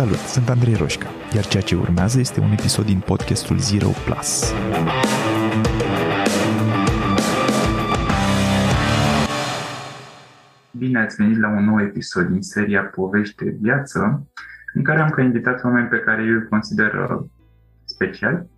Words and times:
Salut, 0.00 0.16
sunt 0.16 0.48
Andrei 0.48 0.74
Roșca, 0.74 1.06
iar 1.34 1.46
ceea 1.46 1.62
ce 1.62 1.76
urmează 1.76 2.18
este 2.18 2.40
un 2.40 2.50
episod 2.50 2.84
din 2.84 2.98
podcastul 2.98 3.58
Zero 3.58 3.88
Plus. 4.04 4.54
Bine 10.70 11.00
ați 11.00 11.16
venit 11.16 11.38
la 11.38 11.48
un 11.48 11.64
nou 11.64 11.80
episod 11.80 12.26
din 12.26 12.42
seria 12.42 12.82
Povești 12.82 13.44
de 13.44 13.56
viață, 13.60 14.28
în 14.74 14.82
care 14.82 15.00
am 15.00 15.10
ca 15.10 15.22
invitat 15.22 15.64
oameni 15.64 15.88
pe 15.88 15.98
care 15.98 16.22
eu 16.22 16.34
îi 16.34 16.48
consider 16.48 16.94
uh, 16.94 17.24
speciali. 17.84 18.50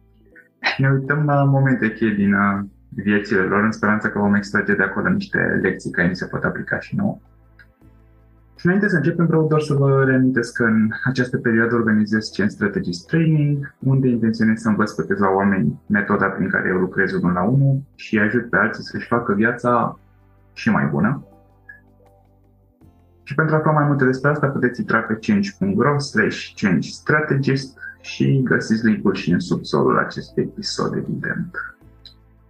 Ne 0.79 0.91
uităm 0.91 1.25
la 1.25 1.45
momente 1.45 1.93
cheie 1.93 2.15
din 2.15 2.33
uh, 2.35 2.65
viețile 2.89 3.41
lor, 3.41 3.65
în 3.65 3.73
speranța 3.73 4.11
că 4.11 4.19
vom 4.19 4.35
extrage 4.35 4.75
de 4.75 4.83
acolo 4.83 5.09
niște 5.09 5.39
lecții 5.63 5.91
care 5.91 6.09
ni 6.09 6.17
se 6.17 6.27
pot 6.27 6.45
aplica 6.45 6.79
și 6.79 6.97
nouă. 6.97 7.19
Și 8.57 8.67
înainte 8.67 8.89
să 8.89 8.97
începem, 8.97 9.27
vreau 9.27 9.47
doar 9.47 9.61
să 9.61 9.75
vă 9.75 10.05
reamintesc 10.05 10.53
că 10.53 10.65
în 10.65 10.89
această 11.05 11.39
perioadă 11.39 11.75
organizez 11.75 12.29
Chain 12.29 12.49
Strategist 12.49 13.07
Training, 13.07 13.75
unde 13.79 14.09
intenționez 14.09 14.61
să 14.61 14.69
învăț 14.69 14.91
pe 14.91 15.05
câțiva 15.09 15.35
oameni 15.35 15.81
metoda 15.87 16.27
prin 16.27 16.49
care 16.49 16.69
eu 16.69 16.77
lucrez 16.77 17.13
unul 17.13 17.33
la 17.33 17.43
unul 17.43 17.83
și 17.95 18.19
ajut 18.19 18.51
pe 18.51 18.57
alții 18.57 18.85
să-și 18.85 19.07
facă 19.07 19.33
viața 19.35 19.99
și 20.53 20.71
mai 20.71 20.87
bună. 20.87 21.27
Și 23.23 23.35
pentru 23.35 23.55
a 23.55 23.59
afla 23.59 23.71
mai 23.73 23.87
multe 23.87 24.05
despre 24.05 24.31
asta, 24.31 24.47
puteți 24.47 24.81
intra 24.81 24.99
pe 24.99 25.19
change.ro 25.21 25.99
slash 25.99 26.53
change 26.55 26.89
strategist 26.89 27.79
și 28.01 28.43
găsiți 28.43 28.87
link-ul 28.87 29.15
și 29.15 29.31
în 29.31 29.39
subsolul 29.39 29.99
acestui 29.99 30.43
episod, 30.43 30.95
evident. 30.95 31.51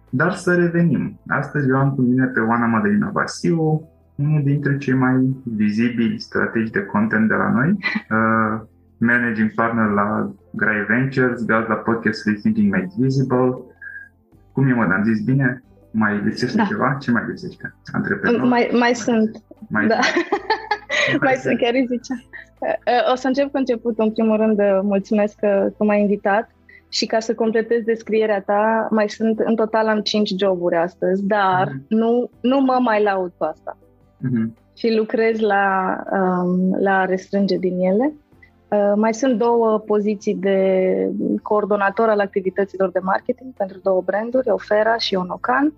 Dar 0.09 0.33
să 0.33 0.55
revenim. 0.55 1.19
Astăzi 1.27 1.69
eu 1.69 1.77
am 1.77 1.95
cu 1.95 2.01
mine 2.01 2.25
pe 2.25 2.39
Oana 2.39 2.65
Madalina 2.65 3.09
Vasiu, 3.09 3.89
unul 4.17 4.43
dintre 4.43 4.77
cei 4.77 4.93
mai 4.93 5.35
vizibili 5.43 6.19
strategi 6.19 6.71
de 6.71 6.85
content 6.85 7.27
de 7.27 7.33
la 7.33 7.49
noi, 7.49 7.69
uh, 8.15 8.61
managing 8.97 9.53
partner 9.53 9.89
la 9.89 10.31
Grai 10.51 10.85
Ventures, 10.87 11.45
gaz 11.45 11.67
la 11.67 11.75
podcastul 11.75 12.33
Thinking 12.33 12.71
Made 12.73 12.93
Visible. 12.97 13.53
Cum 14.51 14.67
e, 14.67 14.73
mă, 14.73 14.83
am 14.83 15.03
zis 15.03 15.23
bine? 15.23 15.63
Mai 15.91 16.21
lipsește 16.23 16.57
da. 16.57 16.63
ceva? 16.63 16.97
Ce 16.99 17.11
mai 17.11 17.23
lipsește? 17.27 17.75
Antreprenor? 17.91 18.47
Mai, 18.47 18.69
mai 18.79 18.95
sunt. 18.95 19.43
Mai, 19.69 19.87
da. 19.87 19.95
mai, 19.95 21.17
mai 21.27 21.35
sunt, 21.35 21.57
chiar 21.59 21.73
îi 21.73 21.85
zicea. 21.87 22.15
Uh, 22.59 23.11
o 23.11 23.15
să 23.15 23.27
încep 23.27 23.51
cu 23.51 23.57
începutul. 23.57 24.03
În 24.03 24.11
primul 24.11 24.37
rând, 24.37 24.59
uh, 24.59 24.79
mulțumesc 24.81 25.35
că, 25.39 25.69
că 25.77 25.83
m-ai 25.83 26.01
invitat. 26.01 26.51
Și 26.89 27.05
ca 27.05 27.19
să 27.19 27.33
completez 27.33 27.83
descrierea 27.83 28.41
ta, 28.41 28.87
mai 28.91 29.09
sunt, 29.09 29.39
în 29.39 29.55
total 29.55 29.87
am 29.87 29.99
5 29.99 30.33
joburi 30.39 30.75
astăzi, 30.75 31.25
dar 31.25 31.67
mm-hmm. 31.67 31.87
nu, 31.87 32.29
nu 32.41 32.59
mă 32.59 32.79
mai 32.81 33.03
laud 33.03 33.31
cu 33.37 33.43
asta 33.43 33.77
uh-huh. 34.17 34.73
și 34.75 34.95
lucrez 34.95 35.39
la, 35.39 35.95
um, 36.11 36.77
la 36.79 37.05
restrânge 37.05 37.57
din 37.57 37.79
ele. 37.79 38.13
Uh, 38.69 38.93
mai 38.95 39.13
sunt 39.13 39.37
două 39.37 39.79
poziții 39.79 40.35
de 40.35 40.59
coordonator 41.41 42.09
al 42.09 42.19
activităților 42.19 42.91
de 42.91 42.99
marketing 42.99 43.53
pentru 43.53 43.79
două 43.83 44.01
branduri, 44.05 44.49
Ofera 44.49 44.97
și 44.97 45.15
Onocan. 45.15 45.73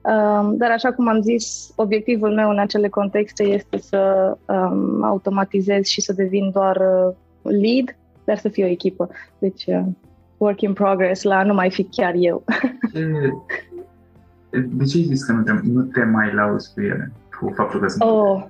Um, 0.00 0.56
dar 0.56 0.70
așa 0.70 0.92
cum 0.92 1.08
am 1.08 1.20
zis, 1.20 1.72
obiectivul 1.76 2.34
meu 2.34 2.50
în 2.50 2.58
acele 2.58 2.88
contexte 2.88 3.42
este 3.42 3.78
să 3.78 4.32
um, 4.46 5.02
automatizez 5.02 5.84
și 5.84 6.00
să 6.00 6.12
devin 6.12 6.50
doar 6.50 6.76
uh, 6.76 7.14
lead, 7.42 7.96
dar 8.24 8.38
să 8.38 8.48
fiu 8.48 8.64
o 8.64 8.68
echipă. 8.68 9.10
Deci, 9.38 9.64
uh, 9.66 9.84
work 10.36 10.60
in 10.60 10.72
progress 10.72 11.22
la 11.22 11.42
nu 11.42 11.54
mai 11.54 11.70
fi 11.70 11.82
chiar 11.82 12.14
eu. 12.16 12.44
de 14.50 14.84
ce 14.84 14.96
ai 14.96 15.02
zis 15.02 15.24
că 15.24 15.32
nu 15.32 15.42
te, 15.42 15.52
nu 15.62 15.82
te 15.82 16.04
mai 16.04 16.34
lauzi 16.34 16.72
cu 16.74 16.80
ele? 16.80 17.12
Cu 17.40 17.52
faptul 17.54 17.80
că 17.80 17.88
sunt 17.88 18.02
oh. 18.02 18.44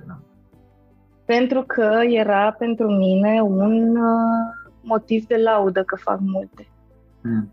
Pentru 1.24 1.62
că 1.62 2.00
era 2.08 2.50
pentru 2.58 2.86
mine 2.90 3.40
un 3.40 3.96
uh, 3.96 4.68
motiv 4.82 5.26
de 5.26 5.36
laudă 5.36 5.82
că 5.82 5.96
fac 5.96 6.18
multe. 6.20 6.68
Mm. 7.22 7.52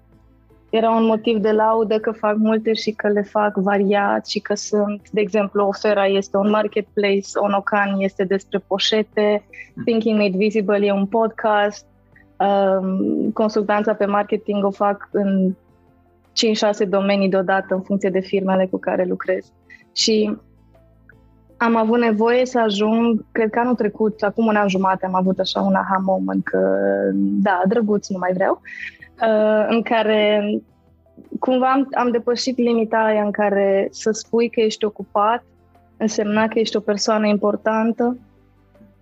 Era 0.69 0.89
un 0.89 1.05
motiv 1.05 1.37
de 1.37 1.51
laudă 1.51 1.99
că 1.99 2.11
fac 2.11 2.35
multe 2.37 2.73
și 2.73 2.91
că 2.91 3.07
le 3.07 3.21
fac 3.21 3.55
variat 3.55 4.27
și 4.27 4.39
că 4.39 4.55
sunt, 4.55 5.09
de 5.09 5.21
exemplu, 5.21 5.65
Ofera 5.65 6.05
este 6.05 6.37
un 6.37 6.49
marketplace, 6.49 7.27
Onocan 7.33 7.95
este 7.99 8.23
despre 8.23 8.63
poșete, 8.67 9.43
mm. 9.73 9.83
Thinking 9.83 10.19
Made 10.19 10.37
Visible 10.37 10.85
e 10.85 10.91
un 10.91 11.05
podcast, 11.05 11.85
um, 12.37 13.31
consultanța 13.31 13.93
pe 13.93 14.05
marketing 14.05 14.65
o 14.65 14.71
fac 14.71 15.09
în 15.11 15.55
5-6 16.85 16.87
domenii 16.89 17.29
deodată 17.29 17.73
în 17.73 17.81
funcție 17.81 18.09
de 18.09 18.19
firmele 18.19 18.67
cu 18.71 18.77
care 18.77 19.05
lucrez. 19.05 19.51
Și 19.93 20.37
am 21.57 21.75
avut 21.75 21.99
nevoie 21.99 22.45
să 22.45 22.59
ajung, 22.59 23.25
cred 23.31 23.49
că 23.49 23.59
anul 23.59 23.75
trecut, 23.75 24.21
acum 24.21 24.45
un 24.45 24.55
an 24.55 24.67
jumate, 24.67 25.05
am 25.05 25.15
avut 25.15 25.39
așa 25.39 25.61
un 25.61 25.73
aha 25.73 26.01
moment 26.05 26.43
că, 26.43 26.59
da, 27.15 27.61
drăguț, 27.67 28.07
nu 28.07 28.17
mai 28.17 28.31
vreau, 28.33 28.61
uh, 29.21 29.65
în 29.69 29.81
care 29.81 30.41
cumva 31.39 31.71
am, 31.71 31.87
am 31.91 32.11
depășit 32.11 32.57
limita 32.57 32.97
aia 32.97 33.23
în 33.23 33.31
care 33.31 33.87
să 33.91 34.11
spui 34.11 34.49
că 34.49 34.59
ești 34.59 34.85
ocupat 34.85 35.43
însemna 35.97 36.47
că 36.47 36.59
ești 36.59 36.75
o 36.75 36.79
persoană 36.79 37.27
importantă. 37.27 38.17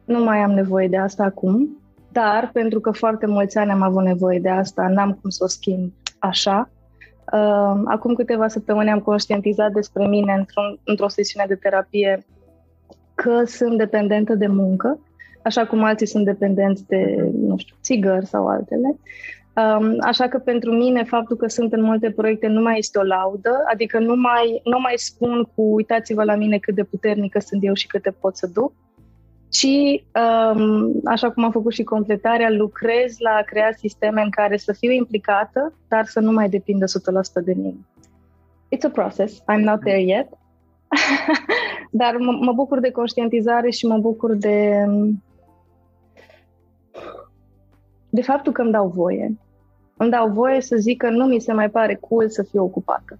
Nu 0.06 0.24
mai 0.24 0.38
am 0.38 0.52
nevoie 0.52 0.88
de 0.88 0.97
asta 0.97 1.24
acum, 1.24 1.78
dar 2.12 2.50
pentru 2.53 2.80
că 2.80 2.91
foarte 2.91 3.25
mulți 3.25 3.58
ani 3.58 3.72
am 3.72 3.81
avut 3.81 4.03
nevoie 4.03 4.40
de 4.40 4.50
asta, 4.50 4.88
n-am 4.88 5.18
cum 5.22 5.30
să 5.30 5.44
o 5.44 5.47
schimb 5.47 5.91
așa. 6.20 6.70
Uh, 7.34 7.81
acum 7.85 8.14
câteva 8.14 8.47
săptămâni 8.47 8.90
am 8.90 9.00
conștientizat 9.00 9.72
despre 9.72 10.08
mine 10.08 10.34
într-o, 10.34 10.62
într-o 10.84 11.08
sesiune 11.08 11.46
de 11.47 11.56
terapie 11.56 12.25
că 13.16 13.44
sunt 13.46 13.78
dependentă 13.78 14.35
de 14.35 14.47
muncă, 14.47 15.00
așa 15.44 15.66
cum 15.66 15.84
alții 15.84 16.07
sunt 16.07 16.25
dependenți 16.25 16.88
de, 16.88 17.31
nu 17.34 17.57
știu, 17.57 17.75
țigări 17.81 18.25
sau 18.25 18.47
altele. 18.47 18.97
Um, 19.56 19.96
așa 20.01 20.28
că 20.28 20.38
pentru 20.38 20.72
mine 20.72 21.03
faptul 21.03 21.35
că 21.35 21.47
sunt 21.47 21.73
în 21.73 21.84
multe 21.84 22.12
proiecte 22.12 22.47
nu 22.47 22.62
mai 22.62 22.78
este 22.78 22.97
o 23.00 23.03
laudă, 23.03 23.63
adică 23.72 24.00
nu 24.00 24.16
mai, 24.16 24.62
nu 24.63 24.79
mai 24.79 24.94
spun 24.96 25.50
cu 25.56 25.62
uitați-vă 25.62 26.23
la 26.23 26.35
mine 26.35 26.57
cât 26.57 26.75
de 26.75 26.84
puternică 26.84 27.40
sunt 27.40 27.63
eu 27.63 27.73
și 27.73 27.88
câte 27.88 28.16
pot 28.19 28.38
să 28.38 28.47
duc, 28.53 28.73
ci, 29.50 30.03
um, 30.56 30.91
așa 31.06 31.31
cum 31.31 31.44
am 31.44 31.52
făcut 31.52 31.73
și 31.73 31.84
completarea, 31.84 32.50
lucrez 32.50 33.16
la 33.18 33.29
a 33.29 33.41
crea 33.41 33.72
sisteme 33.78 34.22
în 34.22 34.29
care 34.29 34.57
să 34.57 34.73
fiu 34.73 34.91
implicată, 34.91 35.73
dar 35.88 36.06
să 36.06 36.19
nu 36.19 36.31
mai 36.31 36.50
depindă 36.50 36.85
100% 37.41 37.44
de 37.44 37.53
mine. 37.53 37.78
It's 38.75 38.85
a 38.85 38.90
process. 38.90 39.40
I'm 39.40 39.63
not 39.63 39.79
there 39.79 40.02
yet. 40.02 40.28
Dar 41.92 42.16
mă, 42.16 42.38
mă 42.42 42.52
bucur 42.52 42.80
de 42.80 42.92
conștientizare 42.92 43.70
și 43.70 43.86
mă 43.86 43.98
bucur 43.98 44.34
de 44.34 44.86
de 48.09 48.22
faptul 48.22 48.52
că 48.52 48.62
îmi 48.62 48.72
dau 48.72 48.88
voie. 48.88 49.38
Îmi 49.98 50.09
dau 50.09 50.30
voie 50.30 50.62
să 50.62 50.76
zic 50.76 50.98
că 50.98 51.09
nu 51.09 51.26
mi 51.26 51.40
se 51.40 51.53
mai 51.53 51.70
pare 51.70 51.96
cool 51.96 52.30
să 52.30 52.44
fiu 52.44 52.64
ocupată. 52.64 53.20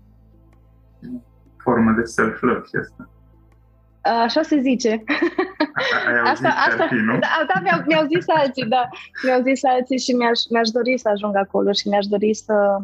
Formă 1.58 1.92
de 1.92 2.04
self-love 2.04 2.64
și 2.68 2.76
asta. 2.82 3.10
Așa 4.24 4.42
se 4.42 4.60
zice. 4.60 4.90
Ai 4.90 6.20
asta, 6.32 6.50
asta, 6.68 6.88
fi, 6.88 6.94
nu? 6.94 7.20
Da, 7.20 7.46
da 7.54 7.60
mi-au, 7.62 7.84
mi-au 7.88 8.06
zis 8.06 8.26
alții, 8.28 8.66
da. 8.66 8.90
Mi-au 9.24 9.42
zis 9.42 9.64
alții 9.64 10.00
și 10.00 10.12
mi-aș, 10.12 10.40
mi-aș 10.50 10.70
dori 10.70 10.98
să 10.98 11.10
ajung 11.10 11.36
acolo 11.36 11.72
și 11.72 11.88
mi-aș 11.88 12.06
dori 12.06 12.34
să 12.34 12.78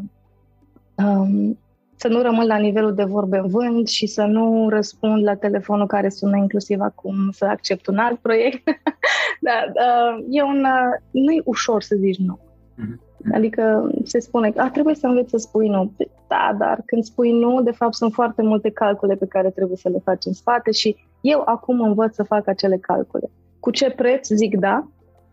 um, 0.95 1.59
să 2.01 2.07
nu 2.07 2.21
rămân 2.21 2.47
la 2.47 2.57
nivelul 2.57 2.93
de 2.93 3.03
vorbe 3.03 3.37
în 3.37 3.47
vânt 3.47 3.87
și 3.87 4.07
să 4.07 4.23
nu 4.23 4.69
răspund 4.69 5.23
la 5.23 5.35
telefonul 5.35 5.87
care 5.87 6.09
sună 6.09 6.37
inclusiv 6.37 6.79
acum 6.79 7.31
să 7.31 7.45
accept 7.45 7.87
un 7.87 7.97
alt 7.97 8.19
proiect. 8.19 8.63
da, 9.47 9.57
uh, 9.67 10.25
e 10.29 10.43
un, 10.43 10.63
uh, 10.63 10.99
nu 11.11 11.31
e 11.31 11.41
ușor 11.45 11.81
să 11.81 11.95
zici 11.95 12.17
nu. 12.17 12.39
Mm-hmm. 12.39 13.33
Adică 13.33 13.91
se 14.03 14.19
spune 14.19 14.51
că 14.51 14.69
trebuie 14.73 14.95
să 14.95 15.07
înveți 15.07 15.29
să 15.29 15.37
spui 15.37 15.69
nu. 15.69 15.91
Da, 16.27 16.55
dar 16.57 16.81
când 16.85 17.03
spui 17.03 17.39
nu, 17.39 17.61
de 17.61 17.71
fapt 17.71 17.93
sunt 17.93 18.13
foarte 18.13 18.41
multe 18.41 18.71
calcule 18.71 19.15
pe 19.15 19.25
care 19.25 19.49
trebuie 19.49 19.77
să 19.77 19.89
le 19.89 19.99
faci 20.03 20.25
în 20.25 20.33
spate 20.33 20.71
și 20.71 20.95
eu 21.21 21.41
acum 21.45 21.81
învăț 21.81 22.15
să 22.15 22.23
fac 22.23 22.47
acele 22.47 22.77
calcule. 22.77 23.29
Cu 23.59 23.71
ce 23.71 23.89
preț 23.89 24.27
zic 24.27 24.57
da, 24.57 24.87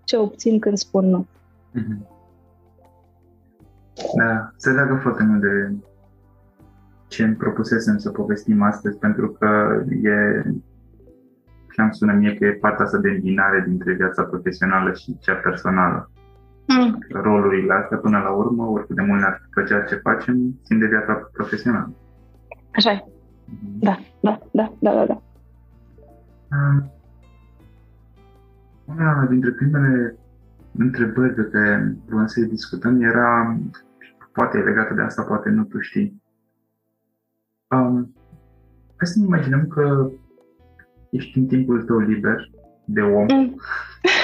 ce 0.04 0.16
obțin 0.16 0.58
când 0.58 0.76
spun 0.76 1.08
nu. 1.08 1.26
Mm-hmm. 1.78 2.14
Da, 4.16 4.52
se 4.56 4.70
leagă 4.70 4.98
foarte 5.02 5.22
mult 5.22 5.40
de 5.40 5.74
ce 7.08 7.24
îmi 7.24 7.34
propusesem 7.34 7.98
să 7.98 8.10
povestim 8.10 8.62
astăzi, 8.62 8.98
pentru 8.98 9.28
că 9.28 9.82
e 10.02 10.42
și 11.76 11.82
am 11.82 11.90
sună 11.90 12.12
mie 12.12 12.34
că 12.34 12.44
e 12.44 12.52
partea 12.52 12.84
asta 12.84 12.98
de 12.98 13.08
îmbinare 13.08 13.64
dintre 13.68 13.92
viața 13.92 14.22
profesională 14.22 14.92
și 14.92 15.18
cea 15.18 15.34
personală. 15.34 16.10
Mm. 16.66 16.98
Rolurile 17.08 17.72
astea, 17.72 17.98
până 17.98 18.18
la 18.18 18.30
urmă, 18.30 18.64
oricât 18.64 18.96
de 18.96 19.02
mult 19.02 19.20
ne-ar 19.20 19.48
plăcea 19.50 19.80
ce 19.80 19.94
facem, 19.94 20.60
țin 20.64 20.78
de 20.78 20.86
viața 20.86 21.30
profesională. 21.32 21.94
Așa 22.74 22.90
e. 22.90 23.04
Mm-hmm. 23.04 23.78
Da, 23.78 23.98
da, 24.20 24.40
da, 24.52 24.72
da, 24.80 24.92
da. 24.92 25.04
da. 25.04 25.20
Una 28.84 29.26
dintre 29.28 29.50
primele 29.50 30.16
întrebări 30.78 31.34
pe 31.34 31.42
care 31.42 31.96
vreau 32.06 32.26
să-i 32.26 32.48
discutăm 32.48 33.02
era, 33.02 33.58
poate 34.32 34.58
e 34.58 34.62
legată 34.62 34.94
de 34.94 35.02
asta, 35.02 35.22
poate 35.22 35.48
nu 35.48 35.64
tu 35.64 35.80
știi, 35.80 36.22
Um, 37.70 38.14
hai 38.96 39.06
să 39.06 39.18
ne 39.18 39.24
imaginăm 39.24 39.66
că 39.66 40.10
ești 41.10 41.38
în 41.38 41.46
timpul 41.46 41.82
tău 41.82 41.98
liber 41.98 42.50
de 42.84 43.00
om. 43.00 43.26
Mm. 43.26 43.54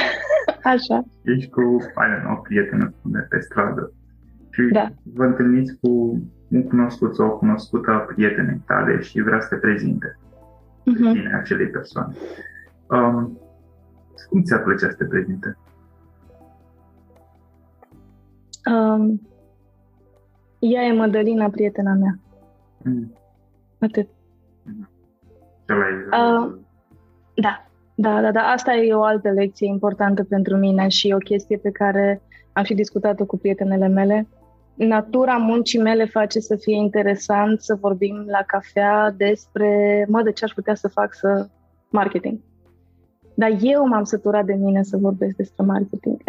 Așa. 0.75 1.05
Ești 1.23 1.50
cu, 1.50 1.61
ai 1.94 2.37
o 2.37 2.41
prietenă 2.41 2.94
de 3.03 3.19
pe 3.29 3.41
stradă 3.41 3.93
și 4.50 4.62
da. 4.73 4.93
vă 5.03 5.25
întâlniți 5.25 5.79
cu 5.81 6.21
un 6.49 6.62
cunoscut 6.69 7.15
sau 7.15 7.27
o 7.27 7.37
cunoscută 7.37 8.05
prietene 8.15 8.61
tale 8.67 9.00
și 9.00 9.21
vrea 9.21 9.41
să 9.41 9.49
te 9.49 9.56
prezinte 9.56 10.19
uh-huh. 10.81 11.12
bine 11.12 11.35
acelei 11.41 11.69
persoane. 11.69 12.15
Um, 12.89 13.39
cum 14.29 14.43
ți-ar 14.43 14.62
plăcea 14.62 14.89
să 14.89 14.97
te 14.97 15.05
prezinte? 15.05 15.56
Um, 18.71 19.21
ea 20.59 20.83
e 20.83 20.93
Mădălina, 20.93 21.49
prietena 21.49 21.93
mea. 21.93 22.19
Mm. 22.83 23.12
Atât. 23.82 24.08
Mm. 24.62 24.88
Uh, 25.69 26.58
da, 27.34 27.67
da, 27.94 28.20
da, 28.20 28.31
da. 28.31 28.40
Asta 28.40 28.75
e 28.75 28.94
o 28.94 29.02
altă 29.02 29.31
lecție 29.31 29.67
importantă 29.67 30.25
pentru 30.25 30.56
mine 30.56 30.88
și 30.88 31.12
o 31.14 31.19
chestie 31.19 31.56
pe 31.56 31.70
care 31.70 32.23
am 32.52 32.64
și 32.64 32.75
discutat-o 32.75 33.25
cu 33.25 33.38
prietenele 33.38 33.88
mele. 33.88 34.29
Natura 34.75 35.37
muncii 35.37 35.79
mele 35.81 36.05
face 36.05 36.40
să 36.40 36.56
fie 36.56 36.76
interesant 36.76 37.61
să 37.61 37.75
vorbim 37.81 38.25
la 38.26 38.43
cafea 38.46 39.11
despre, 39.17 40.05
mă, 40.08 40.23
de 40.23 40.32
ce 40.32 40.44
aș 40.44 40.52
putea 40.52 40.75
să 40.75 40.88
fac 40.88 41.14
să 41.14 41.49
marketing. 41.90 42.40
Dar 43.34 43.50
eu 43.61 43.87
m-am 43.87 44.05
săturat 44.05 44.44
de 44.44 44.55
mine 44.55 44.82
să 44.82 44.96
vorbesc 44.96 45.37
despre 45.37 45.64
marketing. 45.64 46.20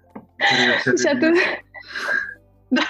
și 1.02 1.06
atunci... 1.14 1.38
da. 2.78 2.82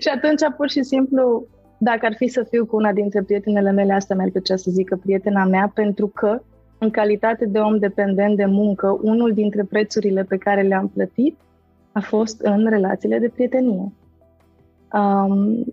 și 0.00 0.08
atunci, 0.08 0.54
pur 0.56 0.68
și 0.68 0.82
simplu, 0.82 1.46
dacă 1.78 2.06
ar 2.06 2.14
fi 2.14 2.28
să 2.28 2.46
fiu 2.50 2.66
cu 2.66 2.76
una 2.76 2.92
dintre 2.92 3.22
prietenele 3.22 3.70
mele, 3.70 3.92
asta 3.92 4.14
mi-ar 4.14 4.30
plăcea 4.30 4.56
să 4.56 4.70
zică 4.70 4.96
prietena 4.96 5.44
mea, 5.44 5.70
pentru 5.74 6.06
că, 6.06 6.42
în 6.78 6.90
calitate 6.90 7.46
de 7.46 7.58
om 7.58 7.78
dependent 7.78 8.36
de 8.36 8.44
muncă, 8.44 8.98
unul 9.02 9.32
dintre 9.32 9.64
prețurile 9.64 10.22
pe 10.22 10.36
care 10.36 10.62
le-am 10.62 10.88
plătit 10.88 11.38
a 11.92 12.00
fost 12.00 12.40
în 12.40 12.66
relațiile 12.68 13.18
de 13.18 13.28
prietenie. 13.28 13.92
Um, 14.92 15.64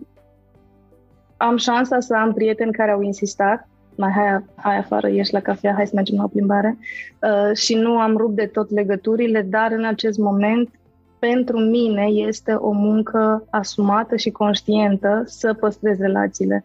am 1.38 1.58
șansa 1.58 2.00
să 2.00 2.16
am 2.16 2.34
prieteni 2.34 2.72
care 2.72 2.92
au 2.92 3.02
insistat 3.02 3.68
mai 3.96 4.12
hai, 4.12 4.44
hai 4.56 4.78
afară, 4.78 5.10
ieși 5.10 5.34
la 5.34 5.40
cafea, 5.40 5.74
hai 5.74 5.88
să 5.88 5.92
mergem 5.96 6.18
la 6.18 6.24
o 6.24 6.28
plimbare. 6.28 6.78
Uh, 7.22 7.56
și 7.56 7.76
nu 7.76 7.98
am 7.98 8.18
rupt 8.18 8.36
de 8.36 8.46
tot 8.46 8.72
legăturile, 8.72 9.42
dar 9.42 9.72
în 9.72 9.86
acest 9.86 10.18
moment, 10.18 10.70
pentru 11.30 11.60
mine, 11.60 12.06
este 12.06 12.54
o 12.54 12.72
muncă 12.72 13.48
asumată 13.50 14.16
și 14.16 14.30
conștientă 14.30 15.24
să 15.26 15.54
păstrez 15.54 15.98
relațiile. 15.98 16.64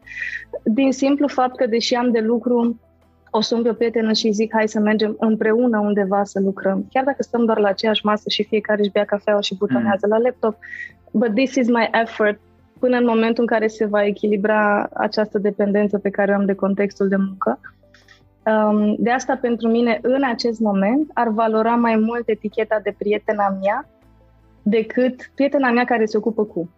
Din 0.62 0.93
simplu 0.93 1.28
fapt 1.28 1.56
că, 1.56 1.66
deși 1.66 1.94
am 1.94 2.10
de 2.10 2.20
lucru, 2.20 2.81
o 3.31 3.40
sun 3.40 3.62
pe 3.62 3.69
o 3.69 3.72
prietenă 3.72 4.12
și 4.12 4.31
zic 4.31 4.52
hai 4.55 4.69
să 4.69 4.81
mergem 4.81 5.16
împreună 5.19 5.78
undeva 5.78 6.25
să 6.25 6.40
lucrăm. 6.40 6.87
Chiar 6.93 7.05
dacă 7.05 7.22
stăm 7.22 7.44
doar 7.44 7.58
la 7.58 7.69
aceeași 7.69 8.05
masă 8.05 8.28
și 8.28 8.44
fiecare 8.44 8.81
își 8.81 8.90
bea 8.90 9.05
cafea 9.05 9.40
și 9.40 9.56
butonează 9.56 10.06
mm. 10.06 10.10
la 10.10 10.19
laptop, 10.19 10.56
but 11.12 11.34
this 11.34 11.54
is 11.54 11.69
my 11.69 11.88
effort 12.02 12.40
până 12.78 12.96
în 12.96 13.04
momentul 13.04 13.43
în 13.43 13.46
care 13.46 13.66
se 13.66 13.84
va 13.84 14.04
echilibra 14.04 14.88
această 14.93 15.38
dependență 15.38 15.99
pe 15.99 16.11
care 16.11 16.32
o 16.32 16.34
am 16.34 16.44
de 16.44 16.54
contextul 16.54 17.08
de 17.08 17.16
muncă. 17.16 17.61
Um, 18.44 18.94
de 18.99 19.11
asta, 19.11 19.38
pentru 19.40 19.69
mine, 19.69 19.99
în 20.02 20.22
acest 20.25 20.61
moment, 20.61 21.11
ar 21.14 21.28
valora 21.28 21.75
mai 21.75 21.96
mult 21.96 22.28
eticheta 22.28 22.81
de 22.82 22.94
prietena 22.99 23.58
mea 23.62 23.88
decât 24.68 25.30
prietena 25.34 25.70
mea 25.70 25.84
care 25.84 26.04
se 26.04 26.16
ocupă 26.16 26.44
cu. 26.44 26.70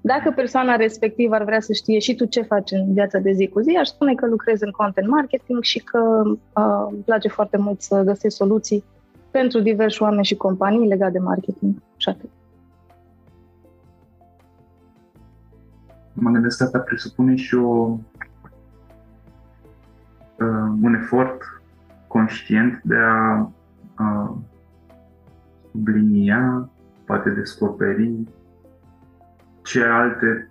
Dacă 0.00 0.30
persoana 0.30 0.76
respectivă 0.76 1.34
ar 1.34 1.44
vrea 1.44 1.60
să 1.60 1.72
știe 1.72 1.98
și 1.98 2.14
tu 2.14 2.24
ce 2.24 2.42
faci 2.42 2.70
în 2.70 2.92
viața 2.92 3.18
de 3.18 3.32
zi 3.32 3.46
cu 3.46 3.60
zi, 3.60 3.76
aș 3.76 3.88
spune 3.88 4.14
că 4.14 4.26
lucrez 4.26 4.60
în 4.60 4.70
content 4.70 5.08
marketing 5.08 5.62
și 5.62 5.78
că 5.78 6.22
uh, 6.26 6.86
îmi 6.90 7.02
place 7.04 7.28
foarte 7.28 7.56
mult 7.56 7.80
să 7.80 8.02
găsesc 8.02 8.36
soluții 8.36 8.84
pentru 9.30 9.60
diversi 9.60 10.02
oameni 10.02 10.24
și 10.24 10.36
companii 10.36 10.88
legate 10.88 11.12
de 11.12 11.18
marketing 11.18 11.74
și 11.96 12.08
atât. 12.08 12.28
mă 16.18 16.30
gândesc 16.30 16.58
că 16.58 16.64
asta 16.64 16.78
presupune 16.78 17.34
și 17.34 17.54
o, 17.54 17.98
uh, 20.38 20.72
un 20.82 20.94
efort 20.94 21.42
conștient 22.06 22.80
de 22.82 22.96
a 22.96 23.50
uh, 23.98 24.30
sublinia, 25.70 26.70
poate 27.06 27.30
descoperi 27.30 28.24
ce 29.62 29.82
alte 29.82 30.50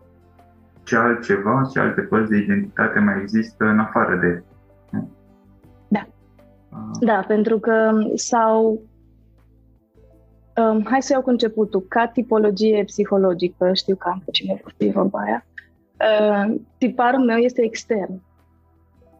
ce 0.83 0.95
altceva, 0.95 1.69
ce 1.73 1.79
alte 1.79 2.01
părți 2.01 2.29
de 2.29 2.37
identitate 2.37 2.99
mai 2.99 3.21
există 3.21 3.65
în 3.65 3.79
afară 3.79 4.15
de. 4.15 4.43
Da. 5.87 6.07
Uh. 6.71 6.97
Da, 6.99 7.23
pentru 7.27 7.59
că 7.59 7.91
sau 8.15 8.81
um, 10.55 10.85
hai 10.85 11.01
să 11.01 11.13
iau 11.13 11.21
cu 11.21 11.29
începutul, 11.29 11.85
ca 11.87 12.07
tipologie 12.07 12.83
psihologică, 12.83 13.73
știu 13.73 13.95
că 13.95 14.09
am 14.09 14.21
pe 14.25 14.31
cine 14.31 14.61
vorba 14.93 15.19
aia, 15.19 15.45
Uh, 15.99 16.55
tiparul 16.77 17.25
meu 17.25 17.37
este 17.37 17.63
extern. 17.63 18.21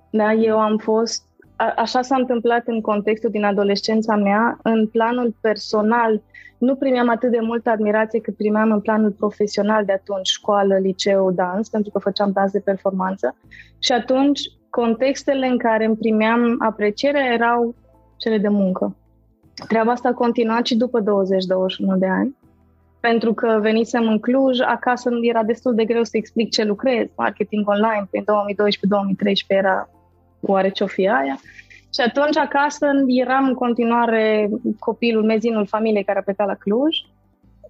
Da? 0.10 0.34
Eu 0.34 0.60
am 0.60 0.78
fost, 0.78 1.24
a, 1.56 1.74
așa 1.76 2.02
s-a 2.02 2.16
întâmplat 2.16 2.68
în 2.68 2.82
contextul 2.82 3.30
din 3.30 3.44
adolescența 3.44 4.16
mea, 4.16 4.60
în 4.64 4.88
planul 4.88 5.36
personal, 5.42 6.22
nu 6.58 6.76
primeam 6.76 7.10
atât 7.10 7.32
de 7.32 7.40
multă 7.42 7.70
admirație 7.70 8.20
cât 8.20 8.36
primeam 8.36 8.72
în 8.72 8.80
planul 8.80 9.12
profesional 9.12 9.86
de 9.86 9.92
atunci, 9.92 10.28
școală, 10.28 10.78
liceu, 10.78 11.32
dans, 11.32 11.70
pentru 11.70 11.92
că 11.92 12.00
făceam 12.00 12.32
dans 12.32 12.52
de 12.52 12.60
performanță. 12.60 13.36
Și 13.80 13.92
atunci, 13.92 14.42
contextele 14.70 15.48
în 15.48 15.58
care 15.58 15.86
îmi 15.86 15.98
primeam 15.98 16.56
aprecierea 16.60 17.34
erau 17.34 17.76
cele 18.18 18.38
de 18.38 18.48
muncă. 18.48 18.96
Treaba 19.68 19.92
asta 19.92 20.10
a 20.10 20.14
continuat 20.14 20.66
și 20.66 20.76
după 20.76 21.02
20-21 21.02 21.04
de 21.98 22.08
ani 22.08 22.36
pentru 23.08 23.34
că 23.34 23.60
venisem 23.62 24.08
în 24.08 24.20
Cluj, 24.20 24.60
acasă 24.60 25.10
era 25.22 25.44
destul 25.44 25.76
de 25.76 25.86
greu 25.86 26.04
să 26.04 26.18
explic 26.18 26.50
ce 26.50 26.64
lucrez, 26.64 27.08
marketing 27.18 27.68
online, 27.68 28.08
prin 28.10 28.24
2012-2013 28.24 28.26
era 29.48 29.90
oare 30.52 30.70
ce-o 30.70 30.88
fi 30.88 31.08
aia. 31.08 31.40
Și 31.94 32.02
atunci 32.02 32.38
acasă 32.38 32.88
eram 33.08 33.46
în 33.46 33.54
continuare 33.54 34.50
copilul, 34.80 35.24
mezinul 35.24 35.68
familiei 35.68 36.04
care 36.04 36.20
a 36.20 36.22
plecat 36.22 36.48
la 36.48 36.54
Cluj 36.54 36.98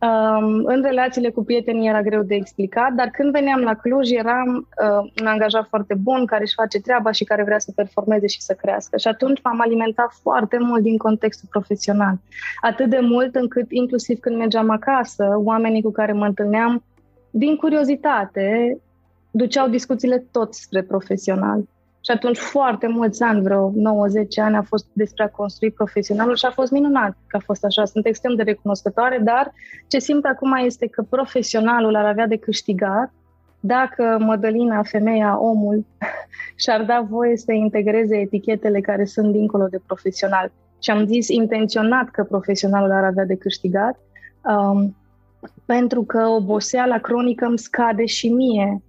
Um, 0.02 0.66
în 0.66 0.82
relațiile 0.82 1.30
cu 1.30 1.44
prietenii 1.44 1.88
era 1.88 2.02
greu 2.02 2.24
de 2.24 2.36
explicat, 2.36 2.94
dar 2.94 3.08
când 3.10 3.32
veneam 3.32 3.62
la 3.62 3.74
Cluj 3.74 4.12
eram 4.12 4.56
uh, 4.56 5.12
un 5.22 5.28
angajat 5.28 5.68
foarte 5.68 5.94
bun 5.94 6.26
care 6.26 6.42
își 6.42 6.54
face 6.54 6.80
treaba 6.80 7.12
și 7.12 7.24
care 7.24 7.44
vrea 7.44 7.60
să 7.60 7.72
performeze 7.76 8.28
și 8.28 8.42
să 8.42 8.54
crească. 8.54 8.98
Și 8.98 9.08
atunci 9.08 9.42
m-am 9.44 9.62
alimentat 9.62 10.12
foarte 10.22 10.58
mult 10.60 10.82
din 10.82 10.98
contextul 10.98 11.48
profesional. 11.52 12.18
Atât 12.62 12.90
de 12.90 13.00
mult 13.02 13.36
încât 13.36 13.72
inclusiv 13.72 14.20
când 14.20 14.38
mergeam 14.38 14.70
acasă, 14.70 15.34
oamenii 15.36 15.82
cu 15.82 15.92
care 15.92 16.12
mă 16.12 16.26
întâlneam, 16.26 16.84
din 17.30 17.56
curiozitate, 17.56 18.78
duceau 19.32 19.68
discuțiile 19.68 20.26
tot 20.32 20.54
spre 20.54 20.84
profesional. 20.84 21.64
Și 22.06 22.12
atunci 22.12 22.38
foarte 22.38 22.88
mulți 22.88 23.24
ani, 23.24 23.42
vreo 23.42 23.72
9-10 23.72 23.74
ani, 24.42 24.56
a 24.56 24.62
fost 24.62 24.88
despre 24.94 25.24
a 25.24 25.30
construi 25.30 25.72
profesionalul 25.72 26.36
și 26.36 26.46
a 26.46 26.52
fost 26.52 26.72
minunat 26.72 27.18
că 27.28 27.38
a 27.38 27.40
fost 27.46 27.64
așa. 27.64 27.86
Sunt 27.86 28.06
extrem 28.06 28.36
de 28.36 28.44
recunoscătoare, 28.44 29.20
dar 29.24 29.54
ce 29.88 30.00
simt 30.00 30.26
acum 30.26 30.54
este 30.54 30.88
că 30.88 31.02
profesionalul 31.10 31.96
ar 31.96 32.06
avea 32.06 32.28
de 32.28 32.38
câștigat 32.38 33.14
dacă 33.60 34.18
Mădălina, 34.20 34.84
femeia, 34.84 35.40
omul, 35.40 35.86
și-ar 36.64 36.84
da 36.84 37.06
voie 37.10 37.38
să 37.38 37.52
integreze 37.52 38.16
etichetele 38.16 38.82
care 38.82 39.06
sunt 39.06 39.32
dincolo 39.32 39.68
de 39.68 39.80
profesional. 39.86 40.52
Și 40.80 40.92
am 40.92 41.06
zis 41.06 41.28
intenționat 41.28 42.10
că 42.10 42.24
profesionalul 42.24 42.92
ar 42.92 43.04
avea 43.04 43.26
de 43.26 43.36
câștigat, 43.36 44.00
um, 44.44 44.96
pentru 45.66 46.04
că 46.04 46.28
oboseala 46.28 46.98
cronică 46.98 47.46
îmi 47.46 47.60
scade 47.60 48.06
și 48.06 48.30
mie 48.30 48.82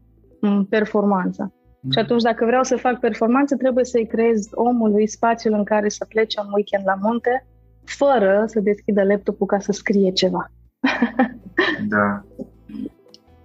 performanța. 0.68 1.50
Și 1.90 1.99
atunci, 1.99 2.23
dacă 2.23 2.45
vreau 2.45 2.62
să 2.62 2.76
fac 2.76 3.00
performanță, 3.00 3.57
trebuie 3.57 3.85
să-i 3.85 4.07
creez 4.07 4.49
omului 4.52 5.07
spațiul 5.07 5.55
în 5.55 5.64
care 5.64 5.88
să 5.88 6.07
plece 6.09 6.40
un 6.40 6.52
weekend 6.52 6.85
la 6.87 6.95
munte, 7.00 7.47
fără 7.85 8.45
să 8.47 8.61
deschidă 8.61 9.02
laptopul 9.02 9.47
ca 9.47 9.59
să 9.59 9.73
scrie 9.73 10.12
ceva. 10.12 10.50
da. 11.95 12.25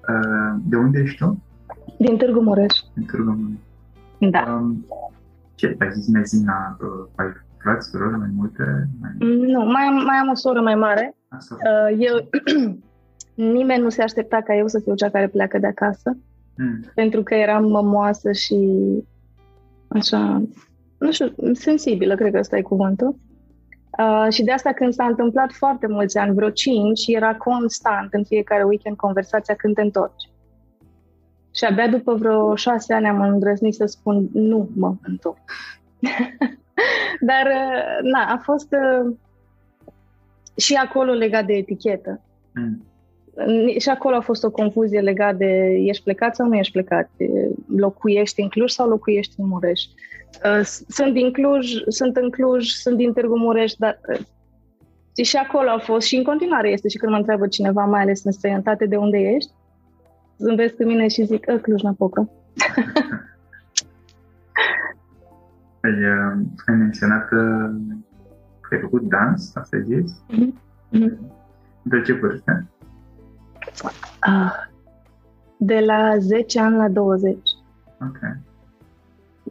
Uh, 0.09 0.61
de 0.69 0.75
unde 0.75 0.99
ești 0.99 1.17
tu? 1.17 1.43
Din 1.97 2.17
Târgu 2.17 2.41
Mureș. 2.41 2.73
Din 2.93 3.05
Târgu 3.05 3.31
Mureș. 3.31 4.31
Da. 4.31 4.59
Um, 4.61 4.85
ce, 5.55 5.75
ai 5.79 5.91
zis 5.91 6.07
mezina, 6.07 6.77
uh, 6.81 7.07
ai 7.15 7.25
frați, 7.57 7.89
surori 7.89 8.17
mai 8.17 8.29
multe? 8.35 8.87
Mai... 9.01 9.11
Nu, 9.51 9.65
mai 9.65 9.83
am, 9.83 9.93
mai 9.93 10.17
am 10.21 10.29
o 10.29 10.35
soră 10.35 10.61
mai 10.61 10.75
mare. 10.75 11.15
Uh, 11.31 11.97
eu, 11.97 12.29
nimeni 13.53 13.81
nu 13.81 13.89
se 13.89 14.01
aștepta 14.01 14.41
ca 14.41 14.55
eu 14.55 14.67
să 14.67 14.79
fiu 14.79 14.95
cea 14.95 15.09
care 15.09 15.27
pleacă 15.27 15.57
de 15.57 15.67
acasă. 15.67 16.17
Mm. 16.57 16.91
Pentru 16.95 17.23
că 17.23 17.33
eram 17.35 17.65
mămoasă 17.65 18.31
și 18.31 18.57
așa, 19.87 20.43
nu 20.97 21.11
știu, 21.11 21.33
sensibilă, 21.53 22.15
cred 22.15 22.31
că 22.31 22.39
ăsta 22.39 22.57
e 22.57 22.61
cuvântul. 22.61 23.15
Uh, 23.99 24.27
și 24.29 24.43
de 24.43 24.51
asta 24.51 24.73
când 24.73 24.93
s-a 24.93 25.05
întâmplat 25.05 25.51
foarte 25.51 25.87
mulți 25.87 26.17
ani, 26.17 26.33
vreo 26.33 26.49
cinci, 26.49 27.07
era 27.07 27.35
constant 27.35 28.13
în 28.13 28.23
fiecare 28.23 28.63
weekend 28.63 28.95
conversația 28.95 29.55
când 29.55 29.75
te 29.75 29.81
întorci. 29.81 30.29
Și 31.55 31.65
abia 31.65 31.87
după 31.87 32.13
vreo 32.13 32.55
șase 32.55 32.93
ani 32.93 33.07
am 33.07 33.21
îndrăznit 33.21 33.73
să 33.73 33.85
spun 33.85 34.29
nu 34.33 34.69
mă 34.75 34.95
întorc. 35.01 35.37
Dar, 37.29 37.45
uh, 37.45 38.11
na, 38.11 38.25
a 38.33 38.37
fost, 38.37 38.67
uh, 38.71 39.15
și 40.55 40.73
acolo 40.73 41.11
legat 41.11 41.45
de 41.45 41.53
etichetă. 41.53 42.21
Mm. 42.53 42.83
Și 43.77 43.89
acolo 43.89 44.15
a 44.15 44.21
fost 44.21 44.43
o 44.43 44.51
confuzie 44.51 44.99
legat 44.99 45.35
de 45.35 45.75
ești 45.77 46.03
plecat 46.03 46.35
sau 46.35 46.47
nu 46.47 46.55
ești 46.55 46.71
plecat, 46.71 47.09
locuiești 47.75 48.41
în 48.41 48.47
Cluj 48.47 48.71
sau 48.71 48.89
locuiești 48.89 49.33
în 49.37 49.47
Mureș. 49.47 49.81
Uh, 50.45 50.61
sunt 50.87 51.13
din 51.13 51.31
Cluj, 51.31 51.71
sunt 51.87 52.15
în 52.15 52.29
Cluj, 52.29 52.67
sunt 52.67 52.97
din 52.97 53.13
Târgu 53.13 53.37
Mureș, 53.37 53.73
dar 53.73 53.99
uh, 54.09 55.25
și 55.25 55.37
acolo 55.37 55.69
a 55.69 55.79
fost 55.79 56.07
și 56.07 56.15
în 56.15 56.23
continuare 56.23 56.69
este 56.69 56.87
și 56.87 56.97
când 56.97 57.11
mă 57.11 57.17
întreabă 57.17 57.47
cineva, 57.47 57.85
mai 57.85 58.01
ales 58.01 58.23
în 58.23 58.31
străinătate, 58.31 58.85
de 58.85 58.95
unde 58.95 59.17
ești, 59.17 59.51
zâmbesc 60.37 60.75
cu 60.75 60.83
mine 60.83 61.07
și 61.07 61.23
zic, 61.23 61.47
ă, 61.47 61.57
Cluj-Napoca. 61.57 62.29
ai, 65.81 65.91
uh, 66.13 66.33
ai 66.67 66.75
menționat 66.75 67.27
că 67.27 67.69
ai 68.71 68.79
făcut 68.81 69.01
dans, 69.01 69.55
asta 69.55 69.77
ai 69.77 69.83
zis? 69.83 70.23
Mm-hmm. 70.33 71.17
De 71.81 72.01
ce 72.01 72.13
vârstă? 72.13 72.65
Uh, 74.27 74.69
de 75.57 75.79
la 75.79 76.17
10 76.17 76.59
ani 76.59 76.75
la 76.75 76.89
20. 76.89 77.37
Ok. 78.01 78.19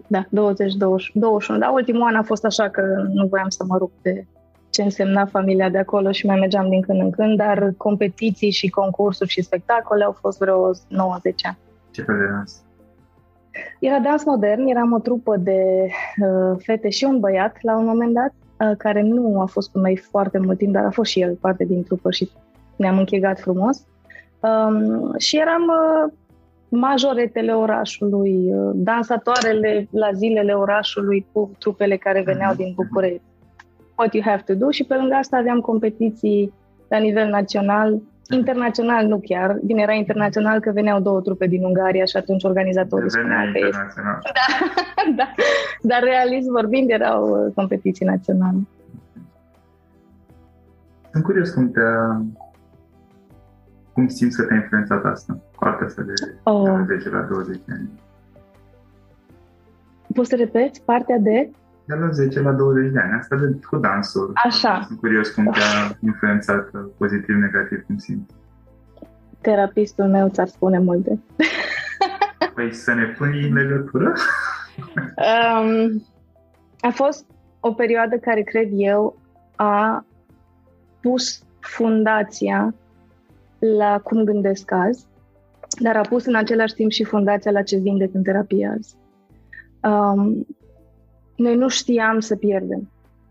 Da, 0.07 0.27
20, 0.31 0.75
20, 0.75 1.11
21. 1.15 1.59
Dar 1.59 1.71
ultimul 1.73 2.03
an 2.03 2.15
a 2.15 2.23
fost 2.23 2.45
așa 2.45 2.69
că 2.69 2.83
nu 3.13 3.27
voiam 3.27 3.49
să 3.49 3.65
mă 3.67 3.77
rup 3.77 3.93
de 4.03 4.27
ce 4.71 4.83
însemna 4.83 5.25
familia 5.25 5.69
de 5.69 5.79
acolo 5.79 6.11
și 6.11 6.27
mai 6.27 6.39
mergeam 6.39 6.69
din 6.69 6.81
când 6.81 7.01
în 7.01 7.11
când, 7.11 7.37
dar 7.37 7.73
competiții 7.77 8.51
și 8.51 8.69
concursuri 8.69 9.31
și 9.31 9.43
spectacole 9.43 10.05
au 10.05 10.13
fost 10.13 10.39
vreo 10.39 10.71
90 10.89 11.47
ani. 11.47 11.59
Ce 11.91 12.03
fel 12.03 12.19
de 12.19 12.27
dans? 12.27 12.63
Era 13.79 13.99
dans 13.99 14.25
modern, 14.25 14.67
eram 14.67 14.93
o 14.93 14.99
trupă 14.99 15.37
de 15.37 15.89
uh, 16.23 16.57
fete 16.59 16.89
și 16.89 17.05
un 17.05 17.21
băiat 17.21 17.57
la 17.63 17.77
un 17.77 17.85
moment 17.85 18.15
dat, 18.15 18.33
uh, 18.71 18.77
care 18.77 19.03
nu 19.03 19.41
a 19.41 19.45
fost 19.45 19.71
cu 19.71 19.79
noi 19.79 19.97
foarte 19.97 20.39
mult 20.39 20.59
timp, 20.59 20.73
dar 20.73 20.85
a 20.85 20.91
fost 20.91 21.11
și 21.11 21.21
el 21.21 21.35
parte 21.35 21.65
din 21.65 21.83
trupă 21.83 22.11
și 22.11 22.31
ne-am 22.77 22.99
închegat 22.99 23.41
frumos. 23.41 23.87
Um, 24.41 25.15
și 25.19 25.37
eram 25.37 25.63
uh, 25.63 26.13
majoretele 26.69 27.53
orașului, 27.53 28.55
uh, 28.55 28.71
dansatoarele 28.75 29.89
la 29.91 30.13
zilele 30.13 30.53
orașului 30.53 31.27
cu 31.33 31.51
trupele 31.59 31.97
care 31.97 32.23
veneau 32.23 32.55
din 32.55 32.73
București. 32.75 33.23
What 33.97 34.15
you 34.15 34.23
have 34.27 34.43
to 34.47 34.55
do 34.55 34.71
și 34.71 34.85
pe 34.85 34.95
lângă 34.95 35.15
asta 35.15 35.37
aveam 35.37 35.61
competiții 35.61 36.53
la 36.89 36.99
nivel 36.99 37.29
național, 37.29 38.01
internațional 38.31 39.07
nu 39.07 39.21
chiar, 39.25 39.59
bine 39.65 39.83
era 39.83 39.93
internațional 39.93 40.61
că 40.61 40.71
veneau 40.71 41.01
două 41.01 41.21
trupe 41.21 41.47
din 41.47 41.65
Ungaria 41.65 42.05
și 42.05 42.17
atunci 42.17 42.45
organizatorii 42.45 43.11
spuneau 43.11 43.45
că 43.53 43.59
este. 43.67 44.01
Da, 44.97 45.13
da, 45.17 45.35
dar 45.83 46.03
realist 46.03 46.49
vorbind 46.49 46.91
erau 46.91 47.29
uh, 47.29 47.53
competiții 47.55 48.07
naționale. 48.07 48.59
Sunt 51.13 51.25
curios 51.25 51.51
cum 51.51 51.71
te 51.71 51.81
cum 53.93 54.09
simți 54.09 54.37
că 54.37 54.43
te-a 54.43 54.57
influențat 54.57 55.05
asta, 55.05 55.39
partea 55.59 55.87
asta 55.87 56.03
de, 56.03 56.13
oh. 56.43 56.63
de 56.65 56.71
la 56.71 56.85
10 56.85 57.09
la 57.09 57.21
20 57.21 57.61
ani? 57.69 57.91
Poți 60.15 60.29
să 60.29 60.37
repeți 60.37 60.83
partea 60.83 61.19
de? 61.19 61.51
De 61.85 61.95
la 61.95 62.11
10 62.11 62.41
la 62.41 62.53
20 62.53 62.93
de 62.93 62.99
ani, 62.99 63.13
asta 63.19 63.37
de 63.37 63.59
cu 63.69 63.77
dansul. 63.77 64.33
Așa. 64.35 64.85
Sunt 64.87 64.99
curios 64.99 65.31
cum 65.31 65.45
te-a 65.45 65.97
influențat 66.03 66.71
pozitiv, 66.97 67.37
negativ, 67.37 67.85
cum 67.87 67.99
simți. 67.99 68.35
Terapistul 69.41 70.05
meu 70.05 70.29
ți-ar 70.29 70.49
spune 70.49 70.79
multe. 70.79 71.21
Păi 72.55 72.75
să 72.75 72.95
ne 72.95 73.05
pui 73.19 73.49
în 73.49 73.55
legătură? 73.55 74.13
um, 75.17 76.07
a 76.81 76.91
fost 76.91 77.27
o 77.61 77.73
perioadă 77.73 78.17
care, 78.17 78.43
cred 78.43 78.69
eu, 78.73 79.19
a 79.57 80.05
pus 81.01 81.43
fundația 81.61 82.75
la 83.61 84.01
cum 84.01 84.25
gândesc 84.25 84.73
azi, 84.73 85.07
dar 85.81 85.97
a 85.97 86.01
pus 86.01 86.27
în 86.27 86.35
același 86.35 86.75
timp 86.75 86.91
și 86.91 87.05
fundația 87.05 87.51
la 87.51 87.63
ce 87.63 87.77
vindec 87.77 88.15
în 88.15 88.23
terapie 88.23 88.73
azi. 88.77 88.97
Um, 89.83 90.47
noi 91.37 91.57
nu 91.57 91.69
știam 91.69 92.21
să 92.21 92.37
pierdem. 92.37 92.91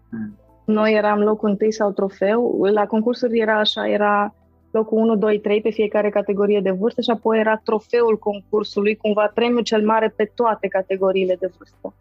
Hmm. 0.09 0.37
Noi 0.65 0.93
eram 0.93 1.19
locul 1.19 1.49
întâi 1.49 1.71
sau 1.71 1.91
trofeu. 1.91 2.63
La 2.63 2.85
concursuri 2.85 3.39
era 3.39 3.59
așa, 3.59 3.87
era 3.87 4.33
locul 4.71 4.97
1, 4.97 5.15
2, 5.15 5.39
3 5.39 5.61
pe 5.61 5.69
fiecare 5.69 6.09
categorie 6.09 6.59
de 6.59 6.71
vârstă 6.71 7.01
și 7.01 7.09
apoi 7.09 7.39
era 7.39 7.61
trofeul 7.63 8.17
concursului, 8.17 8.95
cumva 8.95 9.31
premiul 9.33 9.61
cel 9.61 9.85
mare 9.85 10.13
pe 10.15 10.31
toate 10.35 10.67
categoriile 10.67 11.35
de 11.39 11.51
vârstă. 11.57 11.93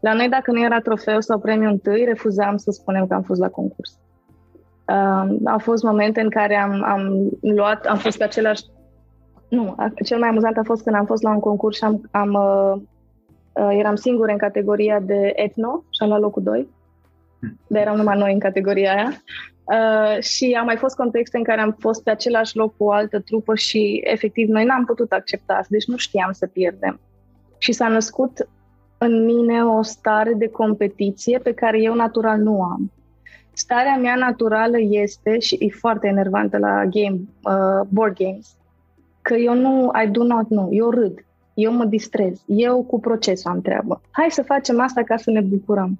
La 0.00 0.12
noi, 0.12 0.28
dacă 0.28 0.52
nu 0.52 0.64
era 0.64 0.80
trofeu 0.80 1.20
sau 1.20 1.38
premiu 1.38 1.68
întâi, 1.68 2.04
refuzam 2.04 2.56
să 2.56 2.70
spunem 2.70 3.06
că 3.06 3.14
am 3.14 3.22
fost 3.22 3.40
la 3.40 3.48
concurs. 3.48 3.98
Uh, 4.90 5.36
au 5.44 5.58
fost 5.58 5.82
momente 5.82 6.20
în 6.20 6.30
care 6.30 6.56
am, 6.56 6.82
am 6.84 7.30
luat, 7.40 7.84
am 7.84 7.96
fost 7.96 8.18
pe 8.18 8.24
același... 8.24 8.62
Nu, 9.48 9.74
cel 10.04 10.18
mai 10.18 10.28
amuzant 10.28 10.56
a 10.56 10.62
fost 10.64 10.82
când 10.82 10.96
am 10.96 11.06
fost 11.06 11.22
la 11.22 11.30
un 11.30 11.40
concurs 11.40 11.76
și 11.76 11.84
am, 11.84 12.08
am 12.10 12.32
uh, 12.32 12.82
uh, 13.52 13.76
eram 13.78 13.94
singur 13.94 14.28
în 14.28 14.36
categoria 14.36 15.00
de 15.00 15.32
etno 15.34 15.84
și 15.90 16.02
am 16.02 16.08
luat 16.08 16.20
locul 16.20 16.42
2. 16.42 16.68
Dar 17.66 17.82
eram 17.82 17.96
numai 17.96 18.18
noi 18.18 18.32
în 18.32 18.38
categoria 18.38 18.94
aia. 18.94 19.12
Uh, 19.64 20.22
și 20.22 20.56
au 20.58 20.64
mai 20.64 20.76
fost 20.76 20.96
contexte 20.96 21.36
în 21.36 21.44
care 21.44 21.60
am 21.60 21.76
fost 21.78 22.02
pe 22.02 22.10
același 22.10 22.56
loc 22.56 22.76
cu 22.76 22.84
o 22.84 22.92
altă 22.92 23.20
trupă 23.20 23.54
și 23.54 24.00
efectiv 24.04 24.48
noi 24.48 24.64
n-am 24.64 24.84
putut 24.84 25.12
accepta 25.12 25.52
asta, 25.52 25.68
deci 25.70 25.86
nu 25.86 25.96
știam 25.96 26.32
să 26.32 26.46
pierdem. 26.46 27.00
Și 27.58 27.72
s-a 27.72 27.88
născut 27.88 28.48
în 28.98 29.24
mine 29.24 29.64
o 29.64 29.82
stare 29.82 30.32
de 30.34 30.48
competiție 30.48 31.38
pe 31.38 31.52
care 31.52 31.80
eu 31.80 31.94
natural 31.94 32.38
nu 32.38 32.62
am 32.62 32.90
starea 33.60 33.96
mea 33.96 34.14
naturală 34.14 34.76
este, 34.80 35.38
și 35.38 35.56
e 35.60 35.68
foarte 35.68 36.06
enervantă 36.06 36.58
la 36.58 36.84
game, 36.84 37.20
uh, 37.42 37.86
board 37.88 38.16
games, 38.16 38.56
că 39.22 39.34
eu 39.34 39.54
nu, 39.54 39.90
I 40.04 40.08
do 40.08 40.22
not 40.24 40.46
know, 40.46 40.68
eu 40.70 40.90
râd, 40.90 41.24
eu 41.54 41.72
mă 41.72 41.84
distrez, 41.84 42.42
eu 42.46 42.82
cu 42.82 43.00
procesul 43.00 43.50
am 43.50 43.60
treabă. 43.60 44.00
Hai 44.10 44.30
să 44.30 44.42
facem 44.42 44.80
asta 44.80 45.02
ca 45.02 45.16
să 45.16 45.30
ne 45.30 45.40
bucurăm. 45.40 45.98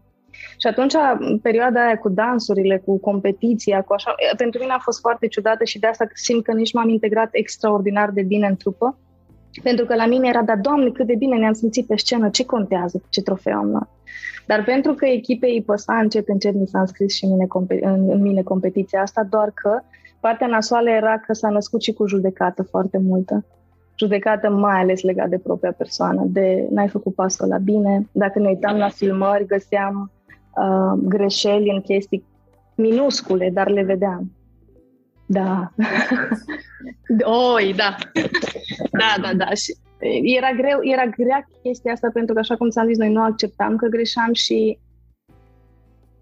Și 0.59 0.67
atunci, 0.67 0.95
perioada 1.43 1.85
aia 1.85 1.99
cu 1.99 2.09
dansurile, 2.09 2.83
cu 2.85 2.99
competiția, 2.99 3.83
cu 3.83 3.93
așa, 3.93 4.15
pentru 4.37 4.61
mine 4.61 4.73
a 4.73 4.79
fost 4.79 5.01
foarte 5.01 5.27
ciudată 5.27 5.65
și 5.65 5.79
de 5.79 5.87
asta 5.87 6.07
simt 6.15 6.45
că 6.45 6.53
nici 6.53 6.73
m-am 6.73 6.89
integrat 6.89 7.29
extraordinar 7.33 8.11
de 8.11 8.23
bine 8.23 8.47
în 8.47 8.57
trupă, 8.57 8.99
pentru 9.63 9.85
că 9.85 9.95
la 9.95 10.07
mine 10.07 10.29
era, 10.29 10.43
dar 10.43 10.57
doamne, 10.57 10.91
cât 10.91 11.07
de 11.07 11.15
bine 11.15 11.37
ne-am 11.37 11.53
simțit 11.53 11.87
pe 11.87 11.97
scenă, 11.97 12.29
ce 12.29 12.45
contează 12.45 13.03
ce 13.09 13.23
trofeu 13.23 13.57
am 13.57 13.71
luat. 13.71 13.89
Dar 14.47 14.65
pentru 14.65 14.95
că 14.95 15.07
echipei 15.07 15.55
îi 15.55 15.63
păsa 15.63 15.97
încet, 15.97 16.29
încet 16.29 16.55
mi 16.55 16.67
s-a 16.67 16.81
înscris 16.81 17.15
și 17.15 17.27
mine, 17.27 17.47
în, 17.81 18.11
în 18.11 18.21
mine 18.21 18.43
competiția 18.43 19.01
asta, 19.01 19.27
doar 19.31 19.51
că 19.55 19.81
partea 20.21 20.47
nasoală 20.47 20.91
era 20.91 21.19
că 21.19 21.33
s-a 21.33 21.49
născut 21.49 21.83
și 21.83 21.93
cu 21.93 22.07
judecată 22.07 22.63
foarte 22.63 22.99
multă. 22.99 23.45
Judecată 23.99 24.51
mai 24.51 24.81
ales 24.81 25.03
legat 25.03 25.29
de 25.29 25.39
propria 25.39 25.73
persoană, 25.73 26.25
de 26.27 26.67
n-ai 26.71 26.89
făcut 26.89 27.15
pasul 27.15 27.49
la 27.49 27.59
bine. 27.59 28.09
Dacă 28.13 28.39
ne 28.39 28.49
uitam 28.49 28.77
la 28.77 28.89
filmări, 28.89 29.47
găseam 29.47 30.11
uh, 30.57 31.01
greșeli 31.03 31.71
în 31.71 31.81
chestii 31.81 32.25
minuscule, 32.75 33.51
dar 33.53 33.69
le 33.69 33.83
vedeam. 33.83 34.33
Da. 35.27 35.73
Oi, 37.55 37.75
da. 37.77 37.97
Da, 38.91 39.23
da, 39.23 39.35
da. 39.45 39.55
Și 39.55 39.77
era 40.23 40.53
greu, 40.53 40.79
era 40.83 41.07
grea 41.07 41.49
chestia 41.63 41.93
asta 41.93 42.09
pentru 42.13 42.35
că, 42.35 42.41
așa 42.41 42.57
cum 42.57 42.69
ți-am 42.71 42.87
zis, 42.87 42.99
noi 42.99 43.13
nu 43.13 43.23
acceptam 43.23 43.77
că 43.77 43.87
greșeam 43.87 44.33
și 44.33 44.79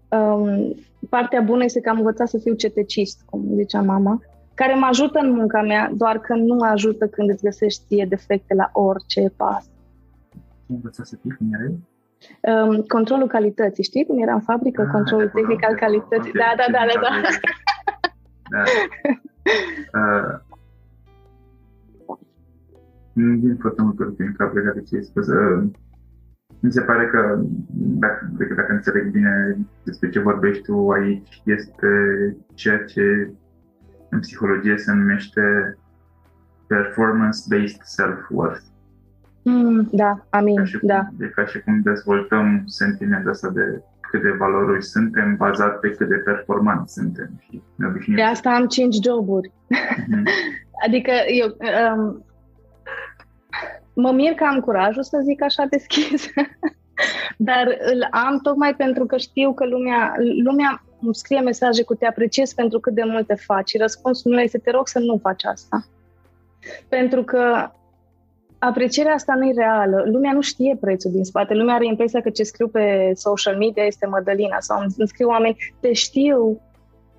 um, 0.09 0.75
partea 1.09 1.41
bună 1.41 1.63
este 1.63 1.79
că 1.79 1.89
am 1.89 1.97
învățat 1.97 2.27
să 2.27 2.37
fiu 2.37 2.53
cetecist, 2.53 3.21
cum 3.25 3.43
zicea 3.55 3.81
mama, 3.81 4.21
care 4.53 4.73
mă 4.73 4.85
ajută 4.85 5.19
în 5.19 5.31
munca 5.31 5.61
mea, 5.61 5.91
doar 5.93 6.19
că 6.19 6.35
nu 6.35 6.59
ajută 6.59 7.07
când 7.07 7.29
îți 7.29 7.43
găsești 7.43 7.83
ție 7.87 8.05
defecte 8.09 8.53
la 8.53 8.69
orice 8.73 9.33
pas. 9.37 9.69
Învățat 10.67 11.05
să 11.05 11.15
fii 11.21 11.35
cum 11.37 11.47
erai? 11.53 11.79
Um, 12.41 12.81
controlul 12.81 13.27
calității, 13.27 13.83
știi 13.83 14.05
cum 14.05 14.21
era 14.21 14.33
în 14.33 14.41
fabrică, 14.41 14.81
ah, 14.81 14.87
controlul 14.91 15.29
tehnic 15.29 15.65
al 15.65 15.75
calității. 15.75 16.31
Da, 16.31 16.53
da, 16.57 16.65
da, 16.71 16.85
da, 16.93 16.99
da. 17.01 17.09
da. 18.53 18.63
Uh, 19.99 20.48
nu 23.19 23.37
vin 23.37 23.57
foarte 23.59 23.81
mult 23.81 23.99
în 23.99 24.33
cap 24.37 24.53
legat 24.55 24.73
de 24.73 24.81
ce 24.81 24.95
ai 24.95 25.03
spus. 25.03 25.27
Mi 26.59 26.71
se 26.71 26.81
pare 26.81 27.07
că, 27.07 27.39
dacă, 27.73 28.31
dacă 28.55 28.73
înțeleg 28.73 29.11
bine 29.11 29.57
despre 29.83 30.09
ce 30.09 30.19
vorbești 30.19 30.63
tu 30.63 30.89
aici, 30.89 31.41
este 31.45 31.87
ceea 32.53 32.83
ce 32.83 33.31
în 34.09 34.19
psihologie 34.19 34.77
se 34.77 34.91
numește 34.91 35.77
performance-based 36.67 37.81
self-worth. 37.83 38.67
Mm, 39.43 39.89
da, 39.91 40.25
amin, 40.29 40.55
ca 40.55 40.63
cum, 40.79 40.87
da. 40.87 41.07
E 41.19 41.25
ca 41.25 41.45
și 41.45 41.59
cum 41.61 41.81
dezvoltăm 41.81 42.63
sentimentul 42.65 43.29
ăsta 43.29 43.49
de 43.49 43.83
cât 44.11 44.21
de 44.21 44.35
valoroși 44.37 44.87
suntem, 44.87 45.35
bazat 45.35 45.79
pe 45.79 45.89
cât 45.89 46.07
de 46.07 46.15
performanți 46.15 46.93
suntem. 46.93 47.29
Și 47.39 47.61
ne 47.75 48.15
de 48.15 48.21
asta 48.21 48.49
am 48.49 48.65
cinci 48.65 48.97
joburi. 49.03 49.51
Mm-hmm. 49.51 50.23
adică 50.85 51.11
eu 51.27 51.57
um, 51.95 52.25
mă 53.93 54.11
mir 54.11 54.33
că 54.33 54.43
am 54.43 54.59
curajul 54.59 55.03
să 55.03 55.19
zic 55.23 55.43
așa 55.43 55.65
deschis, 55.69 56.25
dar 57.37 57.77
îl 57.79 58.07
am 58.11 58.39
tocmai 58.43 58.75
pentru 58.75 59.05
că 59.05 59.17
știu 59.17 59.53
că 59.53 59.65
lumea, 59.65 60.13
lumea 60.43 60.83
îmi 61.01 61.15
scrie 61.15 61.39
mesaje 61.39 61.83
cu 61.83 61.95
te 61.95 62.05
apreciez 62.05 62.53
pentru 62.53 62.79
cât 62.79 62.93
de 62.93 63.03
multe 63.05 63.33
faci 63.33 63.69
și 63.69 63.77
răspunsul 63.77 64.31
meu 64.31 64.43
este 64.43 64.57
te 64.57 64.71
rog 64.71 64.87
să 64.87 64.99
nu 64.99 65.17
faci 65.17 65.45
asta. 65.45 65.85
Pentru 66.87 67.23
că 67.23 67.71
aprecierea 68.59 69.13
asta 69.13 69.33
nu 69.33 69.47
e 69.47 69.53
reală. 69.55 70.03
Lumea 70.05 70.33
nu 70.33 70.41
știe 70.41 70.77
prețul 70.81 71.11
din 71.11 71.23
spate. 71.23 71.53
Lumea 71.53 71.75
are 71.75 71.85
impresia 71.85 72.21
că 72.21 72.29
ce 72.29 72.43
scriu 72.43 72.67
pe 72.67 73.11
social 73.15 73.57
media 73.57 73.83
este 73.83 74.05
Mădălina 74.05 74.59
sau 74.59 74.81
îmi 74.81 75.07
scriu 75.07 75.27
oameni, 75.27 75.57
te 75.79 75.93
știu 75.93 76.61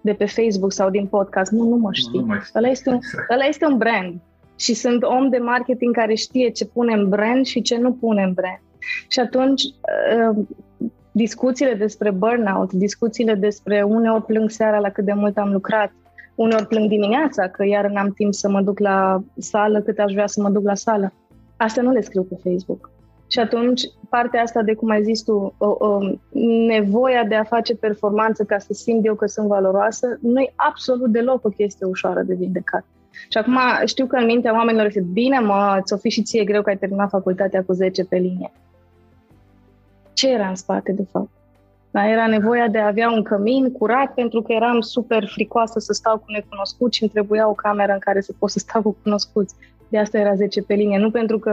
de 0.01 0.13
pe 0.13 0.27
Facebook 0.27 0.73
sau 0.73 0.91
din 0.91 1.07
podcast. 1.07 1.51
Nu, 1.51 1.69
nu 1.69 1.77
mă 1.77 1.93
știi. 1.93 2.19
Nu, 2.19 2.21
nu 2.21 2.27
mă 2.27 2.41
știu. 2.45 2.59
Ăla, 2.59 2.69
este 2.69 2.89
un, 2.91 2.95
exact. 2.95 3.31
ăla 3.31 3.45
este 3.45 3.67
un 3.67 3.77
brand. 3.77 4.21
Și 4.61 4.75
sunt 4.75 5.03
om 5.03 5.29
de 5.29 5.39
marketing 5.39 5.95
care 5.95 6.15
știe 6.15 6.51
ce 6.51 6.67
pune 6.67 6.95
în 6.95 7.09
brand 7.09 7.45
și 7.45 7.63
ce 7.63 7.77
nu 7.77 7.93
pune 7.93 8.23
în 8.23 8.33
brand. 8.33 8.61
Și 9.09 9.21
atunci, 9.21 9.63
uh, 9.63 10.45
discuțiile 11.13 11.75
despre 11.75 12.11
burnout, 12.11 12.73
discuțiile 12.73 13.35
despre 13.35 13.83
uneori 13.83 14.25
plâng 14.25 14.51
seara 14.51 14.79
la 14.79 14.91
cât 14.91 15.05
de 15.05 15.13
mult 15.13 15.39
am 15.39 15.53
lucrat, 15.53 15.93
uneori 16.35 16.67
plâng 16.67 16.89
dimineața 16.89 17.49
că 17.49 17.65
iar 17.65 17.87
n-am 17.91 18.13
timp 18.13 18.35
să 18.35 18.49
mă 18.49 18.61
duc 18.61 18.79
la 18.79 19.23
sală 19.39 19.81
cât 19.81 19.99
aș 19.99 20.13
vrea 20.13 20.27
să 20.27 20.43
mă 20.43 20.49
duc 20.49 20.65
la 20.65 20.75
sală. 20.75 21.13
Astea 21.57 21.83
nu 21.83 21.91
le 21.91 22.01
scriu 22.01 22.23
pe 22.23 22.37
Facebook. 22.43 22.91
Și 23.27 23.39
atunci, 23.39 23.83
partea 24.09 24.43
asta 24.43 24.63
de, 24.63 24.75
cum 24.75 24.91
ai 24.91 25.03
zis 25.03 25.23
tu, 25.23 25.55
o, 25.59 25.67
o, 25.67 25.99
nevoia 26.67 27.25
de 27.25 27.35
a 27.35 27.45
face 27.45 27.75
performanță 27.75 28.45
ca 28.45 28.59
să 28.59 28.73
simt 28.73 29.07
eu 29.07 29.15
că 29.15 29.27
sunt 29.27 29.47
valoroasă, 29.47 30.19
nu 30.21 30.41
e 30.41 30.53
absolut 30.57 31.09
deloc 31.09 31.45
o 31.45 31.49
chestie 31.49 31.87
ușoară 31.87 32.23
de 32.23 32.35
vindecat. 32.35 32.85
Și 33.29 33.39
acum 33.39 33.59
știu 33.85 34.07
că 34.07 34.17
în 34.17 34.25
mintea 34.25 34.55
oamenilor 34.55 34.87
este 34.87 35.01
bine, 35.13 35.39
mă, 35.39 35.81
ți-o 35.83 35.97
fi 35.97 36.09
și 36.11 36.23
ție 36.23 36.45
greu 36.45 36.63
că 36.63 36.69
ai 36.69 36.77
terminat 36.77 37.09
facultatea 37.09 37.65
cu 37.65 37.73
10 37.73 38.05
pe 38.05 38.17
linie. 38.17 38.53
Ce 40.13 40.33
era 40.33 40.49
în 40.49 40.55
spate, 40.55 40.93
de 40.93 41.05
fapt? 41.11 41.29
Da, 41.91 42.09
era 42.09 42.27
nevoia 42.27 42.69
de 42.69 42.79
a 42.79 42.87
avea 42.87 43.11
un 43.11 43.23
cămin 43.23 43.73
curat 43.73 44.15
pentru 44.15 44.43
că 44.43 44.53
eram 44.53 44.81
super 44.81 45.27
fricoasă 45.27 45.79
să 45.79 45.93
stau 45.93 46.19
cu 46.19 46.25
necunoscuți 46.27 46.97
și 46.97 47.03
îmi 47.03 47.13
trebuia 47.13 47.49
o 47.49 47.53
cameră 47.53 47.93
în 47.93 47.99
care 47.99 48.21
să 48.21 48.33
pot 48.39 48.51
să 48.51 48.59
stau 48.59 48.83
cu 48.83 48.97
cunoscuți. 49.03 49.55
De 49.89 49.99
asta 49.99 50.19
era 50.19 50.35
10 50.35 50.63
pe 50.63 50.75
linie, 50.75 50.99
nu 50.99 51.11
pentru 51.11 51.39
că 51.39 51.51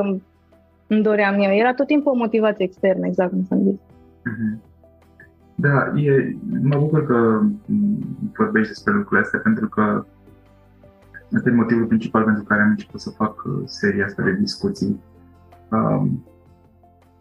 îmi 0.87 1.01
doream 1.01 1.39
eu. 1.39 1.51
Era 1.51 1.73
tot 1.73 1.87
timpul 1.87 2.11
o 2.11 2.15
motivație 2.15 2.65
externă, 2.65 3.05
exact 3.05 3.29
cum 3.29 3.45
s-am 3.49 3.61
zis. 3.63 3.79
Mhm. 4.23 4.61
Da, 5.55 5.93
e, 5.95 6.35
mă 6.61 6.77
bucur 6.77 7.05
că 7.05 7.41
vorbești 8.37 8.73
despre 8.73 8.93
lucrurile 8.93 9.25
astea, 9.25 9.39
pentru 9.39 9.67
că 9.67 10.05
Asta 11.35 11.49
e 11.49 11.53
motivul 11.53 11.85
principal 11.85 12.23
pentru 12.23 12.43
care 12.43 12.61
am 12.61 12.69
început 12.69 12.99
să 12.99 13.09
fac 13.09 13.43
uh, 13.45 13.61
seria 13.65 14.05
asta 14.05 14.23
de 14.23 14.33
discuții. 14.33 15.01
Um, 15.69 16.25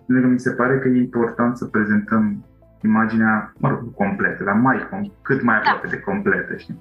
pentru 0.06 0.26
că 0.26 0.32
mi 0.32 0.40
se 0.40 0.50
pare 0.50 0.78
că 0.78 0.88
e 0.88 0.98
important 0.98 1.56
să 1.56 1.64
prezentăm 1.64 2.44
imaginea, 2.82 3.52
mă 3.58 3.68
rog, 3.68 3.94
completă, 3.94 4.44
dar 4.44 4.54
mai, 4.54 4.88
cât 5.22 5.42
mai 5.42 5.56
aproape 5.56 5.86
de 5.88 6.00
completă, 6.00 6.56
știi? 6.56 6.80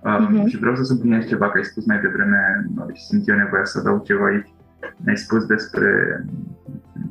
Um, 0.00 0.28
uh-huh. 0.28 0.46
Și 0.46 0.58
vreau 0.58 0.74
să 0.74 0.82
subliniez 0.82 1.26
ceva, 1.26 1.50
că 1.50 1.56
ai 1.56 1.64
spus 1.64 1.86
mai 1.86 2.00
devreme 2.00 2.68
și 2.92 3.02
simt 3.02 3.28
eu 3.28 3.36
nevoia 3.36 3.64
să 3.64 3.82
dau 3.82 4.02
ceva 4.04 4.24
aici. 4.24 4.54
Ne-ai 4.96 5.16
spus 5.16 5.46
despre 5.46 5.90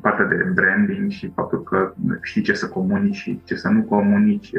partea 0.01 0.25
de 0.25 0.51
branding 0.53 1.09
și 1.11 1.31
faptul 1.35 1.63
că 1.63 1.93
știi 2.21 2.41
ce 2.41 2.53
să 2.53 2.67
comunici 2.67 3.15
și 3.15 3.41
ce 3.43 3.55
să 3.55 3.69
nu 3.69 3.81
comunici. 3.81 4.51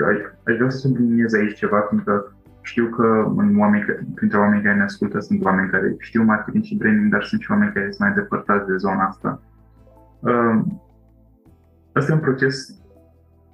Aș 0.44 0.56
vrea 0.56 0.70
să 0.70 0.78
subliniez 0.78 1.34
aici 1.34 1.56
ceva, 1.56 1.78
pentru 1.78 2.06
că 2.06 2.32
știu 2.66 2.86
că 2.86 3.32
în 3.36 3.58
oameni, 3.58 3.84
printre 4.14 4.38
oamenii 4.38 4.64
care 4.64 4.76
ne 4.76 4.82
ascultă 4.82 5.20
sunt 5.20 5.44
oameni 5.44 5.70
care 5.70 5.94
știu 5.98 6.22
marketing 6.22 6.64
și 6.64 6.76
branding, 6.76 7.12
dar 7.12 7.22
sunt 7.24 7.40
și 7.40 7.50
oameni 7.50 7.72
care 7.72 7.90
sunt 7.90 7.98
mai 7.98 8.14
depărtați 8.14 8.66
de 8.66 8.76
zona 8.76 9.04
asta. 9.04 9.40
Asta 11.92 12.02
uh, 12.02 12.08
e 12.08 12.12
un 12.12 12.18
proces 12.18 12.80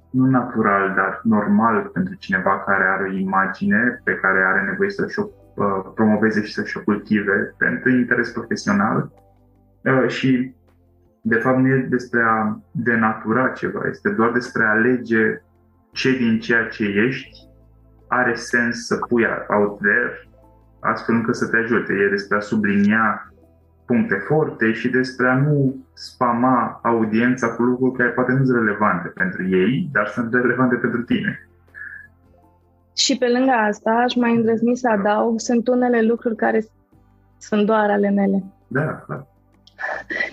nu 0.09 0.25
natural, 0.25 0.93
dar 0.95 1.19
normal 1.23 1.89
pentru 1.93 2.15
cineva 2.15 2.59
care 2.59 2.83
are 2.83 3.03
o 3.09 3.13
imagine 3.13 4.01
pe 4.03 4.15
care 4.15 4.39
are 4.45 4.61
nevoie 4.69 4.89
să-și 4.89 5.19
o 5.19 5.25
uh, 5.55 5.91
promoveze 5.95 6.43
și 6.43 6.53
să-și 6.53 6.77
o 6.77 6.81
cultive 6.81 7.55
pentru 7.57 7.89
interes 7.89 8.31
profesional 8.31 9.11
uh, 9.83 10.07
și 10.07 10.55
de 11.21 11.35
fapt 11.35 11.57
nu 11.57 11.67
e 11.67 11.87
despre 11.89 12.21
a 12.21 12.57
denatura 12.71 13.47
ceva, 13.49 13.81
este 13.89 14.09
doar 14.09 14.31
despre 14.31 14.63
a 14.63 14.69
alege 14.69 15.41
ce 15.91 16.17
din 16.17 16.39
ceea 16.39 16.67
ce 16.67 16.83
ești 16.83 17.51
are 18.19 18.35
sens 18.35 18.85
să 18.85 18.95
pui 18.95 19.23
out 19.47 19.77
there 19.77 20.27
astfel 20.79 21.15
încât 21.15 21.35
să 21.35 21.47
te 21.47 21.57
ajute. 21.57 21.93
E 21.93 22.09
despre 22.09 22.37
a 22.37 22.39
sublinia 22.39 23.33
puncte 23.85 24.15
forte 24.27 24.71
și 24.71 24.89
despre 24.89 25.29
a 25.29 25.35
nu 25.35 25.75
spama 25.93 26.79
audiența 26.83 27.47
cu 27.49 27.61
lucruri 27.63 27.97
care 27.97 28.09
poate 28.09 28.31
nu 28.31 28.45
sunt 28.45 28.57
relevante 28.57 29.07
pentru 29.07 29.47
ei, 29.47 29.89
dar 29.91 30.07
sunt 30.07 30.33
relevante 30.33 30.75
pentru 30.75 31.01
tine. 31.01 31.47
Și 32.95 33.17
pe 33.17 33.27
lângă 33.27 33.51
asta, 33.51 33.91
aș 33.91 34.15
mai 34.15 34.35
îndrăzni 34.35 34.77
să 34.77 34.89
adaug, 34.89 35.39
sunt 35.39 35.67
unele 35.67 36.01
lucruri 36.01 36.35
care 36.35 36.65
sunt 37.37 37.65
doar 37.65 37.89
ale 37.89 38.09
mele. 38.09 38.43
Da, 38.67 39.03
clar. 39.05 39.27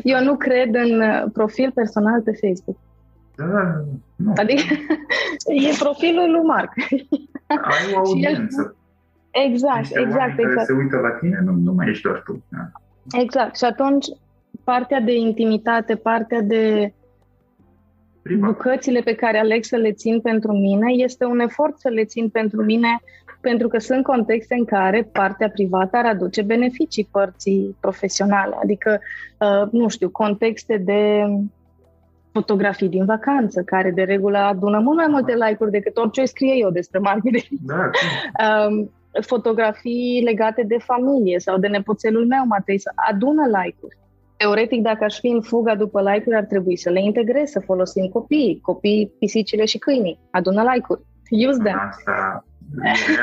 Eu 0.03 0.23
nu 0.25 0.37
cred 0.37 0.75
în 0.75 1.03
profil 1.33 1.71
personal 1.75 2.21
pe 2.21 2.33
Facebook. 2.33 2.77
Da, 3.47 3.85
nu. 4.17 4.33
Adică 4.37 4.63
e 5.47 5.77
profilul 5.79 6.31
lui 6.31 6.43
Marc. 6.47 6.73
Ai 7.47 7.95
o 7.95 7.99
audiență. 8.07 8.77
Exact, 9.31 9.79
Niște 9.79 10.01
exact, 10.01 10.39
exact. 10.39 10.55
Care 10.55 10.67
se 10.67 10.73
uită 10.73 10.97
la 10.97 11.11
tine, 11.11 11.41
nu, 11.45 11.53
nu 11.53 11.73
mai 11.73 11.89
ești 11.89 12.03
doar 12.03 12.23
tu. 12.25 12.45
Da. 12.49 12.71
Exact. 13.21 13.57
Și 13.57 13.65
atunci, 13.65 14.07
partea 14.65 15.01
de 15.01 15.15
intimitate, 15.15 15.95
partea 15.95 16.41
de 16.41 16.93
Prima. 18.23 18.47
bucățile 18.47 19.01
pe 19.01 19.15
care 19.15 19.39
aleg 19.39 19.65
să 19.65 19.77
le 19.77 19.93
țin 19.93 20.21
pentru 20.21 20.53
mine, 20.53 20.93
este 20.93 21.25
un 21.25 21.41
efort 21.41 21.79
să 21.79 21.89
le 21.89 22.05
țin 22.05 22.29
pentru 22.29 22.65
mine, 22.65 23.01
pentru 23.41 23.69
că 23.69 23.79
sunt 23.79 24.05
contexte 24.05 24.55
în 24.55 24.65
care 24.65 25.09
partea 25.13 25.49
privată 25.51 25.97
ar 25.97 26.05
aduce 26.07 26.43
beneficii 26.43 27.09
părții 27.11 27.77
profesionale. 27.81 28.57
Adică, 28.63 29.01
uh, 29.39 29.71
nu 29.71 29.89
știu, 29.89 30.11
contexte 30.11 30.77
de 30.77 31.25
fotografii 32.33 32.89
din 32.89 33.05
vacanță, 33.05 33.63
care 33.63 33.91
de 33.91 34.03
regulă 34.03 34.39
adună 34.39 34.79
mult 34.79 34.97
mai 34.97 35.07
multe 35.09 35.35
like-uri 35.35 35.71
decât 35.71 35.97
orice 35.97 36.25
scrie 36.25 36.55
eu 36.57 36.71
despre 36.71 36.99
marketing. 36.99 37.61
Da, 37.61 37.91
um, 38.67 38.91
fotografii 39.21 40.23
legate 40.25 40.63
de 40.63 40.77
familie 40.79 41.39
sau 41.39 41.59
de 41.59 41.67
nepoțelul 41.67 42.27
meu, 42.27 42.45
Matei, 42.47 42.79
să 42.79 42.91
adună 43.11 43.43
like-uri. 43.47 43.99
Teoretic, 44.37 44.83
dacă 44.83 45.05
aș 45.05 45.19
fi 45.19 45.27
în 45.27 45.41
fuga 45.41 45.75
după 45.75 46.01
like-uri, 46.01 46.37
ar 46.37 46.45
trebui 46.45 46.77
să 46.77 46.91
le 46.91 47.01
integrez, 47.03 47.51
să 47.51 47.61
folosim 47.61 48.09
copii, 48.09 48.59
copii, 48.63 49.13
pisicile 49.19 49.65
și 49.65 49.79
câinii. 49.79 50.19
Adună 50.31 50.63
like-uri. 50.73 51.01
Use 51.49 51.63
them. 51.63 51.79
Asta, 51.89 52.45
e 52.47 52.50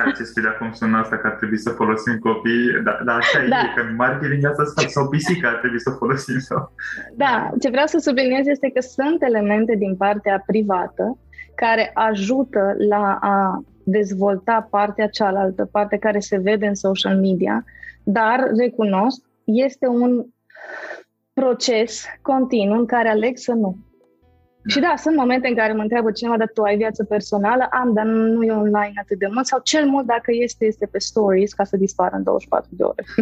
acestui 0.05 0.41
de 0.41 0.47
acum 0.47 0.71
sună 0.73 0.97
asta 0.97 1.17
că 1.17 1.27
ar 1.27 1.33
trebui 1.33 1.57
să 1.57 1.69
folosim 1.69 2.17
copii, 2.19 2.81
dar 2.83 3.01
da, 3.05 3.13
așa 3.13 3.39
da. 3.49 3.59
e, 3.59 3.73
că 3.75 3.81
în 3.89 3.95
marketing 3.95 4.45
asta 4.45 4.63
sau 4.87 5.09
pisica 5.09 5.47
ar 5.47 5.55
trebui 5.55 5.81
să 5.81 5.89
folosim. 5.89 6.39
Sau... 6.39 6.71
Da, 7.15 7.49
ce 7.59 7.69
vreau 7.69 7.85
să 7.85 7.97
subliniez 7.97 8.47
este 8.47 8.69
că 8.69 8.81
sunt 8.81 9.23
elemente 9.23 9.75
din 9.75 9.95
partea 9.95 10.43
privată 10.45 11.17
care 11.55 11.91
ajută 11.93 12.75
la 12.89 13.17
a 13.21 13.63
dezvolta 13.83 14.67
partea 14.69 15.07
cealaltă, 15.07 15.69
partea 15.71 15.97
care 15.97 16.19
se 16.19 16.37
vede 16.37 16.67
în 16.67 16.75
social 16.75 17.19
media, 17.19 17.63
dar 18.03 18.51
recunosc, 18.57 19.21
este 19.43 19.87
un 19.87 20.25
proces 21.33 22.05
continuu 22.21 22.77
în 22.77 22.85
care 22.85 23.09
aleg 23.09 23.37
să 23.37 23.51
nu. 23.53 23.77
Și 24.67 24.79
da, 24.79 24.93
sunt 24.97 25.15
momente 25.15 25.47
în 25.47 25.55
care 25.55 25.73
mă 25.73 25.81
întreabă 25.81 26.11
cineva, 26.11 26.37
dar 26.37 26.51
tu 26.53 26.61
ai 26.61 26.77
viață 26.77 27.03
personală? 27.03 27.67
Am, 27.71 27.93
dar 27.93 28.05
nu 28.05 28.43
e 28.43 28.51
online 28.51 28.93
atât 29.01 29.19
de 29.19 29.27
mult. 29.31 29.45
Sau 29.45 29.59
cel 29.63 29.85
mult, 29.89 30.05
dacă 30.05 30.31
este, 30.31 30.65
este 30.65 30.85
pe 30.91 30.99
stories 30.99 31.53
ca 31.53 31.63
să 31.63 31.77
dispară 31.77 32.15
în 32.15 32.23
24 32.23 32.69
de 32.71 32.83
ore. 32.83 33.03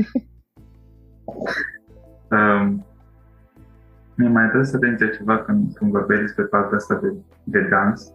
um, 2.36 2.86
mi 4.16 4.28
mai 4.28 4.44
trebuie 4.44 4.66
să 4.66 4.76
atenția 4.76 5.08
ceva 5.08 5.38
când, 5.38 5.74
când 5.74 5.92
vorbești 5.92 6.24
despre 6.24 6.44
partea 6.44 6.78
asta 6.78 7.00
de, 7.02 7.14
de 7.44 7.68
dans 7.70 8.14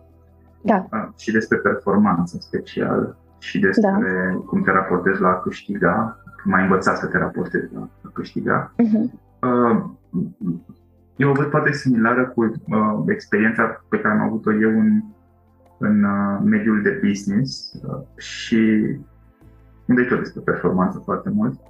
da. 0.63 0.87
uh, 0.93 1.09
și 1.17 1.33
despre 1.33 1.57
performanță 1.57 2.37
special 2.41 3.17
și 3.39 3.59
despre 3.59 3.91
da. 4.33 4.37
cum 4.47 4.63
te 4.63 4.71
raportezi 4.71 5.21
la 5.21 5.29
a 5.29 5.41
câștiga, 5.41 6.17
cum 6.43 6.53
ai 6.53 6.63
învățat 6.63 6.97
să 6.97 7.07
te 7.07 7.19
raportezi 7.19 7.75
la 7.75 7.89
a 8.05 8.11
câștiga. 8.13 8.75
Uh-huh. 8.83 9.11
Uh, 9.41 9.85
E 11.21 11.25
o 11.25 11.33
văd 11.33 11.51
foarte 11.51 11.73
similară 11.73 12.27
cu 12.29 12.45
uh, 12.45 13.03
experiența 13.07 13.85
pe 13.89 14.01
care 14.01 14.15
am 14.15 14.21
avut-o 14.21 14.53
eu 14.53 14.71
în, 14.71 15.03
în 15.79 16.05
uh, 16.05 16.41
mediul 16.45 16.83
de 16.83 17.01
business 17.07 17.73
uh, 17.73 18.01
și 18.17 18.57
unde 19.87 20.03
e 20.03 20.05
tot 20.05 20.19
despre 20.19 20.41
performanță 20.41 21.03
foarte 21.05 21.31
mult. 21.31 21.61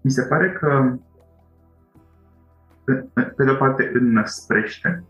Mi 0.00 0.10
se 0.10 0.22
pare 0.22 0.52
că 0.52 0.96
pe, 2.84 2.92
pe 3.36 3.44
de 3.44 3.50
o 3.50 3.54
parte 3.54 3.90
înnăsprește, 3.94 5.04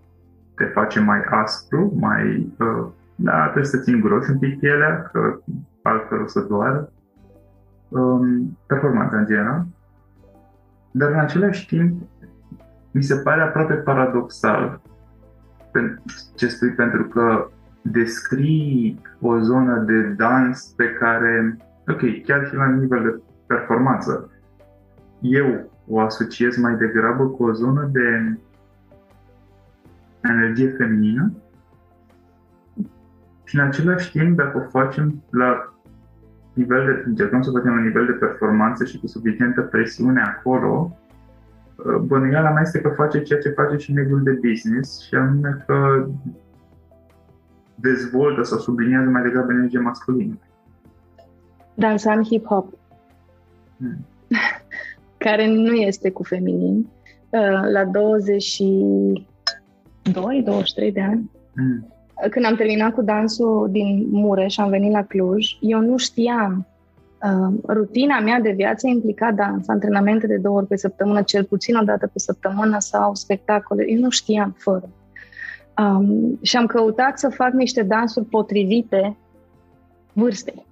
te 0.54 0.64
face 0.64 1.00
mai 1.00 1.20
aspru, 1.20 1.92
mai 1.96 2.52
uh, 2.58 2.86
da, 3.14 3.42
trebuie 3.42 3.64
să 3.64 3.80
țin 3.80 4.00
gros 4.00 4.28
un 4.28 4.38
pic 4.38 4.58
pielea, 4.58 5.02
că 5.12 5.38
altfel 5.82 6.20
o 6.20 6.26
să 6.26 6.40
doară. 6.40 6.92
Um, 7.88 8.58
performanța 8.66 9.16
în 9.16 9.26
general. 9.26 9.66
Dar 10.90 11.10
în 11.10 11.18
același 11.18 11.66
timp 11.66 12.02
mi 12.94 13.02
se 13.02 13.16
pare 13.16 13.42
aproape 13.42 13.74
paradoxal 13.74 14.80
ce 16.34 16.48
spui, 16.48 16.70
pentru 16.70 17.04
că 17.04 17.48
descrii 17.82 19.00
o 19.20 19.38
zonă 19.38 19.78
de 19.78 20.02
dans 20.02 20.72
pe 20.76 20.92
care, 20.92 21.56
ok, 21.88 22.22
chiar 22.22 22.46
și 22.46 22.54
la 22.54 22.66
nivel 22.66 23.02
de 23.02 23.22
performanță, 23.46 24.30
eu 25.20 25.70
o 25.88 26.00
asociez 26.00 26.56
mai 26.56 26.76
degrabă 26.76 27.26
cu 27.26 27.44
o 27.44 27.52
zonă 27.52 27.88
de 27.92 28.38
energie 30.20 30.68
feminină 30.68 31.32
și 33.44 33.56
în 33.56 33.66
același 33.66 34.10
timp, 34.10 34.36
dacă 34.36 34.58
o 34.58 34.68
facem 34.68 35.22
la 35.30 35.74
nivel 36.52 36.84
de, 36.86 37.02
încercăm 37.06 37.42
să 37.42 37.50
facem 37.50 37.74
la 37.74 37.82
nivel 37.82 38.06
de 38.06 38.12
performanță 38.12 38.84
și 38.84 38.98
cu 38.98 39.06
suficientă 39.06 39.60
presiune 39.60 40.22
acolo, 40.22 40.98
bănuiala 42.00 42.50
mea 42.50 42.62
este 42.62 42.80
că 42.80 42.88
face 42.88 43.22
ceea 43.22 43.40
ce 43.40 43.48
face 43.48 43.76
și 43.76 43.92
mediul 43.92 44.22
de 44.22 44.38
business 44.48 45.06
și 45.06 45.14
anume 45.14 45.64
că 45.66 46.06
dezvoltă 47.74 48.42
sau 48.42 48.58
subliniază 48.58 49.08
mai 49.08 49.22
degrabă 49.22 49.52
energie 49.52 49.78
masculină. 49.78 50.38
Dansam 51.74 52.22
hip-hop, 52.22 52.66
hmm. 53.78 54.06
care 55.24 55.46
nu 55.46 55.72
este 55.72 56.10
cu 56.10 56.22
feminin. 56.22 56.88
Uh, 57.30 57.70
la 57.72 57.84
22, 57.84 60.42
23 60.44 60.92
de 60.92 61.00
ani, 61.00 61.30
hmm. 61.54 61.92
când 62.30 62.44
am 62.44 62.54
terminat 62.54 62.92
cu 62.92 63.02
dansul 63.02 63.68
din 63.70 64.06
Mureș 64.10 64.52
și 64.52 64.60
am 64.60 64.70
venit 64.70 64.92
la 64.92 65.02
Cluj, 65.02 65.46
eu 65.60 65.80
nu 65.80 65.96
știam 65.96 66.66
Uh, 66.66 66.73
rutina 67.68 68.20
mea 68.20 68.40
de 68.40 68.50
viață 68.50 68.86
implica 68.86 69.32
dans, 69.32 69.68
antrenamente 69.68 70.26
de 70.26 70.36
două 70.36 70.56
ori 70.56 70.66
pe 70.66 70.76
săptămână, 70.76 71.22
cel 71.22 71.44
puțin 71.44 71.76
o 71.76 71.82
dată 71.82 72.06
pe 72.06 72.18
săptămână 72.18 72.76
sau 72.78 73.14
spectacole. 73.14 73.84
Eu 73.88 74.00
nu 74.00 74.10
știam 74.10 74.54
fără. 74.58 74.88
Um, 75.78 76.38
și 76.42 76.56
am 76.56 76.66
căutat 76.66 77.18
să 77.18 77.28
fac 77.28 77.52
niște 77.52 77.82
dansuri 77.82 78.24
potrivite 78.26 79.16
vârstei. 80.12 80.66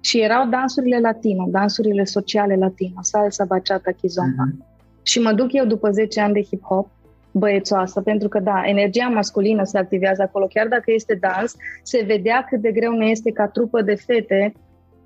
Și 0.00 0.20
erau 0.20 0.48
dansurile 0.48 0.98
latino, 0.98 1.46
dansurile 1.48 2.04
sociale 2.04 2.56
latino, 2.56 2.98
salsa, 3.00 3.44
bachata, 3.44 3.90
kizomba. 3.90 4.44
Mm-hmm. 4.48 5.02
Și 5.02 5.20
mă 5.20 5.32
duc 5.32 5.52
eu 5.52 5.64
după 5.64 5.90
10 5.90 6.20
ani 6.20 6.32
de 6.32 6.42
hip-hop, 6.42 6.88
băiețoasă, 7.30 8.00
pentru 8.00 8.28
că, 8.28 8.40
da, 8.40 8.62
energia 8.64 9.08
masculină 9.08 9.64
se 9.64 9.78
activează 9.78 10.22
acolo. 10.22 10.46
Chiar 10.46 10.68
dacă 10.68 10.92
este 10.92 11.18
dans, 11.20 11.56
se 11.82 12.04
vedea 12.06 12.46
cât 12.48 12.60
de 12.60 12.72
greu 12.72 12.92
ne 12.92 13.06
este 13.06 13.30
ca 13.30 13.46
trupă 13.46 13.82
de 13.82 13.94
fete 13.94 14.54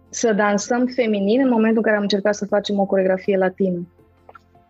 să 0.08 0.32
dansăm 0.32 0.86
feminin 0.86 1.40
în 1.40 1.48
momentul 1.48 1.76
în 1.76 1.82
care 1.82 1.96
am 1.96 2.02
încercat 2.02 2.34
să 2.34 2.46
facem 2.46 2.78
o 2.78 2.84
coregrafie 2.84 3.36
latină. 3.36 3.86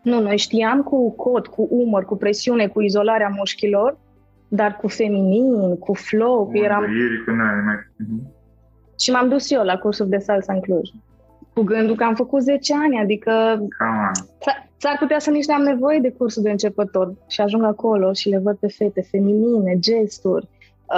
Nu, 0.03 0.20
noi 0.20 0.37
știam 0.37 0.83
cu 0.83 1.11
cod, 1.11 1.46
cu 1.46 1.68
umăr, 1.70 2.05
cu 2.05 2.16
presiune, 2.16 2.66
cu 2.66 2.81
izolarea 2.81 3.33
mușchilor, 3.37 3.98
dar 4.48 4.77
cu 4.77 4.88
feminin, 4.88 5.79
cu 5.79 5.94
flow, 5.94 6.46
cu 6.46 6.57
eram... 6.57 6.83
Cu 7.24 7.31
mhm. 7.96 8.37
Și 9.01 9.11
m-am 9.11 9.29
dus 9.29 9.51
eu 9.51 9.62
la 9.64 9.77
cursul 9.77 10.09
de 10.09 10.18
salsa 10.18 10.53
în 10.53 10.61
Cluj. 10.61 10.88
Cu 11.55 11.62
gândul 11.62 11.96
că 11.96 12.05
am 12.05 12.14
făcut 12.14 12.42
10 12.42 12.74
ani, 12.74 13.01
adică 13.01 13.33
s-ar 14.77 14.96
putea 14.98 15.18
să 15.18 15.31
nici 15.31 15.46
nu 15.46 15.55
am 15.55 15.62
nevoie 15.62 15.98
de 15.98 16.11
cursul 16.11 16.42
de 16.42 16.51
începător. 16.51 17.14
Și 17.27 17.40
ajung 17.40 17.64
acolo 17.64 18.12
și 18.12 18.29
le 18.29 18.38
văd 18.38 18.57
pe 18.57 18.68
fete 18.68 19.03
feminine, 19.11 19.79
gesturi, 19.79 20.48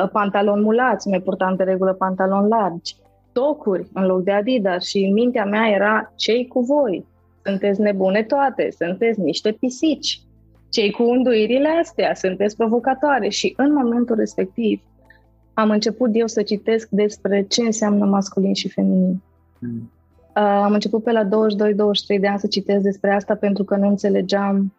uh, 0.02 0.08
pantaloni 0.12 0.62
mulați, 0.62 1.08
mai 1.08 1.20
purtam 1.20 1.56
de 1.56 1.62
regulă 1.62 1.92
pantaloni 1.92 2.48
largi, 2.48 2.96
tocuri 3.32 3.88
în 3.92 4.06
loc 4.06 4.22
de 4.22 4.30
Adidas 4.30 4.84
și 4.84 4.98
în 4.98 5.12
mintea 5.12 5.44
mea 5.44 5.68
era 5.68 6.12
cei 6.16 6.46
cu 6.46 6.60
voi. 6.60 7.06
Sunteți 7.42 7.80
nebune 7.80 8.22
toate, 8.22 8.68
sunteți 8.78 9.20
niște 9.20 9.52
pisici. 9.52 10.20
Cei 10.68 10.90
cu 10.90 11.02
unduirile 11.02 11.68
astea, 11.80 12.14
sunteți 12.14 12.56
provocatoare 12.56 13.28
și 13.28 13.54
în 13.56 13.72
momentul 13.72 14.16
respectiv 14.16 14.82
am 15.54 15.70
început 15.70 16.10
eu 16.12 16.26
să 16.26 16.42
citesc 16.42 16.88
despre 16.88 17.42
ce 17.48 17.62
înseamnă 17.62 18.04
masculin 18.04 18.54
și 18.54 18.68
feminin. 18.68 19.22
Mm. 19.58 19.90
Uh, 20.36 20.42
am 20.42 20.72
început 20.72 21.02
pe 21.02 21.12
la 21.12 21.24
22-23 21.24 21.28
de 22.20 22.28
ani 22.28 22.38
să 22.38 22.46
citesc 22.46 22.82
despre 22.82 23.14
asta 23.14 23.34
pentru 23.34 23.64
că 23.64 23.76
nu 23.76 23.88
înțelegeam 23.88 24.72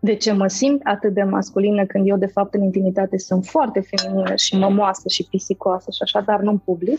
de 0.00 0.14
ce 0.14 0.32
mă 0.32 0.46
simt 0.46 0.80
atât 0.84 1.14
de 1.14 1.22
masculină 1.22 1.84
când 1.84 2.08
eu, 2.08 2.16
de 2.16 2.26
fapt, 2.26 2.54
în 2.54 2.62
intimitate 2.62 3.18
sunt 3.18 3.44
foarte 3.44 3.80
feminină 3.80 4.34
și 4.36 4.58
mămoasă 4.58 5.08
și 5.08 5.26
pisicoasă 5.30 5.90
și 5.90 6.02
așa, 6.02 6.20
dar 6.20 6.40
nu 6.40 6.50
în 6.50 6.58
public. 6.58 6.98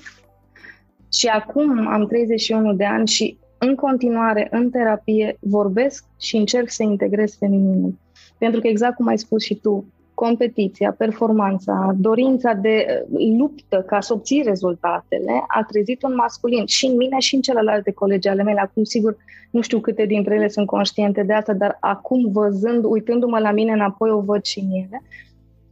Și 1.19 1.27
acum 1.27 1.87
am 1.87 2.07
31 2.07 2.73
de 2.73 2.85
ani 2.85 3.07
și 3.07 3.37
în 3.57 3.75
continuare, 3.75 4.47
în 4.51 4.69
terapie, 4.69 5.37
vorbesc 5.39 6.05
și 6.19 6.35
încerc 6.35 6.69
să 6.69 6.83
integrez 6.83 7.35
femininul. 7.37 7.93
Pentru 8.37 8.61
că 8.61 8.67
exact 8.67 8.95
cum 8.95 9.07
ai 9.07 9.17
spus 9.17 9.43
și 9.43 9.55
tu, 9.55 9.85
competiția, 10.13 10.95
performanța, 10.97 11.95
dorința 11.97 12.53
de 12.53 12.85
uh, 13.09 13.37
luptă 13.37 13.83
ca 13.87 13.99
să 13.99 14.13
obții 14.13 14.43
rezultatele 14.45 15.43
a 15.47 15.63
trezit 15.63 16.03
un 16.03 16.15
masculin 16.15 16.65
și 16.65 16.85
în 16.85 16.95
mine 16.95 17.19
și 17.19 17.35
în 17.35 17.41
celelalte 17.41 17.91
colegi 17.91 18.27
ale 18.27 18.43
mele. 18.43 18.59
Acum, 18.59 18.83
sigur, 18.83 19.17
nu 19.51 19.61
știu 19.61 19.79
câte 19.79 20.05
dintre 20.05 20.35
ele 20.35 20.47
sunt 20.47 20.65
conștiente 20.65 21.23
de 21.23 21.33
asta, 21.33 21.53
dar 21.53 21.77
acum 21.79 22.31
văzând, 22.31 22.83
uitându-mă 22.83 23.39
la 23.39 23.51
mine 23.51 23.71
înapoi, 23.71 24.09
o 24.09 24.21
văd 24.21 24.43
și 24.43 24.59
în 24.59 24.71
ele. 24.71 25.01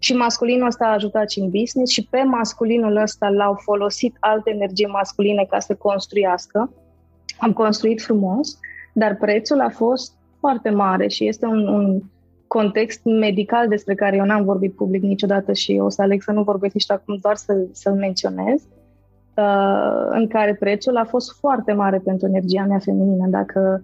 Și 0.08 0.16
masculinul 0.16 0.68
ăsta 0.68 0.86
a 0.86 0.94
ajutat 0.94 1.30
și 1.30 1.40
în 1.40 1.50
business 1.50 1.92
și 1.92 2.08
pe 2.10 2.22
masculinul 2.22 2.96
ăsta 2.96 3.30
l-au 3.30 3.54
folosit 3.54 4.16
alte 4.20 4.50
energii 4.50 4.86
masculine 4.86 5.46
ca 5.50 5.60
să 5.60 5.76
construiască. 5.76 6.72
Am 7.40 7.54
construit 7.54 8.02
frumos, 8.02 8.60
dar 8.94 9.16
prețul 9.16 9.60
a 9.60 9.70
fost 9.70 10.14
foarte 10.40 10.70
mare 10.70 11.08
și 11.08 11.28
este 11.28 11.46
un, 11.46 11.68
un 11.68 12.02
context 12.48 13.04
medical 13.04 13.68
despre 13.68 13.96
care 13.96 14.16
eu 14.16 14.26
n-am 14.26 14.44
vorbit 14.44 14.76
public 14.76 15.02
niciodată 15.02 15.54
și 15.54 15.80
o 15.82 15.90
să 15.90 16.02
aleg 16.02 16.22
să 16.22 16.32
nu 16.32 16.44
vorbesc 16.44 16.74
nici 16.74 16.92
acum, 16.92 17.18
doar 17.22 17.36
să, 17.36 17.68
să-l 17.72 17.94
menționez, 17.94 18.62
uh, 19.36 20.08
în 20.10 20.28
care 20.28 20.56
prețul 20.56 20.98
a 20.98 21.06
fost 21.06 21.40
foarte 21.40 21.74
mare 21.74 22.02
pentru 22.04 22.28
energia 22.28 22.66
mea 22.66 22.80
feminină. 22.80 23.28
Dacă 23.28 23.84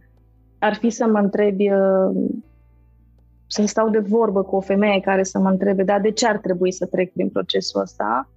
ar 0.59 0.73
fi 0.73 0.89
să 0.89 1.07
mă 1.07 1.19
întrebi 1.19 1.71
uh, 1.71 2.15
să 3.47 3.65
stau 3.65 3.89
de 3.89 3.99
vorbă 3.99 4.43
cu 4.43 4.55
o 4.55 4.61
femeie 4.61 4.99
care 4.99 5.23
să 5.23 5.39
mă 5.39 5.49
întrebe, 5.49 5.83
dar 5.83 6.01
de 6.01 6.11
ce 6.11 6.27
ar 6.27 6.37
trebui 6.37 6.71
să 6.71 6.85
trec 6.85 7.11
prin 7.13 7.29
procesul 7.29 7.81
ăsta? 7.81 8.29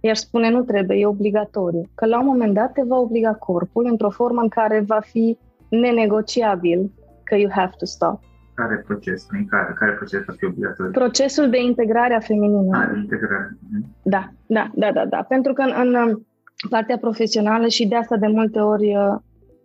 Iar 0.00 0.16
spune, 0.16 0.50
nu 0.50 0.62
trebuie, 0.62 0.98
e 0.98 1.06
obligatoriu. 1.06 1.82
Că 1.94 2.06
la 2.06 2.20
un 2.20 2.26
moment 2.26 2.54
dat 2.54 2.72
te 2.72 2.82
va 2.86 2.98
obliga 2.98 3.34
corpul 3.34 3.86
într-o 3.90 4.10
formă 4.10 4.40
în 4.40 4.48
care 4.48 4.84
va 4.86 5.00
fi 5.00 5.38
nenegociabil 5.68 6.90
că 7.24 7.36
you 7.36 7.50
have 7.50 7.72
to 7.78 7.84
stop. 7.84 8.20
Care 8.54 8.82
proces? 8.86 9.26
În 9.30 9.46
care, 9.46 9.74
care 9.78 9.92
proces 9.92 10.24
va 10.24 10.32
fi 10.36 10.44
obligatoriu? 10.44 10.92
Procesul 10.92 11.50
de 11.50 11.62
integrare 11.62 12.14
a 12.14 12.20
feminină. 12.20 12.78
A, 12.78 12.86
de 12.92 12.98
integrare. 12.98 13.58
Mhm. 13.70 13.84
Da, 14.02 14.32
da, 14.46 14.70
da, 14.74 14.92
da, 14.92 15.04
da. 15.06 15.22
Pentru 15.28 15.52
că 15.52 15.62
în, 15.62 15.94
în 15.94 16.22
partea 16.68 16.98
profesională 16.98 17.66
și 17.66 17.88
de 17.88 17.96
asta 17.96 18.16
de 18.16 18.26
multe 18.26 18.58
ori 18.58 18.96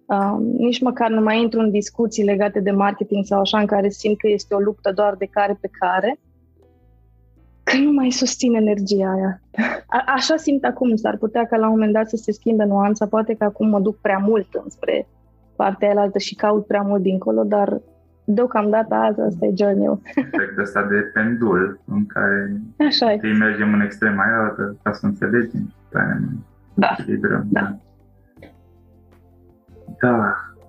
uh, 0.08 0.16
Uh, 0.16 0.38
nici 0.58 0.82
măcar 0.82 1.10
nu 1.10 1.22
mai 1.22 1.42
intru 1.42 1.60
în 1.60 1.72
discuții 1.72 2.24
legate 2.24 2.60
de 2.60 2.72
marketing 2.72 3.26
sau 3.26 3.40
așa 3.40 3.60
în 3.60 3.66
care 3.66 3.90
simt 3.90 4.18
că 4.18 4.28
este 4.28 4.56
o 4.56 4.60
luptă 4.60 4.92
doar 4.92 5.16
de 5.16 5.26
care 5.26 5.58
pe 5.62 5.70
care, 5.80 6.20
că 7.64 7.78
nu 7.78 7.92
mai 7.92 8.12
susțin 8.12 8.56
energia 8.56 9.12
aia. 9.12 9.42
A- 9.88 10.04
așa 10.16 10.36
simt 10.36 10.64
acum, 10.64 10.96
s-ar 10.96 11.18
putea 11.18 11.46
ca 11.46 11.58
la 11.58 11.66
un 11.66 11.72
moment 11.72 11.94
dat 11.94 12.10
să 12.10 12.16
se 12.16 12.32
schimbe 12.32 12.64
nuanța, 12.64 13.08
poate 13.08 13.34
că 13.34 13.44
acum 13.44 13.70
mă 13.70 13.80
duc 13.80 13.98
prea 14.02 14.18
mult 14.18 14.48
înspre 14.64 15.08
partea 15.56 15.90
aia 15.90 16.02
altă 16.02 16.18
și 16.18 16.36
caut 16.36 16.66
prea 16.66 16.82
mult 16.82 17.02
dincolo, 17.02 17.44
dar 17.44 17.82
deocamdată 18.26 18.94
azi 18.94 19.20
asta 19.22 19.46
e 19.46 19.54
journey 19.58 20.00
Efectul 20.16 20.62
ăsta 20.62 20.88
de 20.88 20.96
pendul 21.14 21.80
în 21.86 22.06
care 22.06 22.62
Așa 22.88 23.06
mergem 23.40 23.74
în 23.74 23.82
extrema 23.82 24.24
aia 24.24 24.56
ca 24.84 24.92
să 24.92 25.06
înțelegem 25.06 25.74
pe 25.90 25.98
aia 25.98 26.20
da. 26.74 26.96
echilibrăm. 26.98 27.46
Da. 27.50 27.62
Da, 27.62 27.78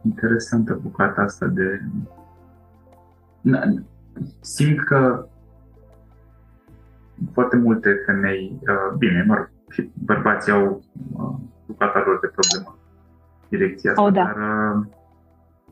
interesantă 0.03 0.79
bucata 0.83 1.23
asta 1.23 1.47
de... 1.47 1.81
Simt 4.41 4.85
că 4.85 5.29
foarte 7.33 7.57
multe 7.57 8.03
femei, 8.07 8.61
uh, 8.61 8.97
bine, 8.99 9.25
mă 9.27 9.35
rog, 9.35 9.51
și 9.69 9.91
bărbații 10.05 10.53
au 10.53 10.85
uh, 11.13 11.35
bucata 11.67 12.03
lor 12.07 12.19
de 12.21 12.33
problemă 12.37 12.79
direcția 13.49 13.91
asta, 13.91 14.03
oh, 14.03 14.13
da. 14.13 14.23
dar 14.23 14.37
uh, 14.37 14.87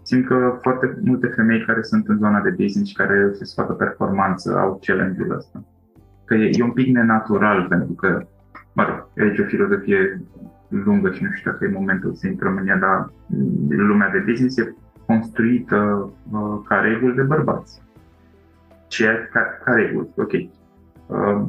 simt 0.02 0.26
că 0.26 0.58
foarte 0.60 0.98
multe 1.04 1.26
femei 1.26 1.64
care 1.64 1.82
sunt 1.82 2.08
în 2.08 2.18
zona 2.18 2.40
de 2.40 2.50
business 2.50 2.88
și 2.88 2.96
care 2.96 3.30
se 3.32 3.44
să 3.44 3.60
facă 3.60 3.72
performanță 3.72 4.58
au 4.58 4.80
challenge-ul 4.82 5.36
ăsta. 5.36 5.64
Că 6.24 6.34
e, 6.34 6.50
e 6.52 6.62
un 6.62 6.72
pic 6.72 6.94
nenatural, 6.94 7.66
pentru 7.68 7.92
că, 7.92 8.26
mă 8.72 8.84
rog, 8.84 9.08
e 9.14 9.22
aici 9.22 9.38
o 9.38 9.44
filozofie 9.44 10.22
lungă 10.84 11.10
și 11.10 11.22
nu 11.22 11.30
știu 11.32 11.50
dacă 11.50 11.64
e 11.64 11.68
momentul 11.68 12.14
să 12.14 12.26
intrăm 12.26 12.56
în 12.56 12.68
ea, 12.68 12.76
dar 12.76 13.10
lumea 13.68 14.10
de 14.10 14.18
business 14.18 14.58
e 14.58 14.74
construită 15.06 16.10
uh, 16.30 16.60
ca 16.68 16.76
reguli 16.80 17.14
de 17.14 17.22
bărbați. 17.22 17.82
Ce 18.88 19.28
ca, 19.32 19.40
ca 19.64 19.72
reguli, 19.72 20.08
ok. 20.16 20.32
Uh, 21.06 21.46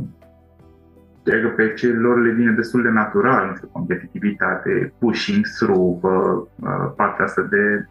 Cred 1.26 1.42
că 1.42 1.48
pe 1.48 1.74
ce 1.74 1.94
lor 1.94 2.22
le 2.22 2.32
vine 2.32 2.52
destul 2.52 2.82
de 2.82 2.90
natural, 2.90 3.48
nu 3.48 3.56
știu, 3.56 3.70
competitivitate, 3.72 4.94
pushing 5.00 5.46
through, 5.60 6.04
uh, 6.04 6.42
uh, 6.60 6.92
partea 6.96 7.26
asta 7.26 7.42
de 7.42 7.88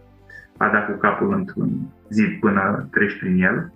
a 0.56 0.68
da 0.68 0.82
cu 0.82 0.92
capul 0.98 1.32
într-un 1.32 1.70
zid 2.08 2.38
până 2.40 2.88
treci 2.90 3.18
prin 3.18 3.42
el. 3.42 3.72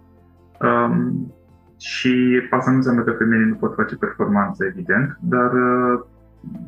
Um, 0.60 1.32
și 1.78 2.42
asta 2.50 2.70
nu 2.70 2.76
înseamnă 2.76 3.02
că 3.02 3.10
femeile 3.10 3.44
nu 3.44 3.54
pot 3.54 3.74
face 3.74 3.96
performanță, 3.96 4.64
evident, 4.64 5.18
dar 5.20 5.52
uh, 5.52 6.00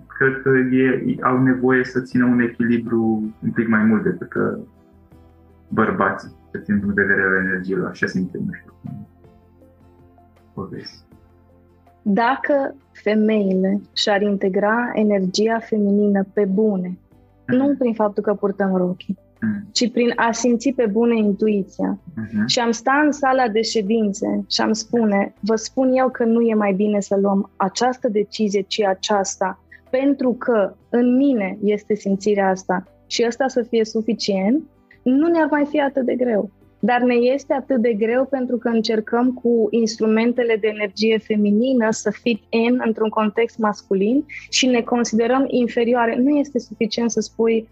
cred 0.07 0.43
că 0.43 0.51
ei 0.71 1.19
au 1.23 1.43
nevoie 1.43 1.85
să 1.85 2.01
țină 2.01 2.25
un 2.25 2.41
echilibru 2.41 3.35
un 3.43 3.51
pic 3.51 3.69
mai 3.69 3.85
mult 3.85 4.03
decât 4.03 4.35
uh, 4.35 4.59
bărbații, 5.69 6.37
să 6.51 6.59
țin 6.59 6.81
în 6.83 6.95
vedere 6.95 7.25
la 7.25 7.39
energiilor. 7.39 7.89
Așa 7.89 8.07
simt, 8.07 8.37
nu 8.37 8.53
știu 8.53 8.75
cum 8.83 9.09
Dacă 12.03 12.75
femeile 12.93 13.81
și-ar 13.93 14.23
integra 14.23 14.91
energia 14.95 15.59
feminină 15.59 16.27
pe 16.33 16.45
bune, 16.45 16.89
mm-hmm. 16.89 17.57
nu 17.57 17.75
prin 17.79 17.95
faptul 17.95 18.23
că 18.23 18.35
purtăm 18.35 18.75
rochii, 18.77 19.19
mm. 19.19 19.30
Ci 19.73 19.91
prin 19.91 20.13
a 20.17 20.33
simți 20.33 20.71
pe 20.71 20.87
bune 20.87 21.17
intuiția. 21.17 21.99
Uh-huh. 21.99 22.47
Și 22.47 22.59
am 22.59 22.71
sta 22.71 23.03
în 23.05 23.13
sala 23.13 23.49
de 23.49 23.63
ședințe 23.63 24.45
și 24.49 24.61
am 24.61 24.73
spune, 24.73 25.35
vă 25.41 25.55
spun 25.55 25.93
eu 25.93 26.09
că 26.09 26.25
nu 26.25 26.41
e 26.41 26.55
mai 26.55 26.73
bine 26.73 27.01
să 27.01 27.17
luăm 27.21 27.51
această 27.57 28.09
decizie, 28.09 28.65
ci 28.69 28.83
aceasta, 28.83 29.65
pentru 29.91 30.33
că 30.33 30.75
în 30.89 31.17
mine 31.17 31.59
este 31.65 31.95
simțirea 31.95 32.49
asta 32.49 32.85
și 33.07 33.25
ăsta 33.27 33.49
să 33.49 33.63
fie 33.63 33.85
suficient, 33.85 34.63
nu 35.03 35.29
ne-ar 35.29 35.49
mai 35.51 35.67
fi 35.69 35.81
atât 35.81 36.05
de 36.05 36.15
greu. 36.15 36.51
Dar 36.83 37.01
ne 37.01 37.15
este 37.15 37.55
atât 37.55 37.81
de 37.81 37.93
greu 37.93 38.25
pentru 38.25 38.57
că 38.57 38.69
încercăm 38.69 39.33
cu 39.33 39.67
instrumentele 39.71 40.57
de 40.57 40.67
energie 40.67 41.19
feminină 41.19 41.87
să 41.91 42.11
fit 42.23 42.43
in 42.49 42.83
într-un 42.85 43.09
context 43.09 43.59
masculin 43.59 44.25
și 44.51 44.67
ne 44.67 44.81
considerăm 44.81 45.45
inferioare. 45.47 46.17
Nu 46.17 46.37
este 46.37 46.59
suficient 46.59 47.11
să 47.11 47.21
spui 47.21 47.69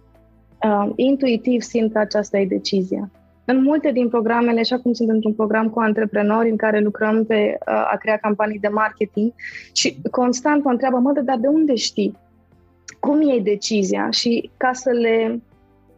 uh, 0.65 0.93
intuitiv 0.97 1.61
simt 1.61 1.93
că 1.93 1.99
aceasta 1.99 2.39
e 2.39 2.47
decizia. 2.47 3.11
În 3.45 3.63
multe 3.63 3.93
din 3.93 4.09
programele, 4.09 4.61
așa 4.61 4.79
cum 4.79 4.93
sunt 4.93 5.09
într-un 5.09 5.35
program 5.35 5.69
cu 5.69 5.81
antreprenori 5.81 6.51
în 6.51 6.57
care 6.57 6.81
lucrăm 6.81 7.25
pe 7.25 7.59
uh, 7.59 7.75
a 7.93 7.97
crea 8.01 8.17
campanii 8.17 8.59
de 8.59 8.69
marketing 8.69 9.33
și 9.73 10.01
constant 10.11 10.65
mă 10.65 10.71
întreabă, 10.71 10.99
mă, 10.99 11.21
dar 11.25 11.39
de 11.39 11.47
unde 11.47 11.75
știi? 11.75 12.17
Cum 13.01 13.23
iei 13.23 13.41
decizia? 13.41 14.11
Și 14.11 14.51
ca 14.57 14.73
să 14.73 14.91
le 14.91 15.43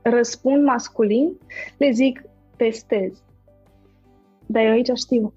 răspund 0.02 0.64
masculin, 0.64 1.32
le 1.76 1.90
zic, 1.90 2.22
testez. 2.56 3.22
Dar 4.46 4.64
eu 4.64 4.70
aici 4.70 4.90
știu. 4.94 5.32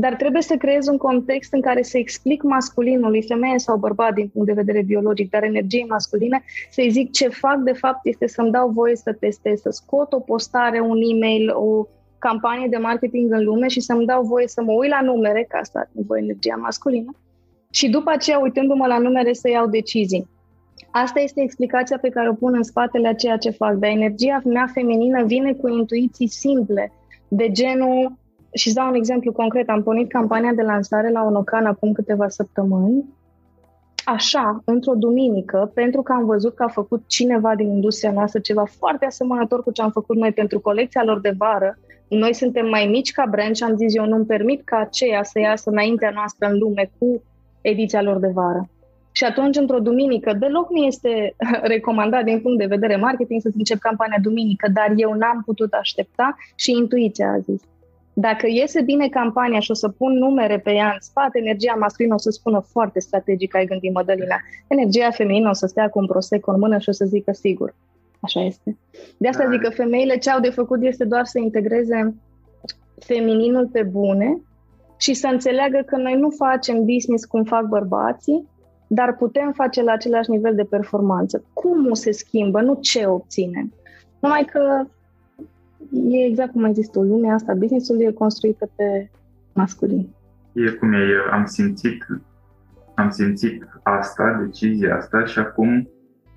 Dar 0.00 0.14
trebuie 0.14 0.42
să 0.42 0.56
creez 0.56 0.86
un 0.86 0.96
context 0.96 1.52
în 1.52 1.60
care 1.60 1.82
să 1.82 1.98
explic 1.98 2.42
masculinului, 2.42 3.22
femeie 3.22 3.58
sau 3.58 3.76
bărbat 3.76 4.14
din 4.14 4.28
punct 4.28 4.46
de 4.46 4.52
vedere 4.52 4.82
biologic, 4.82 5.30
dar 5.30 5.42
energiei 5.42 5.86
masculine, 5.88 6.42
să-i 6.70 6.90
zic 6.90 7.12
ce 7.12 7.28
fac 7.28 7.56
de 7.56 7.72
fapt 7.72 8.06
este 8.06 8.26
să-mi 8.26 8.50
dau 8.50 8.68
voie 8.68 8.96
să 8.96 9.12
testez, 9.12 9.60
să 9.60 9.70
scot 9.70 10.12
o 10.12 10.20
postare, 10.20 10.80
un 10.80 10.98
e-mail, 11.12 11.50
o 11.54 11.86
campanie 12.18 12.68
de 12.68 12.76
marketing 12.76 13.32
în 13.32 13.44
lume 13.44 13.68
și 13.68 13.80
să-mi 13.80 14.06
dau 14.06 14.22
voie 14.22 14.48
să 14.48 14.62
mă 14.62 14.72
uit 14.72 14.90
la 14.90 15.00
numere, 15.00 15.46
ca 15.48 15.58
asta 15.58 15.88
nevoie 15.92 16.22
energia 16.22 16.56
masculină, 16.56 17.14
și 17.70 17.88
după 17.88 18.10
aceea, 18.10 18.38
uitându-mă 18.38 18.86
la 18.86 18.98
numere, 18.98 19.32
să 19.32 19.48
iau 19.48 19.66
decizii. 19.66 20.28
Asta 20.90 21.20
este 21.20 21.42
explicația 21.42 21.98
pe 21.98 22.08
care 22.08 22.28
o 22.28 22.34
pun 22.34 22.54
în 22.54 22.62
spatele 22.62 23.08
a 23.08 23.14
ceea 23.14 23.36
ce 23.36 23.50
fac. 23.50 23.74
Dar 23.74 23.90
energia 23.90 24.40
mea 24.44 24.66
feminină 24.72 25.24
vine 25.24 25.52
cu 25.52 25.68
intuiții 25.68 26.28
simple, 26.28 26.92
de 27.28 27.50
genul, 27.50 28.18
și 28.58 28.66
îți 28.66 28.76
dau 28.76 28.88
un 28.88 28.94
exemplu 28.94 29.32
concret, 29.32 29.68
am 29.68 29.82
pornit 29.82 30.08
campania 30.08 30.52
de 30.52 30.62
lansare 30.62 31.10
la 31.10 31.22
Onocan 31.22 31.66
acum 31.66 31.92
câteva 31.92 32.28
săptămâni, 32.28 33.04
așa, 34.04 34.62
într-o 34.64 34.94
duminică, 34.94 35.70
pentru 35.74 36.02
că 36.02 36.12
am 36.12 36.24
văzut 36.24 36.54
că 36.54 36.62
a 36.62 36.68
făcut 36.68 37.02
cineva 37.06 37.54
din 37.54 37.70
industria 37.70 38.12
noastră 38.12 38.40
ceva 38.40 38.64
foarte 38.78 39.04
asemănător 39.04 39.62
cu 39.62 39.70
ce 39.70 39.82
am 39.82 39.90
făcut 39.90 40.16
noi 40.16 40.32
pentru 40.32 40.60
colecția 40.60 41.04
lor 41.04 41.20
de 41.20 41.34
vară. 41.38 41.78
Noi 42.08 42.34
suntem 42.34 42.68
mai 42.68 42.86
mici 42.86 43.12
ca 43.12 43.26
brand 43.30 43.56
și 43.56 43.62
am 43.62 43.76
zis 43.76 43.94
eu 43.94 44.06
nu-mi 44.06 44.26
permit 44.26 44.64
ca 44.64 44.76
aceea 44.76 45.22
să 45.22 45.38
iasă 45.38 45.70
înaintea 45.70 46.10
noastră 46.14 46.48
în 46.48 46.58
lume 46.58 46.90
cu 46.98 47.22
ediția 47.60 48.02
lor 48.02 48.18
de 48.18 48.30
vară. 48.34 48.68
Și 49.12 49.24
atunci, 49.24 49.56
într-o 49.56 49.78
duminică, 49.78 50.32
deloc 50.32 50.70
nu 50.70 50.82
este 50.82 51.34
recomandat 51.74 52.24
din 52.24 52.40
punct 52.40 52.58
de 52.58 52.66
vedere 52.66 52.96
marketing 52.96 53.40
să 53.40 53.50
încep 53.56 53.78
campania 53.78 54.18
duminică, 54.22 54.68
dar 54.68 54.92
eu 54.96 55.12
n-am 55.12 55.42
putut 55.44 55.72
aștepta 55.72 56.36
și 56.54 56.70
intuiția 56.70 57.30
a 57.30 57.38
zis. 57.38 57.62
Dacă 58.20 58.46
iese 58.48 58.80
bine 58.82 59.08
campania 59.08 59.60
și 59.60 59.70
o 59.70 59.74
să 59.74 59.88
pun 59.88 60.12
numere 60.12 60.58
pe 60.58 60.72
ea 60.72 60.90
în 60.92 61.00
spate, 61.00 61.38
energia 61.38 61.74
masculină 61.78 62.14
o 62.14 62.18
să 62.18 62.30
spună 62.30 62.60
foarte 62.60 63.00
strategic, 63.00 63.54
ai 63.54 63.66
gândit 63.66 63.92
Mădălina. 63.94 64.36
Energia 64.68 65.10
feminină 65.10 65.48
o 65.48 65.52
să 65.52 65.66
stea 65.66 65.88
cu 65.88 65.98
un 65.98 66.06
prosecco 66.06 66.50
în 66.52 66.58
mână 66.58 66.78
și 66.78 66.88
o 66.88 66.92
să 66.92 67.04
zică 67.04 67.32
sigur. 67.32 67.74
Așa 68.20 68.40
este. 68.40 68.76
De 69.16 69.28
asta 69.28 69.50
zic 69.50 69.60
că 69.60 69.70
femeile 69.70 70.18
ce 70.18 70.30
au 70.30 70.40
de 70.40 70.50
făcut 70.50 70.82
este 70.82 71.04
doar 71.04 71.24
să 71.24 71.38
integreze 71.38 72.14
femininul 72.98 73.68
pe 73.72 73.82
bune 73.82 74.40
și 74.96 75.14
să 75.14 75.26
înțeleagă 75.26 75.82
că 75.86 75.96
noi 75.96 76.14
nu 76.14 76.30
facem 76.30 76.84
business 76.84 77.24
cum 77.24 77.44
fac 77.44 77.62
bărbații, 77.62 78.48
dar 78.86 79.16
putem 79.16 79.52
face 79.52 79.82
la 79.82 79.92
același 79.92 80.30
nivel 80.30 80.54
de 80.54 80.64
performanță. 80.64 81.44
Cum 81.52 81.92
se 81.92 82.10
schimbă, 82.10 82.60
nu 82.60 82.78
ce 82.80 83.06
obținem. 83.06 83.72
Numai 84.20 84.44
că 84.44 84.86
e 86.10 86.24
exact 86.24 86.52
cum 86.52 86.64
ai 86.64 86.72
zis 86.72 86.88
tu, 86.88 87.02
lumea 87.02 87.34
asta, 87.34 87.54
businessul 87.54 88.00
e 88.00 88.12
construită 88.12 88.70
pe 88.76 89.10
masculin. 89.52 90.08
E 90.52 90.70
cum 90.70 90.92
e, 90.92 90.98
eu 90.98 91.32
am 91.32 91.44
simțit, 91.46 92.06
am 92.94 93.10
simțit 93.10 93.66
asta, 93.82 94.42
decizia 94.44 94.96
asta 94.96 95.24
și 95.24 95.38
acum 95.38 95.88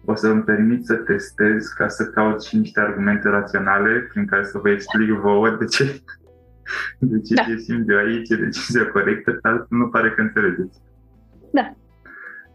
o 0.05 0.15
să 0.15 0.27
îmi 0.27 0.43
permit 0.43 0.85
să 0.85 0.93
testez 0.93 1.67
ca 1.67 1.87
să 1.87 2.05
caut 2.05 2.43
și 2.43 2.57
niște 2.57 2.79
argumente 2.79 3.29
raționale 3.29 4.07
prin 4.09 4.25
care 4.25 4.43
să 4.43 4.57
vă 4.57 4.69
explic 4.69 5.09
vouă 5.09 5.49
de 5.59 5.65
ce, 5.65 6.01
de 6.99 7.19
ce 7.19 7.33
da. 7.33 7.43
simt 7.57 7.89
eu 7.89 7.97
aici, 7.97 8.29
e 8.29 8.35
decizia 8.35 8.87
corectă, 8.91 9.37
altfel 9.41 9.77
nu 9.77 9.87
pare 9.87 10.11
că 10.11 10.21
înțelegeți. 10.21 10.81
Da, 11.51 11.75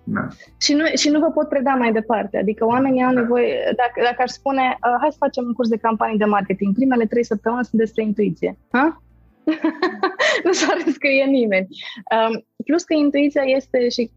da. 0.09 0.27
Și, 0.61 0.73
nu, 0.73 0.85
și 0.95 1.09
nu 1.09 1.19
vă 1.21 1.31
pot 1.31 1.49
preda 1.49 1.75
mai 1.75 1.92
departe. 1.92 2.38
Adică 2.38 2.64
oamenii 2.64 3.03
au 3.03 3.14
da. 3.14 3.21
nevoie, 3.21 3.73
dacă, 3.77 4.01
dacă 4.03 4.23
aș 4.23 4.31
spune, 4.31 4.62
uh, 4.62 4.97
hai 5.01 5.11
să 5.11 5.16
facem 5.19 5.45
un 5.45 5.53
curs 5.53 5.69
de 5.69 5.77
campanii 5.77 6.19
de 6.19 6.25
marketing, 6.25 6.75
primele 6.75 7.07
trei 7.07 7.25
săptămâni 7.25 7.64
sunt 7.64 7.81
despre 7.81 8.03
intuiție. 8.03 8.59
Ha? 8.71 9.03
nu 10.45 10.53
s-ar 10.53 10.79
scrie 10.87 11.25
nimeni. 11.25 11.69
Um, 12.16 12.45
plus 12.64 12.83
că 12.83 12.95
intuiția 12.95 13.42
este 13.42 13.88
și 13.88 14.11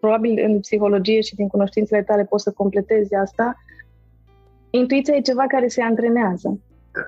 probabil 0.00 0.44
în 0.44 0.60
psihologie 0.60 1.20
și 1.20 1.34
din 1.34 1.48
cunoștințele 1.48 2.02
tale 2.02 2.24
poți 2.24 2.42
să 2.42 2.52
completezi 2.52 3.14
asta, 3.14 3.56
intuiția 4.70 5.14
e 5.14 5.20
ceva 5.20 5.46
care 5.46 5.68
se 5.68 5.82
antrenează. 5.82 6.60
Da. 6.92 7.00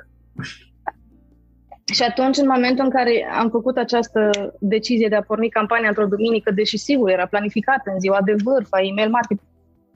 Și 1.92 2.03
atunci, 2.03 2.37
în 2.37 2.46
momentul 2.46 2.85
în 2.85 2.90
care 2.90 3.29
am 3.38 3.48
făcut 3.48 3.76
această 3.76 4.31
decizie 4.59 5.09
de 5.09 5.14
a 5.14 5.22
porni 5.22 5.48
campania 5.48 5.88
într-o 5.88 6.07
duminică, 6.07 6.50
deși 6.50 6.76
sigur 6.76 7.11
era 7.11 7.26
planificată 7.26 7.90
în 7.92 8.00
ziua 8.00 8.18
de 8.24 8.35
vârf, 8.44 8.66
a 8.70 8.81
email 8.83 9.11
marketing, 9.11 9.48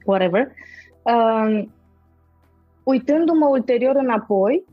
whatever, 0.05 0.51
um, 1.01 1.71
uitându-mă 2.83 3.47
ulterior 3.47 3.95
înapoi, 3.95 4.63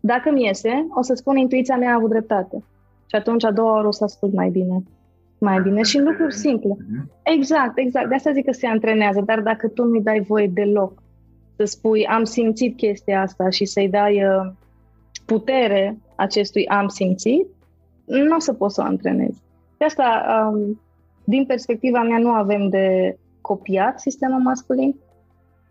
dacă 0.00 0.30
mi 0.30 0.44
iese, 0.44 0.86
o 0.90 1.02
să 1.02 1.14
spun 1.14 1.36
intuiția 1.36 1.76
mea 1.76 1.90
a 1.90 1.94
avut 1.94 2.10
dreptate. 2.10 2.64
Și 3.06 3.16
atunci 3.16 3.44
a 3.44 3.50
doua 3.50 3.72
oară 3.72 3.86
o 3.86 3.90
să 3.90 4.04
ascult 4.04 4.32
mai 4.32 4.48
bine. 4.48 4.82
Mai 5.38 5.60
bine 5.60 5.82
și 5.82 5.96
în 5.96 6.04
lucruri 6.04 6.34
simple. 6.34 6.76
Exact, 7.22 7.78
exact. 7.78 8.08
De 8.08 8.14
asta 8.14 8.32
zic 8.32 8.44
că 8.44 8.52
se 8.52 8.66
antrenează, 8.66 9.20
dar 9.20 9.40
dacă 9.40 9.68
tu 9.68 9.84
nu-i 9.84 10.02
dai 10.02 10.20
voie 10.20 10.46
deloc 10.46 11.02
să 11.56 11.64
spui 11.64 12.06
am 12.06 12.24
simțit 12.24 12.76
chestia 12.76 13.20
asta 13.20 13.48
și 13.48 13.64
să-i 13.64 13.88
dai 13.88 14.24
uh, 14.24 14.52
putere 15.26 15.98
acestui 16.16 16.66
am 16.66 16.88
simțit, 16.88 17.46
nu 18.04 18.34
o 18.36 18.38
să 18.38 18.52
poți 18.52 18.74
să 18.74 18.80
o 18.80 18.84
antrenezi. 18.84 19.42
De 19.78 19.84
asta, 19.84 20.50
um, 20.52 20.80
din 21.24 21.46
perspectiva 21.46 22.02
mea, 22.02 22.18
nu 22.18 22.30
avem 22.30 22.68
de 22.68 23.18
copiat 23.40 24.00
sistemul 24.00 24.40
masculin, 24.40 24.96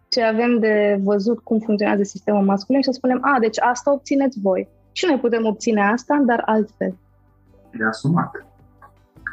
ci 0.08 0.18
avem 0.18 0.60
de 0.60 1.00
văzut 1.04 1.40
cum 1.40 1.60
funcționează 1.60 2.04
sistemul 2.04 2.44
masculin 2.44 2.82
și 2.82 2.88
să 2.88 2.94
spunem, 2.94 3.20
a, 3.22 3.40
deci 3.40 3.60
asta 3.60 3.92
obțineți 3.94 4.40
voi. 4.40 4.68
Și 4.92 5.06
noi 5.06 5.18
putem 5.18 5.46
obține 5.46 5.82
asta, 5.82 6.22
dar 6.26 6.42
altfel. 6.46 6.96
E 7.80 7.86
asumat 7.88 8.46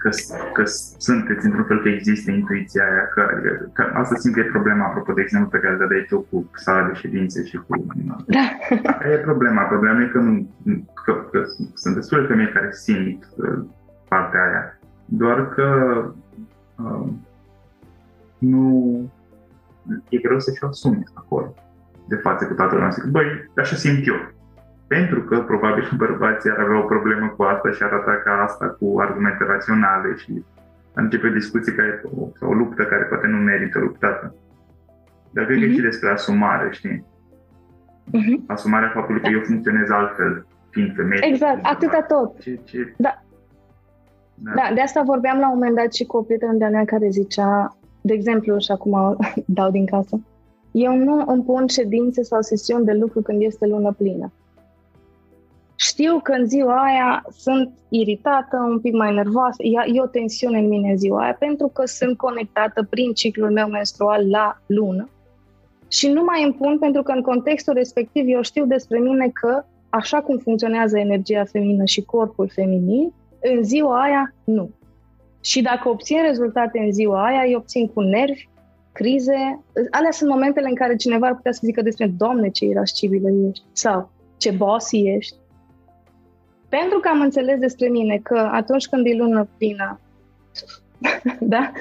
că, 0.02 0.10
că 0.52 0.62
sunteți 0.98 1.44
într-un 1.46 1.64
fel 1.64 1.82
că 1.82 1.88
există 1.88 2.30
intuiția 2.30 2.82
aia, 2.82 3.06
că, 3.14 3.22
că 3.72 3.82
asta 3.94 4.14
simt 4.16 4.34
că 4.34 4.40
e 4.40 4.56
problema, 4.56 4.86
apropo 4.86 5.12
de 5.12 5.20
exemplu 5.20 5.48
pe 5.48 5.58
care 5.58 5.72
îl 5.72 5.88
dai 5.88 6.06
tu 6.08 6.26
cu 6.30 6.50
sala 6.54 6.86
de 6.86 6.94
ședințe 6.94 7.44
și 7.44 7.56
cu... 7.56 7.86
Da. 8.26 8.46
Aia 9.02 9.12
e 9.12 9.28
problema. 9.30 9.62
Problema 9.62 10.02
e 10.02 10.06
că, 10.06 10.18
nu, 10.18 10.48
că, 11.04 11.12
că 11.32 11.42
sunt 11.74 11.94
destul 11.94 12.20
de 12.20 12.26
femei 12.26 12.52
care 12.52 12.68
simt 12.72 13.28
uh, 13.36 13.64
partea 14.08 14.42
aia, 14.42 14.78
doar 15.04 15.48
că 15.48 15.68
uh, 16.76 17.08
nu 18.38 18.64
e 20.08 20.16
greu 20.16 20.40
să 20.40 20.52
și 20.52 20.64
asumi 20.64 21.02
acolo 21.14 21.54
de 22.08 22.16
față 22.16 22.46
cu 22.46 22.54
toată 22.54 22.74
lumea. 22.74 22.90
Zic, 22.90 23.04
băi, 23.04 23.50
așa 23.56 23.76
simt 23.76 24.06
eu 24.06 24.14
pentru 24.94 25.20
că 25.28 25.36
probabil 25.50 25.86
bărbații 26.04 26.50
ar 26.50 26.58
avea 26.58 26.78
o 26.82 26.90
problemă 26.94 27.26
cu 27.36 27.42
asta 27.42 27.70
și 27.70 27.82
ar 27.82 27.92
ataca 27.92 28.42
asta 28.42 28.66
cu 28.78 29.00
argumente 29.00 29.44
raționale 29.44 30.10
și 30.16 30.32
începe 30.94 31.26
o 31.26 31.38
discuție 31.40 31.72
care, 31.72 32.02
sau 32.38 32.48
o 32.50 32.52
luptă 32.52 32.82
care 32.82 33.02
poate 33.02 33.26
nu 33.26 33.36
merită 33.36 33.78
luptată. 33.78 34.34
Dar 35.34 35.44
cred 35.44 35.56
mm-hmm. 35.56 35.60
că 35.60 35.66
e 35.66 35.76
și 35.76 35.80
mhm. 35.80 35.88
despre 35.90 36.08
asumare, 36.10 36.68
știi? 36.70 37.04
Mm-hmm. 38.16 38.46
Asumarea 38.46 38.90
faptului 38.94 39.20
că 39.20 39.28
eu 39.28 39.40
funcționez 39.40 39.90
altfel, 39.90 40.46
fiind 40.70 40.92
femeie. 40.94 41.20
Exact, 41.24 41.60
atâta 41.62 42.02
tot. 42.02 42.38
Ce, 42.38 42.60
ce... 42.64 42.94
Da. 42.96 43.22
Da. 44.34 44.52
da, 44.54 44.74
de 44.74 44.80
asta 44.80 45.02
vorbeam 45.02 45.38
la 45.38 45.48
un 45.50 45.54
moment 45.54 45.76
dat 45.76 45.92
și 45.94 46.04
cu 46.04 46.16
o 46.16 46.22
prietenă 46.22 46.52
de-a 46.52 46.70
mea 46.70 46.84
care 46.84 47.08
zicea, 47.08 47.76
de 48.00 48.12
exemplu, 48.12 48.58
și 48.58 48.70
acum 48.72 49.16
dau 49.58 49.70
din 49.70 49.86
casă, 49.86 50.20
eu 50.70 50.96
nu 50.96 51.24
îmi 51.26 51.44
pun 51.44 51.66
ședințe 51.66 52.22
sau 52.22 52.40
sesiuni 52.40 52.84
de 52.84 52.92
lucru 52.92 53.22
când 53.22 53.42
este 53.42 53.66
lună 53.66 53.92
plină. 53.98 54.32
Știu 56.00 56.20
că 56.22 56.32
în 56.32 56.46
ziua 56.46 56.82
aia 56.82 57.24
sunt 57.30 57.70
iritată, 57.88 58.56
un 58.70 58.80
pic 58.80 58.92
mai 58.92 59.14
nervoasă, 59.14 59.62
e 59.94 60.00
o 60.00 60.06
tensiune 60.06 60.58
în 60.58 60.68
mine 60.68 60.90
în 60.90 60.96
ziua 60.96 61.22
aia, 61.22 61.36
pentru 61.38 61.68
că 61.68 61.86
sunt 61.86 62.16
conectată 62.16 62.86
prin 62.90 63.12
ciclul 63.12 63.50
meu 63.50 63.68
menstrual 63.68 64.30
la 64.30 64.62
lună. 64.66 65.08
Și 65.88 66.08
nu 66.08 66.24
mai 66.24 66.44
îmi 66.44 66.54
pun 66.54 66.78
pentru 66.78 67.02
că 67.02 67.12
în 67.12 67.22
contextul 67.22 67.74
respectiv 67.74 68.24
eu 68.26 68.42
știu 68.42 68.66
despre 68.66 68.98
mine 68.98 69.28
că 69.28 69.64
așa 69.88 70.20
cum 70.20 70.38
funcționează 70.38 70.98
energia 70.98 71.44
feminină 71.44 71.84
și 71.84 72.02
corpul 72.02 72.50
feminin, 72.54 73.12
în 73.42 73.62
ziua 73.62 74.02
aia 74.02 74.34
nu. 74.44 74.70
Și 75.40 75.62
dacă 75.62 75.88
obțin 75.88 76.22
rezultate 76.22 76.78
în 76.78 76.92
ziua 76.92 77.24
aia, 77.24 77.42
îi 77.46 77.54
obțin 77.54 77.88
cu 77.88 78.00
nervi, 78.00 78.48
crize. 78.92 79.64
Alea 79.90 80.10
sunt 80.10 80.30
momentele 80.30 80.68
în 80.68 80.74
care 80.74 80.96
cineva 80.96 81.26
ar 81.26 81.34
putea 81.34 81.52
să 81.52 81.60
zică 81.62 81.82
despre 81.82 82.06
Doamne 82.06 82.50
ce 82.50 82.64
irascibilă 82.64 83.28
ești 83.48 83.64
sau 83.72 84.10
ce 84.36 84.50
bossy 84.50 84.96
ești. 84.96 85.39
Pentru 86.70 86.98
că 86.98 87.08
am 87.08 87.20
înțeles 87.20 87.58
despre 87.58 87.88
mine 87.88 88.20
că 88.22 88.48
atunci 88.52 88.86
când 88.86 89.06
e 89.06 89.14
lună 89.14 89.48
plină, 89.56 90.00
da? 91.54 91.72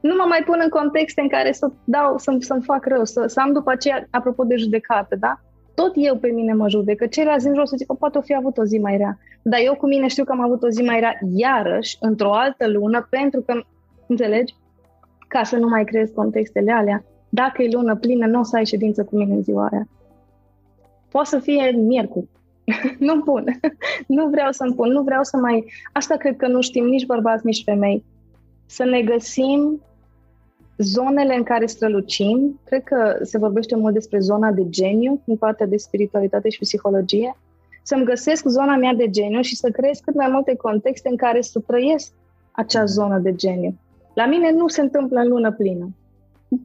nu 0.00 0.14
mă 0.14 0.24
mai 0.28 0.42
pun 0.46 0.58
în 0.62 0.68
contexte 0.68 1.20
în 1.20 1.28
care 1.28 1.52
să 1.52 1.70
dau, 1.84 2.18
să, 2.18 2.36
să-mi 2.38 2.62
fac 2.62 2.86
rău, 2.86 3.04
să, 3.04 3.26
să 3.26 3.40
am 3.40 3.52
după 3.52 3.70
aceea, 3.70 4.06
apropo 4.10 4.44
de 4.44 4.56
judecată, 4.56 5.16
da? 5.16 5.40
Tot 5.74 5.92
eu 5.94 6.16
pe 6.16 6.28
mine 6.28 6.52
mă 6.52 6.68
judecă. 6.68 7.06
Ceilalți 7.06 7.44
din 7.44 7.54
jur 7.54 7.66
să 7.66 7.74
zic 7.76 7.86
că 7.86 7.92
poate 7.92 8.18
o 8.18 8.20
fi 8.20 8.34
avut 8.34 8.58
o 8.58 8.64
zi 8.64 8.78
mai 8.78 8.96
rea. 8.96 9.18
Dar 9.42 9.60
eu 9.62 9.74
cu 9.74 9.86
mine 9.86 10.06
știu 10.06 10.24
că 10.24 10.32
am 10.32 10.40
avut 10.40 10.62
o 10.62 10.68
zi 10.68 10.82
mai 10.82 11.00
rea 11.00 11.18
iarăși, 11.34 11.96
într-o 12.00 12.34
altă 12.34 12.68
lună, 12.68 13.06
pentru 13.10 13.40
că, 13.40 13.62
înțelegi, 14.06 14.54
ca 15.28 15.42
să 15.42 15.56
nu 15.56 15.68
mai 15.68 15.84
creez 15.84 16.10
contextele 16.14 16.72
alea. 16.72 17.04
Dacă 17.28 17.62
e 17.62 17.70
lună 17.72 17.96
plină, 17.96 18.26
nu 18.26 18.38
o 18.38 18.42
să 18.42 18.56
ai 18.56 18.66
ședință 18.66 19.04
cu 19.04 19.16
mine 19.16 19.34
în 19.34 19.42
ziua 19.42 19.68
aia. 19.72 19.88
Poate 21.10 21.28
să 21.28 21.38
fie 21.38 21.70
miercuri. 21.70 22.28
nu 23.08 23.20
pun. 23.20 23.44
nu 24.06 24.28
vreau 24.28 24.52
să-mi 24.52 24.74
pun. 24.74 24.88
Nu 24.88 25.02
vreau 25.02 25.22
să 25.22 25.36
mai... 25.36 25.72
Asta 25.92 26.16
cred 26.16 26.36
că 26.36 26.46
nu 26.46 26.60
știm 26.60 26.84
nici 26.84 27.06
bărbați, 27.06 27.46
nici 27.46 27.62
femei. 27.64 28.04
Să 28.66 28.84
ne 28.84 29.02
găsim 29.02 29.80
zonele 30.78 31.34
în 31.34 31.42
care 31.42 31.66
strălucim. 31.66 32.60
Cred 32.64 32.82
că 32.82 33.18
se 33.22 33.38
vorbește 33.38 33.76
mult 33.76 33.94
despre 33.94 34.18
zona 34.18 34.50
de 34.50 34.68
geniu 34.68 35.22
în 35.24 35.36
partea 35.36 35.66
de 35.66 35.76
spiritualitate 35.76 36.48
și 36.48 36.58
psihologie. 36.58 37.36
Să-mi 37.82 38.04
găsesc 38.04 38.46
zona 38.46 38.76
mea 38.76 38.94
de 38.94 39.10
geniu 39.10 39.40
și 39.40 39.56
să 39.56 39.70
creez 39.70 39.98
cât 39.98 40.14
mai 40.14 40.28
multe 40.30 40.56
contexte 40.56 41.08
în 41.08 41.16
care 41.16 41.40
să 41.40 41.60
trăiesc 41.66 42.12
acea 42.50 42.84
zonă 42.84 43.18
de 43.18 43.34
geniu. 43.34 43.78
La 44.14 44.26
mine 44.26 44.52
nu 44.52 44.68
se 44.68 44.80
întâmplă 44.80 45.20
în 45.20 45.28
lună 45.28 45.52
plină. 45.52 45.88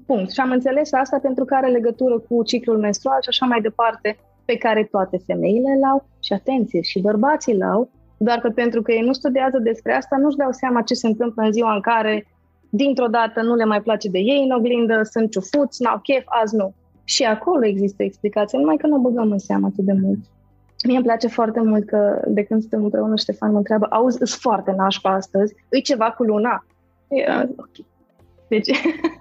Punct. 0.05 0.31
Și 0.31 0.39
am 0.39 0.51
înțeles 0.51 0.93
asta 0.93 1.19
pentru 1.19 1.45
că 1.45 1.55
are 1.55 1.67
legătură 1.67 2.19
cu 2.19 2.43
ciclul 2.43 2.77
menstrual 2.77 3.21
și 3.21 3.29
așa 3.29 3.45
mai 3.45 3.61
departe, 3.61 4.17
pe 4.45 4.57
care 4.57 4.87
toate 4.91 5.17
femeile 5.25 5.71
îl 5.77 5.83
au 5.83 6.05
și 6.19 6.33
atenție, 6.33 6.81
și 6.81 7.01
bărbații 7.01 7.53
îl 7.53 7.61
au, 7.61 7.89
doar 8.17 8.39
că 8.39 8.49
pentru 8.49 8.81
că 8.81 8.91
ei 8.91 9.01
nu 9.01 9.13
studiază 9.13 9.57
despre 9.57 9.93
asta, 9.93 10.17
nu-și 10.17 10.37
dau 10.37 10.51
seama 10.51 10.81
ce 10.81 10.93
se 10.93 11.07
întâmplă 11.07 11.43
în 11.43 11.51
ziua 11.51 11.73
în 11.73 11.81
care 11.81 12.27
dintr-o 12.69 13.07
dată 13.07 13.41
nu 13.41 13.55
le 13.55 13.65
mai 13.65 13.81
place 13.81 14.09
de 14.09 14.19
ei 14.19 14.43
în 14.43 14.55
oglindă, 14.57 15.01
sunt 15.03 15.31
ciufuți, 15.31 15.81
n-au 15.81 15.99
chef, 16.03 16.23
azi 16.25 16.55
nu. 16.55 16.73
Și 17.03 17.23
acolo 17.23 17.65
există 17.65 18.03
explicație, 18.03 18.57
numai 18.57 18.77
că 18.77 18.87
nu 18.87 18.95
o 18.95 18.99
băgăm 18.99 19.31
în 19.31 19.39
seamă 19.39 19.65
atât 19.65 19.85
de 19.85 19.93
mult. 20.01 20.19
Mie 20.85 20.95
îmi 20.95 21.05
place 21.05 21.27
foarte 21.27 21.61
mult 21.61 21.85
că 21.85 22.21
de 22.27 22.43
când 22.43 22.61
suntem 22.61 22.83
împreună, 22.83 23.15
Ștefan 23.15 23.51
mă 23.51 23.57
întreabă, 23.57 23.87
auzi, 23.89 24.17
îți 24.21 24.37
foarte 24.39 24.73
nașpa 24.77 25.13
astăzi, 25.13 25.55
îi 25.69 25.81
ceva 25.81 26.11
cu 26.11 26.23
luna? 26.23 26.65
E, 27.07 27.23
ok. 27.55 27.85
Deci 28.53 28.69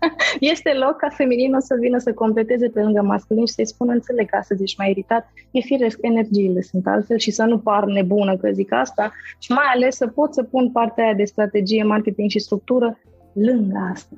este 0.53 0.73
loc 0.85 0.97
ca 0.97 1.09
femininul 1.09 1.61
să 1.61 1.77
vină 1.81 1.99
să 1.99 2.13
completeze 2.13 2.69
pe 2.69 2.83
lângă 2.83 3.03
masculin 3.03 3.47
și 3.47 3.53
să-i 3.53 3.67
spună 3.67 3.93
înțeleg 3.93 4.31
că 4.31 4.37
astăzi 4.37 4.63
ești 4.63 4.79
mai 4.79 4.91
iritat, 4.91 5.33
e 5.51 5.61
firesc, 5.61 5.99
energiile 6.01 6.61
sunt 6.61 6.87
altfel 6.87 7.19
și 7.19 7.31
să 7.31 7.45
nu 7.45 7.59
par 7.59 7.85
nebună 7.85 8.37
că 8.37 8.51
zic 8.51 8.73
asta 8.73 9.13
și 9.39 9.53
mai 9.53 9.65
ales 9.75 9.97
să 9.97 10.07
pot 10.07 10.35
să 10.35 10.43
pun 10.43 10.71
partea 10.71 11.05
aia 11.05 11.15
de 11.15 11.25
strategie, 11.25 11.85
marketing 11.85 12.31
și 12.31 12.39
structură 12.39 12.99
lângă 13.33 13.89
asta, 13.93 14.17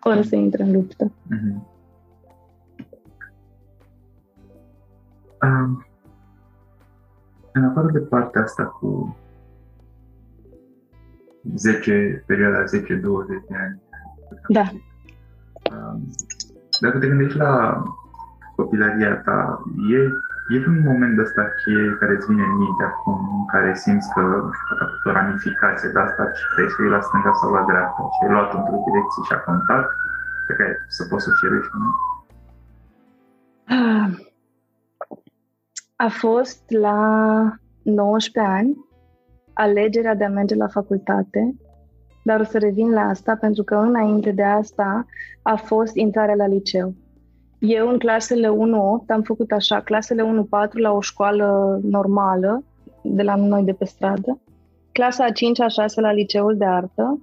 fără 0.00 0.22
să 0.22 0.36
intre 0.36 0.62
în 0.62 0.72
luptă. 0.72 1.12
Mm-hmm. 1.12 1.72
Um, 5.42 5.86
în 7.52 7.64
afară 7.64 7.90
de 7.92 7.98
partea 7.98 8.42
asta 8.42 8.64
cu 8.64 9.16
10, 11.56 12.24
perioada 12.26 12.64
10-20 12.64 12.66
de 13.48 13.54
ani. 13.56 13.82
Da. 14.48 14.64
Um, 15.70 15.98
dacă 16.80 16.98
te 16.98 17.06
gândești 17.08 17.38
la 17.38 17.82
copilăria 18.56 19.14
ta, 19.16 19.62
e, 19.96 20.00
e 20.54 20.66
un 20.66 20.80
moment 20.88 21.18
ăsta 21.18 21.42
cheie 21.60 21.96
care 22.00 22.12
îți 22.14 22.26
vine 22.26 22.42
în 22.42 22.56
minte 22.56 22.84
acum, 22.84 23.18
în 23.38 23.46
care 23.46 23.74
simți 23.74 24.12
că 24.14 24.20
a 24.20 24.74
făcut 24.78 25.04
o 25.04 25.12
ramificație 25.12 25.88
de 25.88 25.98
asta 25.98 26.22
și 26.38 26.44
trebuie 26.52 26.74
să 26.74 26.82
iei 26.82 26.94
la 26.96 27.00
stânga 27.00 27.32
sau 27.40 27.52
la 27.52 27.64
dreapta 27.68 28.02
și 28.14 28.24
ai 28.24 28.32
luat 28.34 28.50
într-o 28.54 28.84
direcție 28.86 29.22
și 29.26 29.32
a 29.32 29.44
contat, 29.48 29.86
pe 30.46 30.52
care 30.58 30.72
să 30.88 31.02
poți 31.08 31.24
să 31.24 31.30
cirești, 31.38 31.74
nu? 31.82 31.90
A 35.96 36.08
fost 36.08 36.62
la 36.68 36.98
19 37.82 38.52
ani 38.52 38.84
alegerea 39.52 40.14
de 40.14 40.24
a 40.24 40.28
merge 40.28 40.54
la 40.54 40.68
facultate, 40.68 41.54
dar 42.24 42.40
o 42.40 42.44
să 42.44 42.58
revin 42.58 42.90
la 42.90 43.00
asta 43.00 43.36
pentru 43.40 43.62
că 43.62 43.74
înainte 43.74 44.30
de 44.30 44.42
asta 44.42 45.06
a 45.42 45.56
fost 45.56 45.94
intrarea 45.94 46.34
la 46.34 46.46
liceu. 46.46 46.94
Eu 47.58 47.88
în 47.88 47.98
clasele 47.98 48.48
1-8 48.48 48.52
am 49.06 49.22
făcut 49.22 49.50
așa, 49.50 49.80
clasele 49.80 50.44
1-4 50.68 50.72
la 50.72 50.92
o 50.92 51.00
școală 51.00 51.78
normală, 51.82 52.62
de 53.02 53.22
la 53.22 53.34
noi 53.34 53.62
de 53.62 53.72
pe 53.72 53.84
stradă, 53.84 54.38
clasa 54.92 55.24
a 55.24 55.30
5-a 55.30 55.68
6 55.68 56.00
la 56.00 56.12
liceul 56.12 56.56
de 56.56 56.64
artă, 56.64 57.20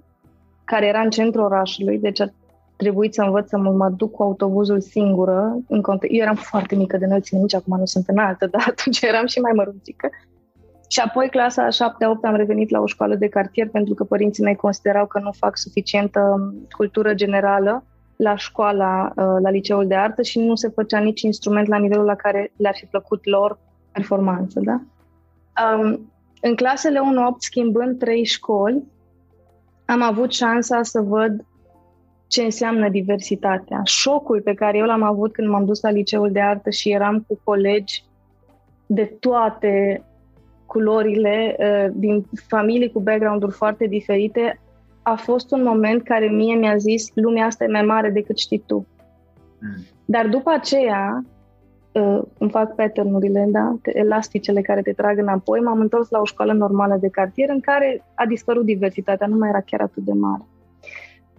care 0.65 0.87
era 0.87 0.99
în 0.99 1.09
centrul 1.09 1.43
orașului, 1.43 1.99
deci 1.99 2.21
a 2.21 2.33
trebuit 2.75 3.13
să 3.13 3.21
învăț 3.21 3.49
să 3.49 3.57
mă, 3.57 3.71
mă 3.71 3.89
duc 3.89 4.11
cu 4.11 4.23
autobuzul 4.23 4.79
singură. 4.79 5.57
În 5.67 5.81
conte- 5.81 6.07
Eu 6.09 6.21
eram 6.21 6.35
foarte 6.35 6.75
mică 6.75 6.97
de 6.97 7.05
înălțime, 7.05 7.41
nici 7.41 7.55
acum 7.55 7.77
nu 7.77 7.85
sunt 7.85 8.07
înaltă, 8.07 8.47
dar 8.47 8.65
atunci 8.71 9.01
eram 9.01 9.25
și 9.25 9.39
mai 9.39 9.51
mărunțică. 9.55 10.09
Și 10.91 10.99
apoi, 10.99 11.29
clasa 11.29 11.63
a 11.63 11.89
7-8, 11.89 12.21
am 12.21 12.35
revenit 12.35 12.69
la 12.69 12.79
o 12.79 12.85
școală 12.85 13.15
de 13.15 13.27
cartier 13.27 13.69
pentru 13.69 13.93
că 13.93 14.03
părinții 14.03 14.43
mei 14.43 14.55
considerau 14.55 15.05
că 15.05 15.19
nu 15.19 15.31
fac 15.31 15.57
suficientă 15.57 16.53
cultură 16.69 17.13
generală 17.13 17.83
la 18.15 18.35
școala, 18.35 19.11
uh, 19.15 19.37
la 19.41 19.49
liceul 19.49 19.87
de 19.87 19.95
artă 19.95 20.21
și 20.21 20.39
nu 20.39 20.55
se 20.55 20.67
făcea 20.67 20.99
nici 20.99 21.21
instrument 21.21 21.67
la 21.67 21.77
nivelul 21.77 22.05
la 22.05 22.15
care 22.15 22.51
le-ar 22.55 22.75
fi 22.75 22.85
plăcut 22.85 23.25
lor 23.25 23.59
performanță. 23.91 24.59
Da? 24.63 24.81
Um, 25.63 26.11
în 26.41 26.55
clasele 26.55 26.99
1-8, 26.99 27.37
schimbând 27.37 27.99
trei 27.99 28.25
școli, 28.25 28.83
am 29.85 30.01
avut 30.01 30.33
șansa 30.33 30.83
să 30.83 31.01
văd 31.01 31.45
ce 32.27 32.41
înseamnă 32.41 32.89
diversitatea. 32.89 33.81
Șocul 33.83 34.41
pe 34.41 34.53
care 34.53 34.77
eu 34.77 34.85
l-am 34.85 35.03
avut 35.03 35.33
când 35.33 35.47
m-am 35.47 35.65
dus 35.65 35.81
la 35.81 35.89
liceul 35.89 36.31
de 36.31 36.41
artă 36.41 36.69
și 36.69 36.91
eram 36.91 37.25
cu 37.27 37.39
colegi 37.43 38.03
de 38.85 39.05
toate 39.05 40.03
culorile, 40.71 41.55
uh, 41.59 41.93
din 41.93 42.25
familii 42.47 42.91
cu 42.91 42.99
background-uri 42.99 43.51
foarte 43.51 43.85
diferite, 43.85 44.59
a 45.01 45.15
fost 45.15 45.51
un 45.51 45.63
moment 45.63 46.03
care 46.03 46.27
mie 46.27 46.55
mi-a 46.55 46.77
zis 46.77 47.11
lumea 47.13 47.45
asta 47.45 47.63
e 47.63 47.67
mai 47.67 47.81
mare 47.81 48.09
decât 48.09 48.37
știi 48.37 48.63
tu. 48.65 48.87
Mm. 49.61 49.85
Dar 50.05 50.27
după 50.27 50.49
aceea, 50.49 51.25
uh, 51.91 52.21
îmi 52.37 52.49
fac 52.49 52.75
pattern-urile, 52.75 53.47
da? 53.51 53.75
elasticele 53.83 54.61
care 54.61 54.81
te 54.81 54.93
trag 54.93 55.17
înapoi, 55.17 55.59
m-am 55.59 55.79
întors 55.79 56.09
la 56.09 56.19
o 56.19 56.25
școală 56.25 56.53
normală 56.53 56.97
de 57.01 57.09
cartier 57.09 57.49
în 57.49 57.59
care 57.59 58.03
a 58.15 58.25
dispărut 58.25 58.65
diversitatea, 58.65 59.27
nu 59.27 59.37
mai 59.37 59.49
era 59.49 59.61
chiar 59.61 59.81
atât 59.81 60.03
de 60.03 60.13
mare. 60.13 60.43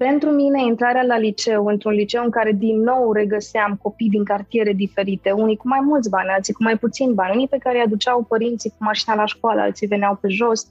Pentru 0.09 0.30
mine, 0.30 0.62
intrarea 0.62 1.03
la 1.03 1.18
liceu, 1.18 1.66
într-un 1.66 1.92
liceu 1.92 2.24
în 2.24 2.30
care 2.30 2.53
din 2.53 2.80
nou 2.80 3.12
regăseam 3.12 3.78
copii 3.82 4.09
din 4.09 4.24
cartiere 4.24 4.72
diferite, 4.72 5.30
unii 5.30 5.57
cu 5.57 5.68
mai 5.68 5.80
mulți 5.82 6.11
bani, 6.11 6.28
alții 6.28 6.53
cu 6.53 6.62
mai 6.62 6.76
puțin 6.76 7.14
bani, 7.14 7.34
unii 7.34 7.48
pe 7.48 7.59
care 7.59 7.76
îi 7.76 7.82
aduceau 7.84 8.22
părinții 8.22 8.70
cu 8.70 8.76
mașina 8.78 9.14
la 9.14 9.26
școală, 9.26 9.61
alții 9.61 9.86
veneau 9.86 10.18
pe 10.20 10.28
jos, 10.28 10.66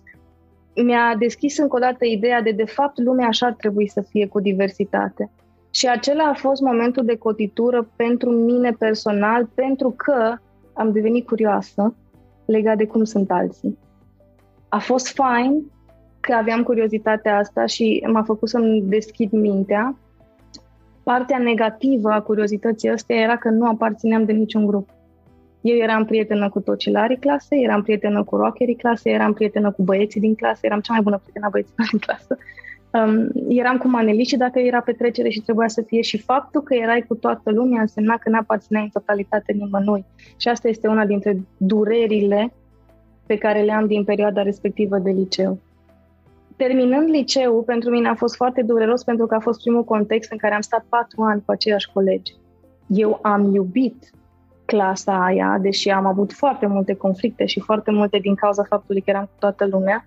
mi-a 0.76 1.16
deschis 1.20 1.58
încă 1.58 1.76
o 1.76 1.80
dată 1.80 2.06
ideea 2.06 2.42
de, 2.42 2.52
de 2.52 2.66
fapt, 2.66 3.00
lumea 3.00 3.28
așa 3.28 3.46
ar 3.46 3.54
trebui 3.54 3.88
să 3.88 4.02
fie 4.02 4.28
cu 4.28 4.40
diversitate. 4.40 5.32
Și 5.70 5.88
acela 5.88 6.24
a 6.24 6.34
fost 6.34 6.62
momentul 6.62 7.06
de 7.06 7.18
cotitură 7.18 7.90
pentru 7.96 8.30
mine 8.30 8.72
personal, 8.72 9.50
pentru 9.56 9.94
că 9.98 10.36
am 10.74 10.92
devenit 10.92 11.26
curioasă 11.26 11.96
legat 12.46 12.78
de 12.78 12.86
cum 12.86 13.04
sunt 13.04 13.32
alții. 13.32 13.78
A 14.70 14.80
fost 14.80 15.08
fain 15.08 15.72
că 16.22 16.34
aveam 16.34 16.64
curiozitatea 16.64 17.38
asta 17.38 17.66
și 17.66 18.08
m-a 18.12 18.24
făcut 18.24 18.50
să-mi 18.50 18.82
deschid 18.82 19.32
mintea. 19.32 19.98
Partea 21.04 21.38
negativă 21.38 22.10
a 22.10 22.22
curiozității 22.22 22.90
astea 22.90 23.16
era 23.16 23.38
că 23.38 23.50
nu 23.50 23.68
aparțineam 23.68 24.26
de 24.26 24.32
niciun 24.32 24.66
grup. 24.66 24.90
Eu 25.62 25.76
eram 25.76 26.06
prietenă 26.06 26.50
cu 26.50 26.60
tocilarii 26.60 27.18
clase, 27.18 27.56
eram 27.56 27.82
prietenă 27.82 28.24
cu 28.24 28.36
rockerii 28.36 28.76
clase, 28.76 29.10
eram 29.10 29.34
prietenă 29.34 29.72
cu 29.72 29.84
băieții 29.84 30.20
din 30.20 30.36
clasă, 30.36 30.60
eram 30.62 30.80
cea 30.80 30.94
mai 30.94 31.02
bună 31.02 31.18
prietenă 31.18 31.46
a 31.46 31.50
băieților 31.50 31.88
din 31.90 32.00
clasă. 32.00 32.38
Um, 32.94 33.30
eram 33.50 33.78
cu 33.78 33.88
maneliștii 33.88 34.38
dacă 34.38 34.60
era 34.60 34.82
petrecere 34.82 35.30
și 35.30 35.42
trebuia 35.42 35.68
să 35.68 35.82
fie 35.82 36.02
și 36.02 36.18
faptul 36.18 36.62
că 36.62 36.74
erai 36.74 37.06
cu 37.08 37.16
toată 37.16 37.52
lumea 37.52 37.82
însemna 37.82 38.18
că 38.18 38.30
n-aparțineai 38.30 38.84
în 38.84 38.90
totalitate 38.90 39.52
nimănui. 39.52 40.06
Și 40.38 40.48
asta 40.48 40.68
este 40.68 40.88
una 40.88 41.06
dintre 41.06 41.42
durerile 41.58 42.54
pe 43.26 43.38
care 43.38 43.62
le 43.62 43.72
am 43.72 43.88
din 43.88 44.04
perioada 44.04 44.42
respectivă 44.42 44.98
de 44.98 45.10
liceu. 45.10 45.60
Terminând 46.56 47.10
liceul, 47.10 47.62
pentru 47.62 47.90
mine 47.90 48.08
a 48.08 48.16
fost 48.16 48.36
foarte 48.36 48.62
dureros 48.62 49.04
pentru 49.04 49.26
că 49.26 49.36
a 49.36 49.40
fost 49.40 49.62
primul 49.62 49.84
context 49.84 50.32
în 50.32 50.38
care 50.38 50.54
am 50.54 50.62
stat 50.62 50.86
patru 50.90 51.22
ani 51.22 51.44
cu 51.46 51.52
aceiași 51.52 51.92
colegi. 51.94 52.36
Eu 52.88 53.20
am 53.22 53.54
iubit 53.54 54.12
clasa 54.66 55.24
aia, 55.24 55.58
deși 55.62 55.90
am 55.90 56.06
avut 56.06 56.34
foarte 56.34 56.66
multe 56.66 56.94
conflicte 56.94 57.46
și 57.46 57.60
foarte 57.60 57.92
multe 57.92 58.18
din 58.18 58.36
cauza 58.36 58.64
faptului 58.64 59.02
că 59.02 59.10
eram 59.10 59.24
cu 59.24 59.36
toată 59.40 59.66
lumea. 59.66 60.06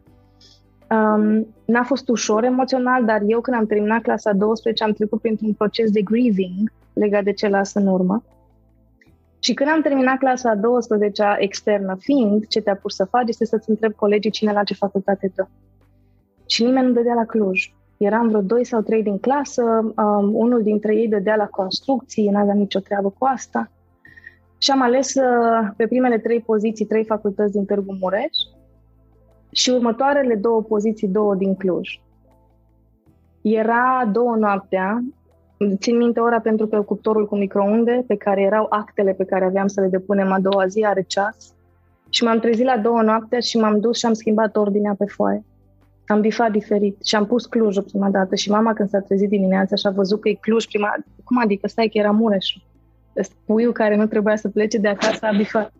Um, 0.90 1.46
n-a 1.64 1.82
fost 1.82 2.08
ușor 2.08 2.44
emoțional, 2.44 3.04
dar 3.04 3.22
eu 3.26 3.40
când 3.40 3.56
am 3.56 3.66
terminat 3.66 4.02
clasa 4.02 4.32
12 4.32 4.84
am 4.84 4.92
trecut 4.92 5.20
printr-un 5.20 5.52
proces 5.52 5.90
de 5.90 6.00
grieving 6.00 6.72
legat 6.92 7.24
de 7.24 7.32
ce 7.32 7.48
las 7.48 7.74
în 7.74 7.86
urmă. 7.86 8.24
Și 9.38 9.54
când 9.54 9.70
am 9.70 9.82
terminat 9.82 10.18
clasa 10.18 10.54
12 10.54 11.36
externă, 11.38 11.96
fiind 11.98 12.46
ce 12.46 12.60
te-a 12.60 12.76
pus 12.76 12.94
să 12.94 13.04
faci, 13.04 13.28
este 13.28 13.44
să-ți 13.44 13.70
întreb 13.70 13.92
colegii 13.92 14.30
cine 14.30 14.52
la 14.52 14.62
ce 14.62 14.74
facultate 14.74 15.32
dă. 15.34 15.46
Și 16.46 16.64
nimeni 16.64 16.86
nu 16.86 16.92
dădea 16.92 17.14
la 17.14 17.24
Cluj. 17.24 17.72
Eram 17.96 18.28
vreo 18.28 18.40
doi 18.40 18.64
sau 18.64 18.80
trei 18.80 19.02
din 19.02 19.18
clasă, 19.18 19.62
um, 19.96 20.34
unul 20.34 20.62
dintre 20.62 20.96
ei 20.96 21.08
dădea 21.08 21.36
la 21.36 21.46
construcții, 21.46 22.28
n-avea 22.28 22.54
nicio 22.54 22.78
treabă 22.78 23.14
cu 23.18 23.24
asta. 23.24 23.70
Și 24.58 24.70
am 24.70 24.82
ales 24.82 25.14
uh, 25.14 25.70
pe 25.76 25.86
primele 25.86 26.18
trei 26.18 26.40
poziții 26.40 26.84
trei 26.84 27.04
facultăți 27.04 27.52
din 27.52 27.64
Târgu 27.64 27.96
Mureș 28.00 28.36
și 29.52 29.70
următoarele 29.70 30.34
două 30.34 30.62
poziții, 30.62 31.08
două 31.08 31.34
din 31.34 31.54
Cluj. 31.54 32.00
Era 33.42 34.10
două 34.12 34.36
noaptea, 34.36 35.04
țin 35.76 35.96
minte 35.96 36.20
ora 36.20 36.40
pentru 36.40 36.66
că 36.66 36.82
cuptorul 36.82 37.26
cu 37.26 37.36
microunde, 37.36 38.04
pe 38.06 38.16
care 38.16 38.40
erau 38.40 38.66
actele 38.68 39.12
pe 39.12 39.24
care 39.24 39.44
aveam 39.44 39.66
să 39.66 39.80
le 39.80 39.86
depunem 39.86 40.32
a 40.32 40.40
doua 40.40 40.66
zi, 40.66 40.84
are 40.84 41.04
ceas. 41.06 41.54
Și 42.08 42.24
m-am 42.24 42.38
trezit 42.38 42.64
la 42.64 42.78
două 42.78 43.02
noaptea 43.02 43.40
și 43.40 43.58
m-am 43.58 43.80
dus 43.80 43.98
și 43.98 44.06
am 44.06 44.12
schimbat 44.12 44.56
ordinea 44.56 44.94
pe 44.98 45.04
foaie. 45.04 45.44
Am 46.06 46.20
bifat 46.20 46.50
diferit 46.50 47.04
și 47.04 47.14
am 47.14 47.26
pus 47.26 47.46
Clujul 47.46 47.82
prima 47.82 48.10
dată 48.10 48.34
și 48.34 48.50
mama 48.50 48.72
când 48.72 48.88
s-a 48.88 49.00
trezit 49.00 49.28
dimineața 49.28 49.76
și 49.76 49.86
a 49.86 49.90
văzut 49.90 50.20
că 50.20 50.28
e 50.28 50.38
Cluj 50.40 50.64
prima 50.64 50.94
cum 51.24 51.38
adică, 51.38 51.68
stai 51.68 51.88
că 51.88 51.98
era 51.98 52.10
Mureșul. 52.10 52.62
Puiul 53.46 53.72
care 53.72 53.96
nu 53.96 54.06
trebuia 54.06 54.36
să 54.36 54.48
plece 54.48 54.78
de 54.78 54.88
acasă 54.88 55.26
a 55.26 55.36
bifat. 55.36 55.72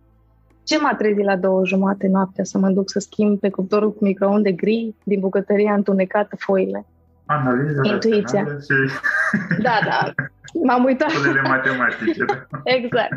Ce 0.64 0.78
m-a 0.78 0.94
trezit 0.94 1.24
la 1.24 1.36
două 1.36 1.64
jumate 1.64 2.08
noaptea 2.08 2.44
să 2.44 2.58
mă 2.58 2.68
duc 2.68 2.90
să 2.90 2.98
schimb 2.98 3.38
pe 3.40 3.50
cuptorul 3.50 3.94
cu 3.94 4.04
microunde 4.04 4.52
gri 4.52 4.94
din 5.04 5.20
bucătăria 5.20 5.74
întunecată 5.74 6.36
foile? 6.38 6.86
Analiza 7.26 7.80
Intuiția. 7.82 8.44
Și... 8.44 8.92
Da, 9.62 9.78
da. 9.88 10.12
M-am 10.62 10.84
uitat. 10.84 11.10
matematice. 11.48 12.24
Da. 12.24 12.60
exact. 12.64 13.12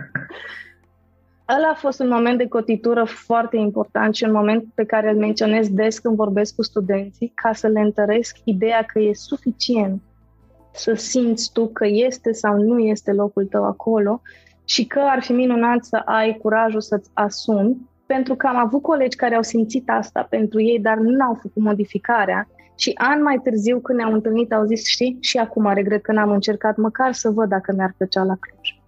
Ăla 1.56 1.68
a 1.68 1.74
fost 1.74 2.00
un 2.00 2.08
moment 2.08 2.38
de 2.38 2.48
cotitură 2.48 3.04
foarte 3.04 3.58
important 3.58 4.16
și 4.16 4.24
un 4.24 4.32
moment 4.32 4.66
pe 4.74 4.86
care 4.86 5.10
îl 5.10 5.18
menționez 5.18 5.70
des 5.70 6.00
când 6.00 6.16
vorbesc 6.16 6.56
cu 6.56 6.64
studenții 6.64 7.32
ca 7.36 7.54
să 7.54 7.68
le 7.68 7.80
întăresc 7.80 8.38
ideea 8.44 8.84
că 8.84 9.00
e 9.00 9.14
suficient 9.14 10.02
să 10.72 10.94
simți 10.94 11.52
tu 11.52 11.68
că 11.68 11.86
este 11.88 12.32
sau 12.32 12.58
nu 12.58 12.80
este 12.80 13.12
locul 13.12 13.46
tău 13.46 13.64
acolo 13.64 14.22
și 14.66 14.86
că 14.86 15.00
ar 15.00 15.22
fi 15.22 15.32
minunat 15.32 15.86
să 15.86 15.96
ai 15.96 16.38
curajul 16.42 16.82
să-ți 16.82 17.10
asumi, 17.14 17.78
pentru 18.06 18.36
că 18.36 18.48
am 18.48 18.56
avut 18.56 18.82
colegi 18.82 19.18
care 19.18 19.36
au 19.36 19.42
simțit 19.42 19.90
asta 19.90 20.28
pentru 20.30 20.62
ei, 20.62 20.80
dar 20.80 20.98
nu 20.98 21.26
au 21.26 21.34
făcut 21.34 21.62
modificarea 21.64 22.48
și 22.76 22.92
ani 22.96 23.22
mai 23.22 23.40
târziu, 23.44 23.80
când 23.80 23.98
ne-au 23.98 24.14
întâlnit, 24.14 24.54
au 24.54 24.66
zis, 24.66 24.86
știi, 24.86 25.18
și 25.20 25.38
acum 25.38 25.74
regret 25.74 26.02
că 26.02 26.12
n-am 26.12 26.32
încercat 26.32 26.78
măcar 26.78 27.14
să 27.14 27.30
văd 27.30 27.50
dacă 27.50 27.74
mi-ar 27.74 27.94
plăcea 27.98 28.24
la 28.24 28.36
Cluj. 28.40 28.80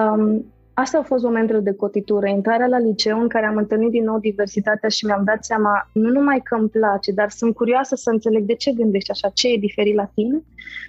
Um, 0.00 0.53
Asta 0.74 0.96
au 0.96 1.02
fost 1.02 1.24
momentele 1.24 1.60
de 1.60 1.74
cotitură, 1.74 2.26
intrarea 2.26 2.66
la 2.66 2.78
liceu 2.78 3.20
în 3.20 3.28
care 3.28 3.46
am 3.46 3.56
întâlnit 3.56 3.90
din 3.90 4.04
nou 4.04 4.18
diversitatea 4.18 4.88
și 4.88 5.06
mi-am 5.06 5.24
dat 5.24 5.44
seama 5.44 5.90
nu 5.92 6.08
numai 6.08 6.40
că 6.44 6.54
îmi 6.54 6.68
place, 6.68 7.12
dar 7.12 7.30
sunt 7.30 7.54
curioasă 7.54 7.94
să 7.94 8.10
înțeleg 8.10 8.44
de 8.44 8.54
ce 8.54 8.72
gândești 8.72 9.10
așa, 9.10 9.28
ce 9.28 9.48
e 9.48 9.58
diferit 9.58 9.94
la 9.94 10.10
tine. 10.14 10.42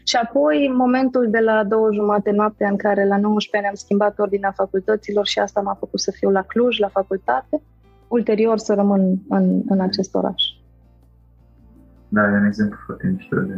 Și 0.03 0.15
apoi 0.15 0.73
momentul 0.75 1.29
de 1.29 1.39
la 1.39 1.63
două 1.63 1.93
jumate 1.93 2.31
noapte 2.31 2.65
în 2.65 2.75
care 2.75 3.07
la 3.07 3.17
19 3.17 3.57
ani 3.57 3.67
am 3.67 3.73
schimbat 3.73 4.19
ordinea 4.19 4.51
facultăților 4.51 5.25
și 5.25 5.39
asta 5.39 5.61
m-a 5.61 5.73
făcut 5.73 5.99
să 5.99 6.11
fiu 6.11 6.29
la 6.29 6.41
Cluj, 6.41 6.79
la 6.79 6.87
facultate, 6.87 7.61
ulterior 8.07 8.57
să 8.57 8.73
rămân 8.73 9.21
în, 9.29 9.61
în 9.67 9.79
acest 9.79 10.15
oraș. 10.15 10.43
Da, 12.09 12.21
e 12.21 12.37
un 12.37 12.45
exemplu 12.45 12.77
foarte 12.85 13.13
mișto 13.15 13.39
de 13.39 13.55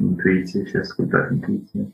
intuiție 0.00 0.64
și 0.64 0.76
ascultat 0.76 1.30
intuiție. 1.30 1.92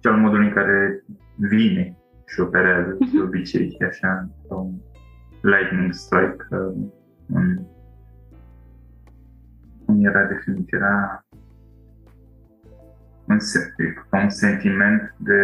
Și 0.00 0.06
al 0.08 0.16
modului 0.16 0.46
în 0.46 0.52
care 0.52 1.04
vine 1.36 1.97
și 2.28 2.40
operează 2.40 2.94
uh-huh. 2.94 3.12
de 3.12 3.20
obicei 3.20 3.76
așa 3.88 4.28
un 4.48 4.74
lightning 5.40 5.92
strike 5.92 6.46
uh, 6.50 6.90
un, 7.26 7.66
cum 9.84 10.04
era 10.04 10.24
definit, 10.24 10.72
era 10.72 11.24
un, 13.28 13.38
un 14.22 14.28
sentiment 14.28 15.14
de 15.16 15.38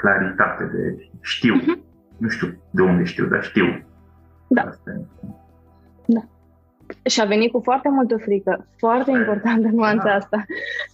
claritate, 0.00 0.64
de 0.64 1.10
știu. 1.20 1.54
Uh-huh. 1.60 1.84
Nu 2.18 2.28
știu 2.28 2.62
de 2.70 2.82
unde 2.82 3.04
știu, 3.04 3.26
dar 3.26 3.42
știu. 3.42 3.86
Da. 4.48 4.62
Asta 4.62 4.90
e. 4.90 5.04
Da. 6.86 7.10
Și 7.10 7.20
a 7.20 7.24
venit 7.24 7.52
cu 7.52 7.60
foarte 7.60 7.88
multă 7.88 8.16
frică. 8.16 8.66
Foarte 8.76 9.10
păi, 9.10 9.20
importantă 9.20 9.68
nuanța 9.72 10.04
da. 10.04 10.14
asta. 10.14 10.44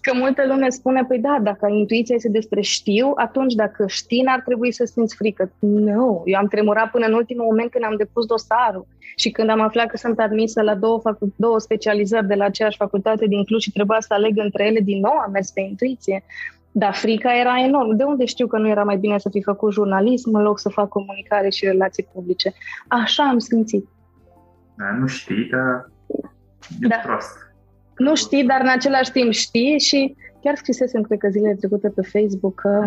Că 0.00 0.12
multă 0.14 0.46
lume 0.46 0.68
spune, 0.68 1.04
păi 1.08 1.18
da, 1.18 1.38
dacă 1.42 1.68
intuiția 1.68 2.14
este 2.14 2.28
despre 2.28 2.60
știu, 2.60 3.12
atunci 3.14 3.54
dacă 3.54 3.84
știi, 3.86 4.22
n-ar 4.22 4.40
trebui 4.44 4.72
să 4.72 4.84
simți 4.84 5.16
frică. 5.16 5.52
Nu, 5.58 6.22
eu 6.24 6.38
am 6.38 6.46
tremurat 6.46 6.90
până 6.90 7.06
în 7.06 7.12
ultimul 7.12 7.44
moment 7.44 7.70
când 7.70 7.84
am 7.84 7.96
depus 7.96 8.26
dosarul 8.26 8.86
și 9.16 9.30
când 9.30 9.50
am 9.50 9.60
aflat 9.60 9.86
că 9.86 9.96
sunt 9.96 10.18
admisă 10.18 10.62
la 10.62 10.74
două, 10.74 10.98
facu- 10.98 11.32
două 11.36 11.58
specializări 11.60 12.26
de 12.26 12.34
la 12.34 12.44
aceeași 12.44 12.76
facultate 12.76 13.26
din 13.26 13.44
Cluj 13.44 13.62
și 13.62 13.72
trebuia 13.72 14.00
să 14.00 14.14
aleg 14.14 14.38
între 14.38 14.66
ele, 14.66 14.80
din 14.80 15.00
nou 15.00 15.12
am 15.12 15.30
mers 15.30 15.50
pe 15.50 15.60
intuiție. 15.60 16.24
Dar 16.74 16.94
frica 16.94 17.38
era 17.38 17.62
enorm. 17.64 17.96
De 17.96 18.02
unde 18.02 18.24
știu 18.24 18.46
că 18.46 18.58
nu 18.58 18.68
era 18.68 18.84
mai 18.84 18.96
bine 18.96 19.18
să 19.18 19.28
fi 19.28 19.42
făcut 19.42 19.72
jurnalism 19.72 20.34
în 20.34 20.42
loc 20.42 20.58
să 20.58 20.68
fac 20.68 20.88
comunicare 20.88 21.48
și 21.48 21.64
relații 21.64 22.08
publice? 22.12 22.52
Așa 22.88 23.28
am 23.28 23.38
simțit. 23.38 23.88
Da, 24.76 24.92
nu 24.98 25.06
știi, 25.06 25.48
dar 25.50 25.90
e 26.80 26.86
da. 26.86 26.96
prost. 26.96 27.36
Nu 27.96 28.16
știi, 28.16 28.44
dar 28.44 28.60
în 28.60 28.68
același 28.68 29.10
timp 29.10 29.32
știi 29.32 29.78
și 29.78 30.16
chiar 30.42 30.56
scrisesem, 30.56 31.02
cred 31.02 31.18
că 31.18 31.28
zilele 31.28 31.54
trecute 31.54 31.88
pe 31.88 32.02
Facebook 32.02 32.60
că 32.60 32.86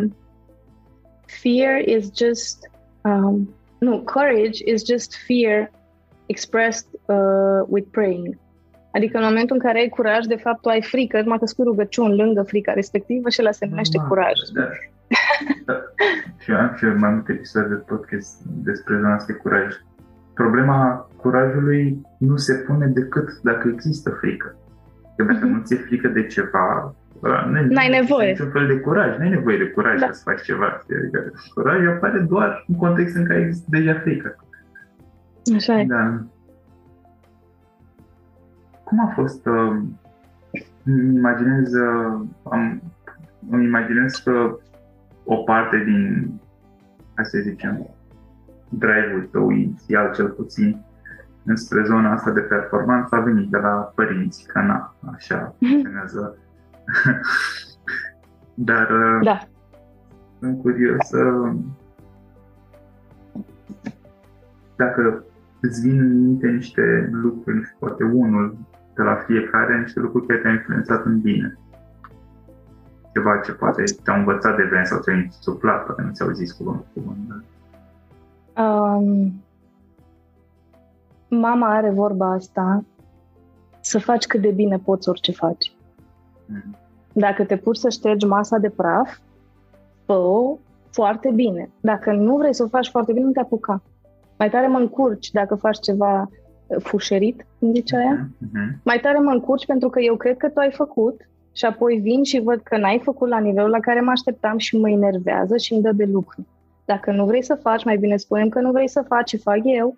fear 1.26 1.80
is 1.80 2.12
just, 2.18 2.70
um, 3.02 3.56
nu, 3.80 4.00
courage 4.00 4.72
is 4.72 4.86
just 4.86 5.16
fear 5.28 5.72
expressed 6.26 6.88
uh, 7.06 7.66
with 7.68 7.88
praying. 7.92 8.38
Adică 8.92 9.18
în 9.18 9.24
momentul 9.24 9.56
în 9.56 9.62
care 9.62 9.80
ai 9.80 9.90
curaj, 9.90 10.26
de 10.26 10.36
fapt 10.36 10.62
tu 10.62 10.70
ai 10.70 10.82
frică, 10.82 11.22
numai 11.22 11.38
că 11.38 11.46
scui 11.46 11.64
rugăciuni 11.64 12.16
lângă 12.16 12.42
frica 12.42 12.74
respectivă 12.74 13.30
și 13.30 13.42
la 13.42 13.52
se 13.52 13.66
numește 13.66 13.98
ah, 14.00 14.06
curaj. 14.08 14.40
Da. 14.54 14.68
da. 15.66 15.74
și 16.38 16.52
eu 16.52 16.58
am 16.58 16.74
și 16.78 16.86
eu 16.86 16.98
mai 16.98 17.10
multe 17.10 17.32
episoade 17.32 17.68
de 17.68 17.76
podcast 17.76 18.42
despre 18.44 18.96
zona 18.96 19.14
asta 19.14 19.34
de 19.34 19.40
curaj 19.40 19.74
problema 20.36 21.10
curajului 21.16 22.02
nu 22.18 22.36
se 22.36 22.54
pune 22.54 22.88
decât 22.88 23.30
dacă 23.44 23.68
există 23.74 24.10
frică. 24.10 24.56
Că 25.16 25.24
dacă 25.24 25.48
uh-huh. 25.48 25.52
nu 25.52 25.62
ți-e 25.64 25.78
frică 25.78 26.08
de 26.08 26.26
ceva, 26.26 26.96
nu 27.70 27.78
ai 27.78 27.90
nevoie. 27.90 28.30
Niciun 28.30 28.50
fel 28.50 28.68
de 28.68 28.80
curaj. 28.80 29.18
Nu 29.18 29.24
ai 29.24 29.30
nevoie 29.30 29.58
de 29.58 29.70
curaj 29.70 30.00
da. 30.00 30.10
să 30.12 30.22
faci 30.24 30.42
ceva. 30.42 30.82
Adică 31.00 31.32
curajul 31.54 31.90
apare 31.90 32.20
doar 32.20 32.66
în 32.68 32.76
context 32.76 33.16
în 33.16 33.26
care 33.26 33.40
există 33.40 33.68
deja 33.70 33.94
frică. 33.94 34.36
Așa 35.56 35.80
e. 35.80 35.86
Da. 35.86 36.24
Cum 38.84 39.00
a 39.00 39.12
fost? 39.16 39.46
Uh, 39.46 39.78
îmi 40.84 41.16
imaginez, 41.16 41.74
uh, 41.74 42.22
am, 42.44 42.82
îmi 43.50 43.66
imaginez 43.66 44.16
că 44.16 44.58
o 45.24 45.36
parte 45.36 45.84
din, 45.86 46.32
hai 47.14 47.26
să 47.26 47.38
zicem, 47.42 47.95
drive-ul 48.70 49.28
tău 49.32 49.50
inițial, 49.50 50.14
cel 50.14 50.28
puțin, 50.28 50.86
înspre 51.44 51.84
zona 51.84 52.12
asta 52.12 52.32
de 52.32 52.40
performanță 52.40 53.16
a 53.16 53.20
venit 53.20 53.50
de 53.50 53.58
la 53.58 53.92
părinți, 53.96 54.48
că 54.48 54.60
na, 54.60 54.96
așa 55.14 55.56
funcționează. 55.60 56.36
Dar 58.54 58.88
da. 59.24 59.40
sunt 60.40 60.62
curios 60.62 61.08
să 61.08 61.52
dacă 64.76 65.24
îți 65.62 65.82
vin 65.82 66.00
în 66.00 66.22
minte 66.22 66.48
niște 66.48 67.10
lucruri, 67.12 67.66
și 67.66 67.72
poate 67.80 68.04
unul 68.04 68.58
de 68.96 69.02
la 69.02 69.16
fiecare, 69.16 69.80
niște 69.80 70.00
lucruri 70.00 70.26
care 70.26 70.40
te-au 70.40 70.54
influențat 70.54 71.06
în 71.06 71.22
bine. 71.22 71.58
Ceva 73.14 73.38
ce 73.38 73.52
poate 73.52 73.84
te-au 74.04 74.18
învățat 74.18 74.56
de 74.56 74.64
vreme 74.64 74.84
sau 74.84 75.00
ți-au 75.00 75.16
insuflat, 75.16 75.86
poate 75.86 76.02
nu 76.02 76.12
ți-au 76.12 76.32
zis 76.32 76.52
cuvânt 76.52 76.78
cu 76.78 77.00
cuvânt. 77.00 77.44
Um, 78.58 79.44
mama 81.28 81.76
are 81.76 81.90
vorba 81.90 82.32
asta, 82.32 82.84
să 83.80 84.00
faci 84.00 84.26
cât 84.26 84.42
de 84.42 84.52
bine 84.52 84.78
poți 84.78 85.10
orice 85.10 85.32
faci. 85.32 85.76
Mm. 86.46 86.76
Dacă 87.14 87.44
te 87.44 87.58
pui 87.58 87.78
să 87.78 87.90
ștergi 87.90 88.26
masa 88.26 88.58
de 88.58 88.70
praf, 88.70 89.18
fă 90.06 90.56
foarte 90.90 91.32
bine. 91.32 91.70
Dacă 91.80 92.12
nu 92.12 92.38
vrei 92.38 92.54
să 92.54 92.64
o 92.64 92.68
faci 92.68 92.90
foarte 92.90 93.14
bine, 93.14 93.26
nu 93.26 93.32
te 93.32 93.40
apuca. 93.40 93.82
Mai 94.38 94.50
tare 94.50 94.68
mă 94.68 94.78
încurci 94.78 95.32
dacă 95.32 95.56
faci 95.56 95.80
ceva 95.80 96.30
uh, 96.68 96.78
fușerit, 96.80 97.46
cum 97.60 97.74
zice 97.74 97.96
aia. 97.96 98.30
Uh-huh. 98.30 98.82
Mai 98.84 99.00
tare 99.00 99.20
mă 99.20 99.32
încurci 99.32 99.66
pentru 99.66 99.90
că 99.90 100.00
eu 100.00 100.16
cred 100.16 100.38
că 100.38 100.50
tu 100.50 100.60
ai 100.60 100.72
făcut 100.72 101.30
și 101.52 101.66
apoi 101.66 102.00
vin 102.00 102.24
și 102.24 102.40
văd 102.40 102.62
că 102.62 102.78
n-ai 102.78 103.00
făcut 103.04 103.28
la 103.28 103.40
nivelul 103.40 103.70
la 103.70 103.80
care 103.80 104.02
mă 104.02 104.12
așteptam 104.12 104.58
și 104.58 104.78
mă 104.78 104.90
enervează 104.90 105.58
și 105.58 105.74
îmi 105.74 105.82
dă 105.82 105.92
de 105.92 106.06
lucru. 106.06 106.46
Dacă 106.86 107.12
nu 107.12 107.26
vrei 107.26 107.44
să 107.44 107.56
faci, 107.56 107.84
mai 107.84 107.98
bine 107.98 108.18
spunem 108.18 108.50
că 108.50 108.60
nu 108.60 108.72
vrei 108.72 108.90
să 108.90 109.06
faci 109.08 109.30
ce 109.30 109.38
fac 109.38 109.60
eu, 109.64 109.96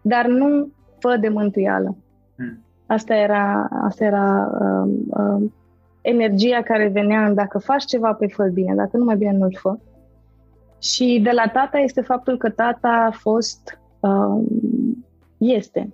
dar 0.00 0.26
nu 0.26 0.68
fă 0.98 1.16
de 1.16 1.28
mântuială. 1.28 1.96
Hmm. 2.36 2.58
Asta 2.86 3.14
era, 3.14 3.68
asta 3.84 4.04
era 4.04 4.50
uh, 4.60 4.92
uh, 5.06 5.50
energia 6.00 6.62
care 6.62 6.88
venea 6.88 7.26
în 7.26 7.34
dacă 7.34 7.58
faci 7.58 7.84
ceva, 7.84 8.12
pe 8.12 8.26
fă 8.26 8.44
bine, 8.44 8.74
dacă 8.74 8.96
nu 8.96 9.04
mai 9.04 9.16
bine 9.16 9.32
nu-l 9.32 9.56
fă. 9.60 9.76
Și 10.78 11.20
de 11.22 11.30
la 11.30 11.50
tata 11.52 11.78
este 11.78 12.00
faptul 12.00 12.36
că 12.36 12.50
tata 12.50 12.88
a 12.88 13.10
fost, 13.10 13.78
uh, 14.00 14.42
este 15.38 15.92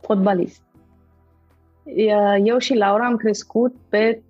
fotbalist. 0.00 0.62
Eu 2.44 2.58
și 2.58 2.74
Laura 2.74 3.06
am 3.06 3.16
crescut 3.16 3.74
pe, 3.88 4.22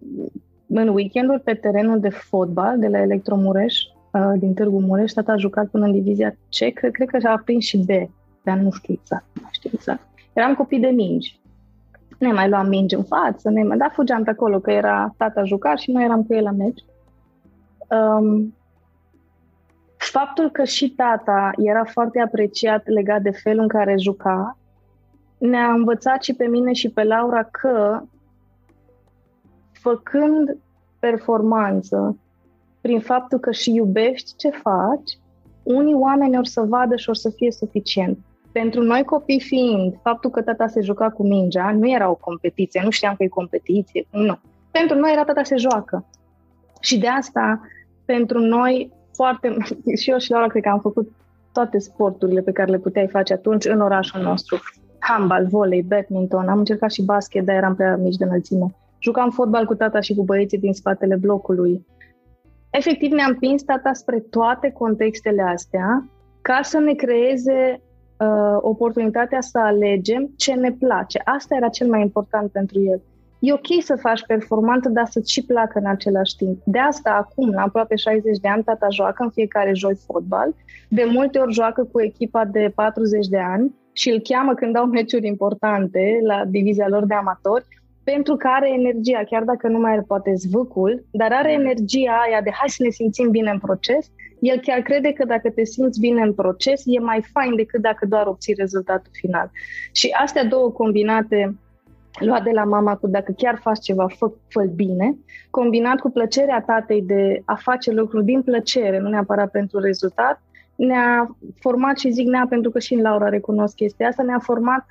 în 0.67 0.89
weekenduri 0.89 1.41
pe 1.41 1.55
terenul 1.55 2.01
de 2.01 2.09
fotbal 2.09 2.79
de 2.79 2.89
la 2.89 3.01
Electromureș, 3.01 3.81
uh, 3.83 4.02
din 4.37 4.55
Târgu 4.55 4.81
Mureș. 4.81 5.13
Tata 5.13 5.33
a 5.33 5.37
jucat 5.37 5.67
până 5.67 5.85
în 5.85 5.93
divizia 5.93 6.31
C, 6.31 6.73
cred, 6.75 6.93
cred 6.93 7.09
că 7.09 7.29
a 7.29 7.43
prins 7.45 7.65
și 7.65 7.79
B, 7.79 7.89
dar 8.43 8.57
nu 8.57 8.71
știu 8.71 8.95
exact. 8.95 9.25
Nu 9.41 9.49
știu 9.51 9.71
exact. 9.73 10.09
Eram 10.33 10.55
copii 10.55 10.81
de 10.81 10.89
mingi. 10.89 11.41
Ne 12.19 12.33
mai 12.33 12.49
luam 12.49 12.69
mingi 12.69 12.95
în 12.95 13.05
față, 13.05 13.51
ne 13.51 13.63
mai, 13.63 13.77
da, 13.77 13.89
fugeam 13.93 14.23
pe 14.23 14.31
acolo, 14.31 14.61
că 14.61 14.71
era 14.71 15.15
tata 15.17 15.45
jucat 15.45 15.79
și 15.79 15.91
noi 15.91 16.05
eram 16.05 16.23
cu 16.23 16.35
el 16.35 16.43
la 16.43 16.51
meci. 16.51 16.85
Um, 17.89 18.55
faptul 19.97 20.51
că 20.51 20.65
și 20.65 20.91
tata 20.91 21.51
era 21.57 21.85
foarte 21.85 22.21
apreciat 22.21 22.87
legat 22.87 23.23
de 23.23 23.31
felul 23.31 23.63
în 23.63 23.69
care 23.69 23.95
juca, 23.99 24.57
ne-a 25.39 25.71
învățat 25.71 26.23
și 26.23 26.35
pe 26.35 26.47
mine 26.47 26.73
și 26.73 26.91
pe 26.91 27.05
Laura 27.05 27.43
că 27.43 28.03
făcând 29.73 30.57
performanță 30.99 32.17
prin 32.83 33.01
faptul 33.01 33.39
că 33.39 33.51
și 33.51 33.75
iubești 33.75 34.37
ce 34.37 34.51
faci, 34.51 35.19
unii 35.63 35.95
oameni 35.95 36.39
or 36.39 36.47
să 36.47 36.61
vadă 36.61 36.97
și 36.97 37.09
or 37.09 37.17
să 37.17 37.31
fie 37.31 37.51
suficient. 37.51 38.19
Pentru 38.53 38.83
noi 38.83 39.05
copii 39.05 39.41
fiind, 39.41 39.95
faptul 40.03 40.31
că 40.31 40.43
tata 40.43 40.67
se 40.67 40.81
juca 40.81 41.11
cu 41.11 41.27
mingea 41.27 41.73
nu 41.73 41.91
era 41.91 42.11
o 42.11 42.15
competiție, 42.15 42.81
nu 42.85 42.91
știam 42.91 43.15
că 43.15 43.23
e 43.23 43.29
competiție, 43.29 44.07
nu. 44.11 44.39
Pentru 44.71 44.99
noi 44.99 45.13
era 45.13 45.25
tata 45.25 45.43
se 45.43 45.57
joacă. 45.57 46.07
Și 46.81 46.99
de 46.99 47.09
asta, 47.09 47.61
pentru 48.05 48.39
noi, 48.39 48.93
foarte 49.13 49.57
și 50.01 50.11
eu 50.11 50.19
și 50.19 50.31
Laura 50.31 50.47
cred 50.47 50.63
că 50.63 50.69
am 50.69 50.81
făcut 50.81 51.13
toate 51.53 51.79
sporturile 51.79 52.41
pe 52.41 52.53
care 52.53 52.71
le 52.71 52.79
puteai 52.79 53.09
face 53.09 53.33
atunci 53.33 53.65
în 53.65 53.81
orașul 53.81 54.21
nostru. 54.21 54.61
Handball, 54.99 55.47
volei, 55.47 55.83
badminton, 55.83 56.49
am 56.49 56.59
încercat 56.59 56.93
și 56.93 57.03
basket, 57.03 57.45
dar 57.45 57.57
eram 57.57 57.75
prea 57.75 57.97
mici 57.97 58.17
de 58.17 58.25
înălțime. 58.25 58.75
Jucam 58.99 59.31
fotbal 59.31 59.67
cu 59.67 59.75
tata 59.75 60.01
și 60.01 60.15
cu 60.15 60.23
băieții 60.23 60.59
din 60.59 60.73
spatele 60.73 61.17
blocului. 61.17 61.87
Efectiv 62.73 63.11
ne-am 63.11 63.31
împins 63.31 63.63
tata 63.63 63.93
spre 63.93 64.21
toate 64.31 64.71
contextele 64.71 65.43
astea 65.43 66.09
ca 66.43 66.61
să 66.63 66.79
ne 66.79 66.95
creeze 66.95 67.81
uh, 68.19 68.57
oportunitatea 68.61 69.41
să 69.41 69.59
alegem 69.59 70.31
ce 70.37 70.53
ne 70.53 70.73
place. 70.73 71.21
Asta 71.25 71.55
era 71.57 71.69
cel 71.69 71.89
mai 71.89 72.01
important 72.01 72.51
pentru 72.51 72.81
el. 72.81 73.03
E 73.39 73.53
ok 73.53 73.83
să 73.83 73.97
faci 74.01 74.27
performanță, 74.27 74.89
dar 74.89 75.07
să-ți 75.07 75.33
și 75.33 75.45
placă 75.45 75.79
în 75.79 75.87
același 75.87 76.37
timp. 76.37 76.61
De 76.65 76.79
asta, 76.79 77.11
acum, 77.11 77.51
la 77.51 77.63
aproape 77.63 77.97
60 77.97 78.39
de 78.39 78.49
ani, 78.49 78.63
tata 78.63 78.87
joacă 78.91 79.23
în 79.23 79.31
fiecare 79.31 79.73
joi 79.75 79.95
fotbal. 79.95 80.55
De 80.89 81.05
multe 81.11 81.39
ori 81.39 81.53
joacă 81.53 81.85
cu 81.93 82.01
echipa 82.01 82.45
de 82.45 82.73
40 82.75 83.27
de 83.27 83.39
ani 83.39 83.75
și 83.93 84.11
îl 84.11 84.21
cheamă 84.21 84.55
când 84.55 84.77
au 84.77 84.87
meciuri 84.87 85.27
importante 85.27 86.19
la 86.23 86.45
divizia 86.45 86.89
lor 86.89 87.07
de 87.07 87.15
amatori, 87.15 87.65
pentru 88.05 88.37
că 88.37 88.49
are 88.49 88.73
energia, 88.73 89.23
chiar 89.25 89.43
dacă 89.43 89.69
nu 89.69 89.79
mai 89.79 89.93
are 89.93 90.05
poate 90.07 90.33
zvâcul, 90.35 91.05
dar 91.11 91.33
are 91.33 91.53
energia 91.53 92.23
aia 92.27 92.41
de 92.41 92.51
hai 92.51 92.69
să 92.69 92.83
ne 92.83 92.89
simțim 92.89 93.31
bine 93.31 93.51
în 93.51 93.59
proces. 93.59 94.11
El 94.41 94.59
chiar 94.59 94.81
crede 94.81 95.13
că 95.13 95.25
dacă 95.25 95.51
te 95.51 95.65
simți 95.65 96.01
bine 96.01 96.23
în 96.23 96.33
proces, 96.33 96.83
e 96.85 96.99
mai 96.99 97.25
fain 97.33 97.57
decât 97.57 97.81
dacă 97.81 98.07
doar 98.07 98.27
obții 98.27 98.55
rezultatul 98.55 99.13
final. 99.13 99.51
Și 99.93 100.09
astea 100.23 100.45
două 100.45 100.71
combinate 100.71 101.57
luat 102.19 102.43
de 102.43 102.51
la 102.51 102.65
mama 102.65 102.97
cu 102.97 103.07
dacă 103.07 103.33
chiar 103.37 103.59
faci 103.63 103.81
ceva, 103.81 104.07
fă, 104.07 104.33
fă 104.49 104.63
bine, 104.75 105.17
combinat 105.51 105.99
cu 105.99 106.11
plăcerea 106.11 106.63
tatei 106.67 107.03
de 107.03 107.43
a 107.45 107.55
face 107.55 107.91
lucruri 107.91 108.25
din 108.25 108.43
plăcere, 108.43 108.99
nu 108.99 109.09
neapărat 109.09 109.51
pentru 109.51 109.79
rezultat, 109.79 110.43
ne-a 110.75 111.37
format 111.61 111.99
și 111.99 112.11
zic 112.11 112.27
nea 112.27 112.47
pentru 112.49 112.71
că 112.71 112.79
și 112.79 112.95
în 112.95 113.01
Laura 113.01 113.29
recunosc 113.29 113.75
chestia 113.75 114.09
asta, 114.09 114.23
ne-a 114.23 114.39
format 114.39 114.87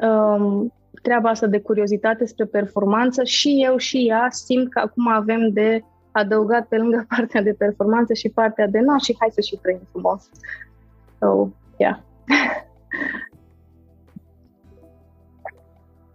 um, 0.00 0.72
treaba 1.02 1.28
asta 1.28 1.46
de 1.46 1.60
curiozitate 1.60 2.26
spre 2.26 2.44
performanță 2.44 3.24
și 3.24 3.64
eu 3.64 3.76
și 3.76 4.06
ea 4.08 4.26
simt 4.30 4.72
că 4.72 4.78
acum 4.78 5.08
avem 5.08 5.50
de 5.52 5.80
adăugat 6.12 6.66
pe 6.66 6.76
lângă 6.76 7.06
partea 7.16 7.42
de 7.42 7.54
performanță 7.58 8.12
și 8.12 8.28
partea 8.28 8.66
de 8.66 8.80
na 8.80 8.96
și 8.96 9.16
hai 9.18 9.28
să 9.32 9.40
și 9.40 9.58
trăim 9.62 9.80
frumos. 9.90 10.30
So, 11.18 11.48
yeah. 11.76 11.98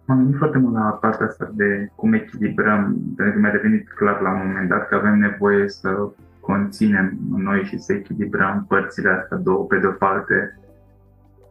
M-am 0.06 0.18
gândit 0.18 0.36
foarte 0.36 0.58
mult 0.58 0.74
la 0.74 0.98
partea 1.00 1.26
asta 1.26 1.50
de 1.54 1.90
cum 1.94 2.12
echilibrăm, 2.12 2.96
pentru 3.16 3.34
că 3.34 3.40
mi-a 3.40 3.50
devenit 3.50 3.88
clar 3.88 4.20
la 4.20 4.30
un 4.30 4.46
moment 4.46 4.68
dat 4.68 4.88
că 4.88 4.94
avem 4.94 5.18
nevoie 5.18 5.68
să 5.68 6.08
conținem 6.40 7.18
noi 7.36 7.64
și 7.64 7.78
să 7.78 7.92
echilibrăm 7.92 8.64
părțile 8.68 9.10
astea 9.10 9.36
două, 9.36 9.64
pe 9.64 9.78
de-o 9.78 9.90
parte 9.90 10.58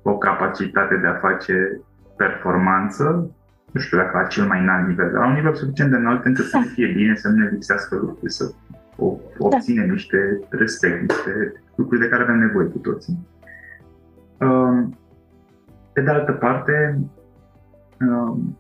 o 0.02 0.18
capacitate 0.18 0.96
de 0.96 1.08
a 1.08 1.14
face 1.14 1.82
performanță, 2.18 3.32
nu 3.72 3.80
știu 3.80 3.98
dacă 3.98 4.18
la 4.18 4.28
cel 4.28 4.46
mai 4.46 4.60
înalt 4.60 4.88
nivel, 4.88 5.12
dar 5.12 5.22
la 5.22 5.28
un 5.28 5.34
nivel 5.34 5.54
suficient 5.54 5.92
de 5.92 5.98
înalt 5.98 6.26
încât 6.26 6.46
să 6.46 6.58
ne 6.58 6.66
fie 6.66 6.92
bine, 6.94 7.16
să 7.16 7.30
nu 7.30 7.36
ne 7.36 7.50
lipsească 7.50 7.96
lucruri, 7.96 8.32
să 8.32 8.52
obținem 9.38 9.86
da. 9.86 9.92
niște 9.92 10.40
respect, 10.50 11.00
niște 11.00 11.54
lucruri 11.76 12.02
de 12.02 12.08
care 12.08 12.24
avem 12.24 12.40
nevoie 12.40 12.68
cu 12.68 12.78
toții. 12.78 13.28
Um, 14.40 14.98
pe 15.94 16.02
de 16.02 16.10
altă 16.10 16.32
parte, 16.32 17.00
um, 18.00 18.58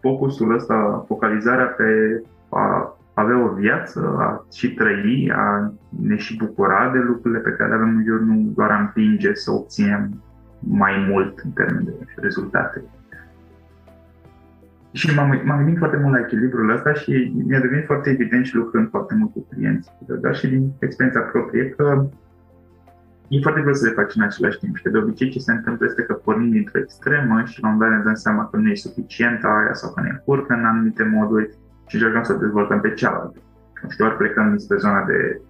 focusul 0.00 0.54
ăsta, 0.54 1.04
focalizarea 1.06 1.66
pe 1.66 2.22
a 2.48 2.96
avea 3.14 3.44
o 3.44 3.54
viață, 3.54 4.16
a 4.18 4.46
și 4.52 4.74
trăi, 4.74 5.32
a 5.34 5.72
ne 5.88 6.16
și 6.16 6.36
bucura 6.36 6.90
de 6.92 6.98
lucrurile 6.98 7.40
pe 7.40 7.50
care 7.50 7.68
le 7.68 7.74
avem 7.74 7.96
în 7.96 8.04
jur, 8.04 8.20
nu 8.20 8.52
doar 8.54 8.70
a 8.70 8.78
împinge 8.78 9.34
să 9.34 9.50
obținem 9.50 10.22
mai 10.58 11.06
mult 11.08 11.38
în 11.38 11.50
termen 11.50 11.84
de 11.84 11.92
rezultate. 12.16 12.82
Și 14.92 15.14
m-am, 15.14 15.40
m-am 15.44 15.56
gândit 15.56 15.78
foarte 15.78 15.96
mult 15.96 16.12
la 16.12 16.20
echilibrul 16.20 16.70
ăsta 16.70 16.92
și 16.92 17.32
mi-a 17.46 17.60
devenit 17.60 17.86
foarte 17.86 18.10
evident 18.10 18.46
și 18.46 18.54
lucrând 18.54 18.88
foarte 18.88 19.14
mult 19.14 19.32
cu 19.32 19.46
clienți, 19.50 19.90
dar 20.20 20.36
și 20.36 20.46
din 20.46 20.72
experiența 20.78 21.20
proprie, 21.20 21.68
că 21.68 22.08
e 23.28 23.40
foarte 23.40 23.60
greu 23.60 23.74
să 23.74 23.86
le 23.86 23.92
faci 23.92 24.14
în 24.14 24.22
același 24.22 24.58
timp. 24.58 24.76
Și 24.76 24.82
de 24.82 24.98
obicei 24.98 25.28
ce 25.28 25.38
se 25.38 25.52
întâmplă 25.52 25.86
este 25.86 26.02
că 26.02 26.12
pornim 26.12 26.50
dintr-o 26.50 26.78
extremă 26.78 27.42
și 27.44 27.62
la 27.62 27.68
un 27.68 27.78
dat 27.78 27.90
ne 27.90 28.02
dăm 28.04 28.14
seama 28.14 28.48
că 28.48 28.56
nu 28.56 28.68
e 28.68 28.74
suficient 28.74 29.44
aia 29.44 29.72
sau 29.72 29.92
că 29.92 30.00
ne 30.00 30.08
încurcă 30.08 30.52
în 30.52 30.64
anumite 30.64 31.04
moduri 31.04 31.50
și 31.86 31.94
încercăm 31.96 32.22
să 32.22 32.32
dezvoltăm 32.32 32.80
pe 32.80 32.92
cealaltă. 32.92 33.38
Și 33.90 33.96
doar 33.96 34.16
plecăm 34.16 34.56
din 34.56 34.78
zona 34.78 35.04
de 35.04 35.40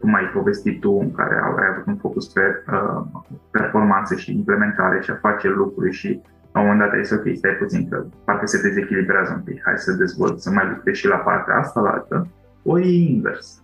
cum 0.00 0.14
ai 0.14 0.30
povestit 0.34 0.80
tu, 0.80 0.98
în 1.00 1.12
care 1.12 1.34
ai 1.34 1.68
avut 1.72 1.86
un 1.86 1.96
focus 1.96 2.26
pe 2.28 2.40
uh, 2.72 3.02
performanță 3.50 4.14
și 4.14 4.32
implementare 4.32 5.00
și 5.00 5.10
a 5.10 5.18
face 5.20 5.48
lucruri 5.48 5.92
și 5.92 6.20
la 6.52 6.60
un 6.60 6.66
moment 6.66 6.84
dat 6.84 6.92
ai 6.92 7.04
zis, 7.04 7.16
ok, 7.16 7.26
stai 7.34 7.56
puțin, 7.58 7.88
că 7.88 8.04
parcă 8.24 8.46
se 8.46 8.60
dezechilibrează 8.62 9.32
un 9.36 9.42
pic, 9.42 9.62
hai 9.64 9.78
să 9.78 9.92
dezvolt, 9.92 10.40
să 10.40 10.50
mai 10.50 10.68
lucrez 10.68 10.94
și 10.94 11.06
la 11.06 11.16
partea 11.16 11.56
asta, 11.56 11.80
la 11.80 11.90
altă. 11.90 12.28
Ori 12.62 12.82
e 12.82 13.10
invers. 13.10 13.62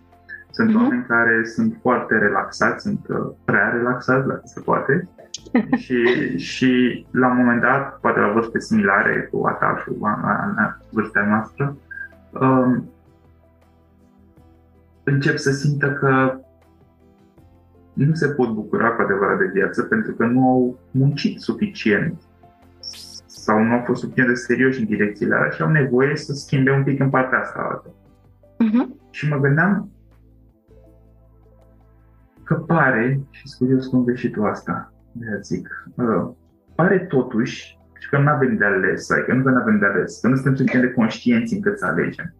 Sunt 0.51 0.69
uh-huh. 0.69 0.75
oameni 0.75 1.05
care 1.07 1.43
sunt 1.43 1.77
foarte 1.81 2.17
relaxați, 2.17 2.81
sunt 2.81 3.07
uh, 3.09 3.31
prea 3.45 3.69
relaxați, 3.69 4.27
dacă 4.27 4.41
se 4.43 4.59
poate, 4.59 5.09
și, 5.83 5.97
și 6.37 7.05
la 7.11 7.27
un 7.27 7.37
moment 7.37 7.61
dat, 7.61 7.99
poate 7.99 8.19
la 8.19 8.31
vârste 8.31 8.59
similare 8.59 9.29
cu 9.31 9.45
a 9.45 9.51
ta 9.51 9.83
și 9.83 9.91
a 10.01 10.77
vârsta 10.91 11.25
noastră, 11.29 11.77
um, 12.31 12.92
încep 15.03 15.37
să 15.37 15.51
simtă 15.51 15.93
că 15.93 16.39
nu 17.93 18.13
se 18.13 18.27
pot 18.27 18.49
bucura 18.49 18.89
cu 18.89 19.01
adevărat 19.01 19.37
de 19.37 19.49
viață 19.53 19.83
pentru 19.83 20.13
că 20.13 20.25
nu 20.25 20.49
au 20.49 20.79
muncit 20.91 21.39
suficient 21.39 22.21
sau 23.25 23.63
nu 23.63 23.73
au 23.73 23.83
fost 23.85 24.01
suficient 24.01 24.29
de 24.29 24.35
serioși 24.35 24.79
în 24.79 24.85
direcțiile 24.85 25.35
alea 25.35 25.49
și 25.49 25.61
au 25.61 25.69
nevoie 25.69 26.15
să 26.15 26.33
schimbe 26.33 26.71
un 26.71 26.83
pic 26.83 26.99
în 26.99 27.09
partea 27.09 27.39
asta 27.39 27.67
altă. 27.71 27.89
Uh-huh. 27.89 29.09
Și 29.09 29.29
mă 29.29 29.39
gândeam 29.39 29.91
că 32.43 32.55
pare, 32.55 33.19
și 33.29 33.43
curios 33.57 33.87
cum 33.87 34.03
vezi 34.03 34.19
și 34.19 34.29
tu 34.29 34.43
asta, 34.43 34.93
de 35.11 35.39
zic, 35.41 35.67
uh, 35.95 36.29
pare 36.75 36.99
totuși 36.99 37.79
și 37.99 38.09
că 38.09 38.17
nu 38.17 38.29
avem 38.29 38.55
de 38.57 38.65
ales, 38.65 39.11
adică 39.11 39.33
nu 39.33 39.43
că 39.43 39.49
nu 39.49 39.57
avem 39.57 39.79
de 39.79 39.85
ales, 39.85 40.19
că 40.19 40.27
nu 40.27 40.35
suntem 40.35 40.55
suficient 40.55 40.85
de 40.85 40.91
conștienți 40.91 41.53
încât 41.53 41.77
să 41.77 41.85
alegem 41.85 42.33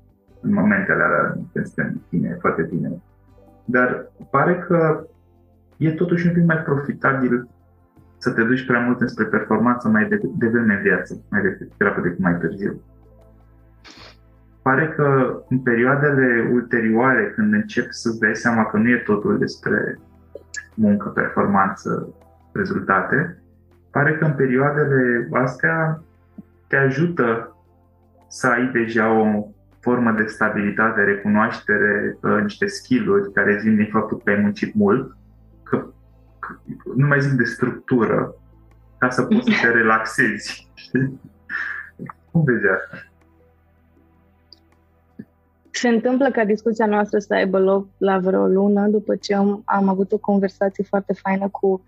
în 0.43 0.53
momentele 0.53 1.03
alea 1.03 1.37
când 1.53 1.65
suntem 1.65 2.01
tine, 2.09 2.37
foarte 2.39 2.63
tine. 2.63 3.01
Dar 3.65 4.11
pare 4.29 4.57
că 4.57 5.07
e 5.77 5.91
totuși 5.91 6.27
un 6.27 6.33
pic 6.33 6.45
mai 6.45 6.57
profitabil 6.57 7.47
să 8.17 8.31
te 8.31 8.43
duci 8.43 8.65
prea 8.65 8.79
mult 8.79 9.01
înspre 9.01 9.25
performanță 9.25 9.87
mai 9.87 10.07
devreme 10.37 10.73
în 10.73 10.81
viață, 10.81 11.23
mai 11.29 11.41
degrabă 11.41 12.01
decât 12.01 12.19
mai 12.19 12.37
târziu. 12.37 12.81
Pare 14.61 14.87
că 14.95 15.39
în 15.49 15.59
perioadele 15.59 16.49
ulterioare, 16.53 17.31
când 17.35 17.53
începi 17.53 17.93
să-ți 17.93 18.19
dai 18.19 18.35
seama 18.35 18.65
că 18.65 18.77
nu 18.77 18.89
e 18.89 18.97
totul 19.05 19.37
despre 19.37 19.99
muncă, 20.75 21.09
performanță, 21.09 22.13
rezultate, 22.51 23.43
pare 23.91 24.17
că 24.17 24.25
în 24.25 24.33
perioadele 24.33 25.27
astea 25.31 26.03
te 26.67 26.75
ajută 26.75 27.55
să 28.27 28.47
ai 28.47 28.71
deja 28.71 29.11
o 29.11 29.47
formă 29.83 30.11
de 30.11 30.25
stabilitate, 30.25 31.03
recunoaștere, 31.03 32.17
uh, 32.21 32.41
niște 32.41 32.65
skill-uri 32.65 33.31
care 33.31 33.59
vin 33.63 33.75
din 33.75 33.89
faptul 33.91 34.21
că 34.23 34.29
ai 34.29 34.41
muncit 34.41 34.73
mult, 34.73 35.17
că, 35.63 35.77
că 36.39 36.57
nu 36.95 37.07
mai 37.07 37.21
zic 37.21 37.31
de 37.31 37.43
structură, 37.43 38.35
ca 38.97 39.09
să 39.09 39.23
poți 39.23 39.51
să 39.51 39.59
te 39.61 39.71
relaxezi. 39.79 40.67
Cum 42.31 42.43
vezi 42.43 42.63
asta? 42.67 42.97
Se 45.69 45.87
întâmplă 45.87 46.31
ca 46.31 46.45
discuția 46.45 46.85
noastră 46.85 47.19
să 47.19 47.33
aibă 47.33 47.59
loc 47.59 47.87
la 47.97 48.17
vreo 48.17 48.47
lună 48.47 48.87
după 48.87 49.15
ce 49.15 49.35
am, 49.35 49.61
am 49.65 49.87
avut 49.87 50.11
o 50.11 50.17
conversație 50.17 50.83
foarte 50.83 51.13
faină 51.13 51.47
cu 51.51 51.85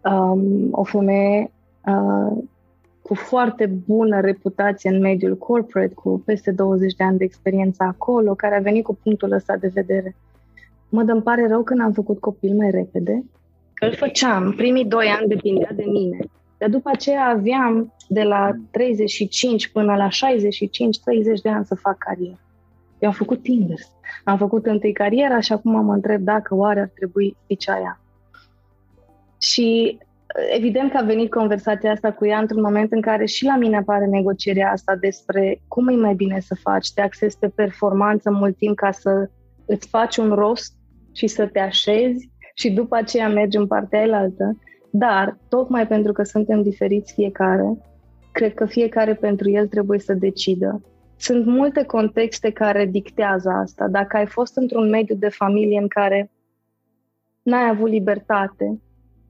um, 0.00 0.68
o 0.70 0.84
femeie 0.84 1.50
uh, 1.84 2.44
cu 3.06 3.14
foarte 3.14 3.66
bună 3.66 4.20
reputație 4.20 4.90
în 4.90 5.00
mediul 5.00 5.36
corporate, 5.36 5.94
cu 5.94 6.22
peste 6.24 6.50
20 6.50 6.94
de 6.94 7.04
ani 7.04 7.18
de 7.18 7.24
experiență 7.24 7.82
acolo, 7.82 8.34
care 8.34 8.56
a 8.56 8.60
venit 8.60 8.84
cu 8.84 8.98
punctul 9.02 9.32
ăsta 9.32 9.56
de 9.56 9.70
vedere. 9.74 10.16
Mă 10.88 11.02
dă 11.02 11.20
pare 11.20 11.46
rău 11.46 11.62
când 11.62 11.80
am 11.80 11.92
făcut 11.92 12.20
copil 12.20 12.54
mai 12.56 12.70
repede, 12.70 13.24
că 13.74 13.84
îl 13.84 13.94
făceam. 13.94 14.52
Primii 14.56 14.84
doi 14.84 15.06
ani 15.06 15.28
depindea 15.28 15.70
de 15.74 15.84
mine. 15.86 16.18
Dar 16.58 16.68
după 16.68 16.90
aceea 16.92 17.24
aveam 17.24 17.94
de 18.08 18.22
la 18.22 18.50
35 18.70 19.68
până 19.68 19.96
la 19.96 20.08
65-30 20.08 20.10
de 21.42 21.48
ani 21.48 21.64
să 21.64 21.74
fac 21.74 21.98
carieră. 21.98 22.40
Eu 22.98 23.08
am 23.08 23.14
făcut 23.14 23.46
invers. 23.46 23.90
Am 24.24 24.36
făcut 24.36 24.66
întâi 24.66 24.92
cariera 24.92 25.40
și 25.40 25.52
acum 25.52 25.84
mă 25.84 25.92
întreb 25.92 26.20
dacă 26.20 26.54
oare 26.54 26.80
ar 26.80 26.90
trebui 26.94 27.36
fi 27.46 27.70
aia. 27.70 28.00
Și 29.38 29.98
evident 30.56 30.90
că 30.90 30.96
a 30.96 31.04
venit 31.04 31.30
conversația 31.30 31.90
asta 31.90 32.12
cu 32.12 32.26
ea 32.26 32.38
într-un 32.38 32.60
moment 32.60 32.92
în 32.92 33.00
care 33.00 33.24
și 33.24 33.44
la 33.44 33.56
mine 33.56 33.76
apare 33.76 34.06
negocierea 34.06 34.70
asta 34.70 34.96
despre 34.96 35.60
cum 35.68 35.88
e 35.88 35.94
mai 35.94 36.14
bine 36.14 36.40
să 36.40 36.54
faci, 36.54 36.92
te 36.92 37.00
accesi 37.00 37.38
pe 37.38 37.48
performanță 37.48 38.30
mult 38.30 38.56
timp 38.56 38.76
ca 38.76 38.90
să 38.90 39.30
îți 39.66 39.88
faci 39.88 40.16
un 40.16 40.34
rost 40.34 40.74
și 41.12 41.26
să 41.26 41.46
te 41.46 41.58
așezi 41.58 42.30
și 42.54 42.70
după 42.70 42.96
aceea 42.96 43.28
mergi 43.28 43.56
în 43.56 43.66
partea 43.66 44.02
elaltă. 44.02 44.58
Dar, 44.90 45.38
tocmai 45.48 45.86
pentru 45.86 46.12
că 46.12 46.22
suntem 46.22 46.62
diferiți 46.62 47.12
fiecare, 47.12 47.78
cred 48.32 48.54
că 48.54 48.66
fiecare 48.66 49.14
pentru 49.14 49.50
el 49.50 49.66
trebuie 49.66 49.98
să 49.98 50.12
decidă. 50.12 50.82
Sunt 51.18 51.46
multe 51.46 51.84
contexte 51.84 52.50
care 52.50 52.86
dictează 52.86 53.50
asta. 53.50 53.88
Dacă 53.88 54.16
ai 54.16 54.26
fost 54.26 54.56
într-un 54.56 54.88
mediu 54.88 55.14
de 55.14 55.28
familie 55.28 55.78
în 55.78 55.88
care 55.88 56.30
n-ai 57.42 57.68
avut 57.68 57.88
libertate, 57.88 58.80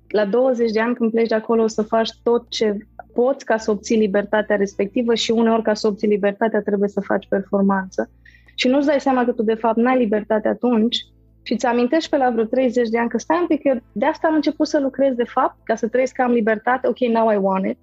la 0.09 0.24
20 0.24 0.70
de 0.70 0.80
ani 0.80 0.94
când 0.94 1.11
pleci 1.11 1.28
de 1.28 1.34
acolo 1.34 1.62
o 1.62 1.66
să 1.66 1.82
faci 1.82 2.11
tot 2.22 2.48
ce 2.48 2.76
poți 3.14 3.44
ca 3.44 3.57
să 3.57 3.70
obții 3.70 3.96
libertatea 3.96 4.57
respectivă 4.57 5.14
și 5.14 5.30
uneori 5.30 5.62
ca 5.62 5.74
să 5.74 5.86
obții 5.86 6.09
libertatea 6.09 6.61
trebuie 6.61 6.88
să 6.88 7.00
faci 7.00 7.26
performanță. 7.28 8.11
Și 8.54 8.68
nu-ți 8.68 8.86
dai 8.86 9.00
seama 9.00 9.24
că 9.24 9.32
tu 9.32 9.42
de 9.42 9.54
fapt 9.54 9.76
n-ai 9.76 9.98
libertate 9.98 10.48
atunci 10.48 10.96
și 11.42 11.52
îți 11.52 11.66
amintești 11.66 12.11
pe 12.11 12.16
la 12.16 12.30
vreo 12.30 12.44
30 12.44 12.88
de 12.88 12.98
ani 12.98 13.09
că 13.09 13.18
stai 13.18 13.38
un 13.40 13.46
pic, 13.46 13.64
eu 13.64 13.76
de 13.92 14.07
asta 14.07 14.28
am 14.28 14.34
început 14.34 14.66
să 14.66 14.80
lucrez 14.80 15.14
de 15.14 15.24
fapt, 15.24 15.57
ca 15.64 15.74
să 15.74 15.88
trăiesc 15.88 16.12
că 16.12 16.22
am 16.22 16.32
libertate, 16.32 16.88
ok, 16.88 16.98
now 16.98 17.32
I 17.32 17.36
want 17.36 17.66
it. 17.66 17.78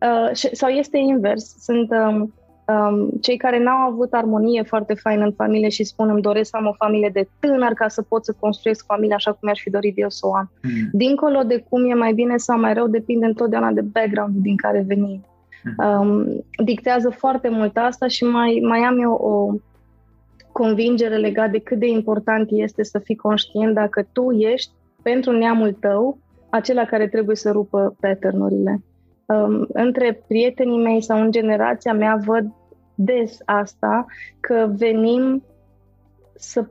Uh, 0.00 0.50
sau 0.52 0.68
este 0.68 0.98
invers, 0.98 1.56
sunt 1.60 1.90
um, 1.90 2.14
um, 2.16 2.34
cei 3.20 3.36
care 3.36 3.62
n-au 3.62 3.90
avut 3.90 4.12
armonie 4.12 4.62
foarte 4.62 4.94
faină 4.94 5.24
în 5.24 5.32
familie 5.32 5.68
și 5.68 5.84
spun 5.84 6.08
îmi 6.08 6.22
doresc 6.22 6.50
să 6.50 6.56
am 6.56 6.66
o 6.66 6.72
familie 6.72 7.10
de 7.12 7.28
tânăr 7.38 7.72
ca 7.72 7.88
să 7.88 8.02
pot 8.02 8.24
să 8.24 8.34
construiesc 8.40 8.84
familia 8.84 9.16
așa 9.16 9.30
cum 9.30 9.40
mi-aș 9.42 9.60
fi 9.60 9.70
dorit 9.70 9.98
eu 9.98 10.10
să 10.10 10.26
o 10.26 10.34
am. 10.34 10.50
Mm. 10.62 10.88
Dincolo 10.92 11.42
de 11.42 11.64
cum 11.68 11.90
e 11.90 11.94
mai 11.94 12.12
bine 12.12 12.36
sau 12.36 12.58
mai 12.58 12.74
rău, 12.74 12.86
depinde 12.86 13.26
întotdeauna 13.26 13.70
de 13.70 13.80
background 13.80 14.34
din 14.34 14.56
care 14.56 14.84
venim. 14.86 15.24
Mm. 15.64 15.88
Um, 15.88 16.44
dictează 16.64 17.10
foarte 17.10 17.48
mult 17.48 17.76
asta 17.76 18.06
și 18.06 18.24
mai, 18.24 18.60
mai 18.62 18.78
am 18.78 19.00
eu 19.00 19.12
o 19.12 19.54
convingere 20.52 21.16
legat 21.16 21.50
de 21.50 21.58
cât 21.58 21.78
de 21.78 21.86
important 21.86 22.48
este 22.50 22.82
să 22.82 22.98
fii 22.98 23.16
conștient 23.16 23.74
dacă 23.74 24.06
tu 24.12 24.30
ești 24.30 24.70
pentru 25.02 25.30
neamul 25.30 25.72
tău 25.72 26.18
acela 26.50 26.84
care 26.84 27.08
trebuie 27.08 27.36
să 27.36 27.50
rupă 27.50 27.96
pattern 28.00 28.40
um, 28.40 28.84
între 29.68 30.22
prietenii 30.26 30.82
mei 30.82 31.02
sau 31.02 31.20
în 31.20 31.30
generația 31.30 31.92
mea 31.92 32.20
văd 32.24 32.52
des 32.94 33.38
asta, 33.44 34.06
că 34.40 34.70
venim 34.76 35.44
să 36.34 36.66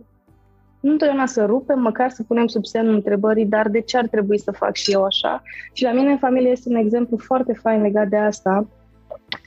nu 0.80 0.92
întotdeauna 0.92 1.26
să 1.26 1.46
rupem, 1.46 1.80
măcar 1.80 2.10
să 2.10 2.24
punem 2.24 2.48
sub 2.48 2.66
semnul 2.66 2.94
întrebării, 2.94 3.46
dar 3.46 3.70
de 3.70 3.82
ce 3.82 3.98
ar 3.98 4.08
trebui 4.08 4.40
să 4.40 4.52
fac 4.52 4.76
și 4.76 4.92
eu 4.92 5.04
așa? 5.04 5.42
Și 5.74 5.84
la 5.84 5.92
mine 5.92 6.12
în 6.12 6.18
familie 6.18 6.50
este 6.50 6.70
un 6.70 6.76
exemplu 6.76 7.18
foarte 7.18 7.54
fain 7.54 7.82
legat 7.82 8.08
de 8.08 8.18
asta, 8.18 8.68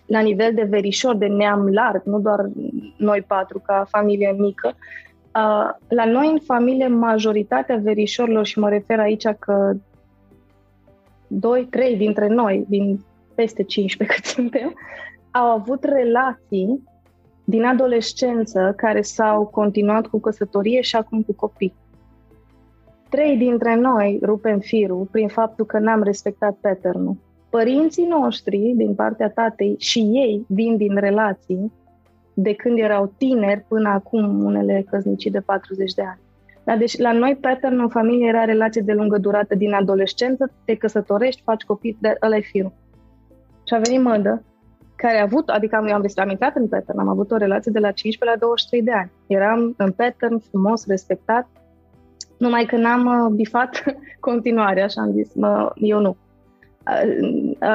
la 0.06 0.20
nivel 0.20 0.54
de 0.54 0.62
verișor, 0.62 1.16
de 1.16 1.26
neam 1.26 1.68
larg, 1.68 2.02
nu 2.04 2.18
doar 2.18 2.50
noi 2.96 3.24
patru 3.26 3.58
ca 3.58 3.86
familie 3.88 4.34
mică. 4.38 4.74
Uh, 5.34 5.70
la 5.88 6.04
noi 6.04 6.30
în 6.30 6.38
familie, 6.44 6.88
majoritatea 6.88 7.76
verișorilor, 7.76 8.44
și 8.46 8.58
mă 8.58 8.68
refer 8.68 8.98
aici 8.98 9.26
că 9.38 9.72
doi, 11.28 11.66
trei 11.70 11.96
dintre 11.96 12.28
noi, 12.28 12.64
din 12.68 13.04
peste 13.34 13.62
15 13.62 14.16
cât 14.16 14.24
suntem, 14.24 14.74
au 15.30 15.46
avut 15.46 15.84
relații 15.84 16.82
din 17.44 17.64
adolescență 17.64 18.72
care 18.76 19.02
s-au 19.02 19.46
continuat 19.46 20.06
cu 20.06 20.20
căsătorie 20.20 20.80
și 20.80 20.96
acum 20.96 21.22
cu 21.22 21.32
copii. 21.32 21.74
Trei 23.08 23.36
dintre 23.36 23.74
noi 23.74 24.18
rupem 24.22 24.58
firul 24.58 25.08
prin 25.10 25.28
faptul 25.28 25.66
că 25.66 25.78
n-am 25.78 26.02
respectat 26.02 26.56
pattern 26.60 27.18
Părinții 27.50 28.06
noștri, 28.06 28.72
din 28.76 28.94
partea 28.94 29.30
tatei, 29.30 29.74
și 29.78 29.98
ei 29.98 30.44
vin 30.48 30.76
din 30.76 30.96
relații 30.96 31.72
de 32.34 32.54
când 32.54 32.78
erau 32.78 33.12
tineri 33.16 33.64
până 33.68 33.88
acum 33.88 34.44
unele 34.44 34.84
căsnicii 34.90 35.30
de 35.30 35.40
40 35.40 35.92
de 35.92 36.02
ani. 36.02 36.20
Da, 36.66 36.76
deci 36.76 36.98
la 36.98 37.12
noi 37.12 37.38
pattern 37.40 37.78
în 37.78 37.88
familie 37.88 38.28
era 38.28 38.44
relație 38.44 38.82
de 38.82 38.92
lungă 38.92 39.18
durată 39.18 39.54
din 39.54 39.72
adolescență, 39.72 40.52
te 40.64 40.76
căsătorești, 40.76 41.42
faci 41.42 41.64
copii, 41.64 41.96
de 42.00 42.16
ăla 42.22 42.36
e 42.36 42.40
firul. 42.40 42.72
Și 43.66 43.74
a 43.74 43.78
venit 43.78 44.02
mădă, 44.02 44.42
care 44.96 45.18
a 45.18 45.22
avut, 45.22 45.48
adică 45.48 45.76
am, 45.76 45.92
am, 45.92 46.04
am 46.16 46.30
intrat 46.30 46.56
în 46.56 46.68
pattern, 46.68 46.98
am 46.98 47.08
avut 47.08 47.30
o 47.30 47.36
relație 47.36 47.72
de 47.72 47.78
la 47.78 47.90
15 47.90 48.38
la 48.38 48.46
23 48.46 48.82
de 48.82 48.92
ani. 48.92 49.10
Eram 49.26 49.74
în 49.76 49.92
pattern 49.92 50.38
frumos, 50.38 50.86
respectat, 50.86 51.46
numai 52.38 52.64
că 52.64 52.76
n-am 52.76 53.06
uh, 53.06 53.32
bifat 53.34 53.84
continuare, 54.28 54.82
așa 54.82 55.00
am 55.00 55.12
zis, 55.12 55.34
mă, 55.34 55.72
eu 55.74 56.00
nu. 56.00 56.16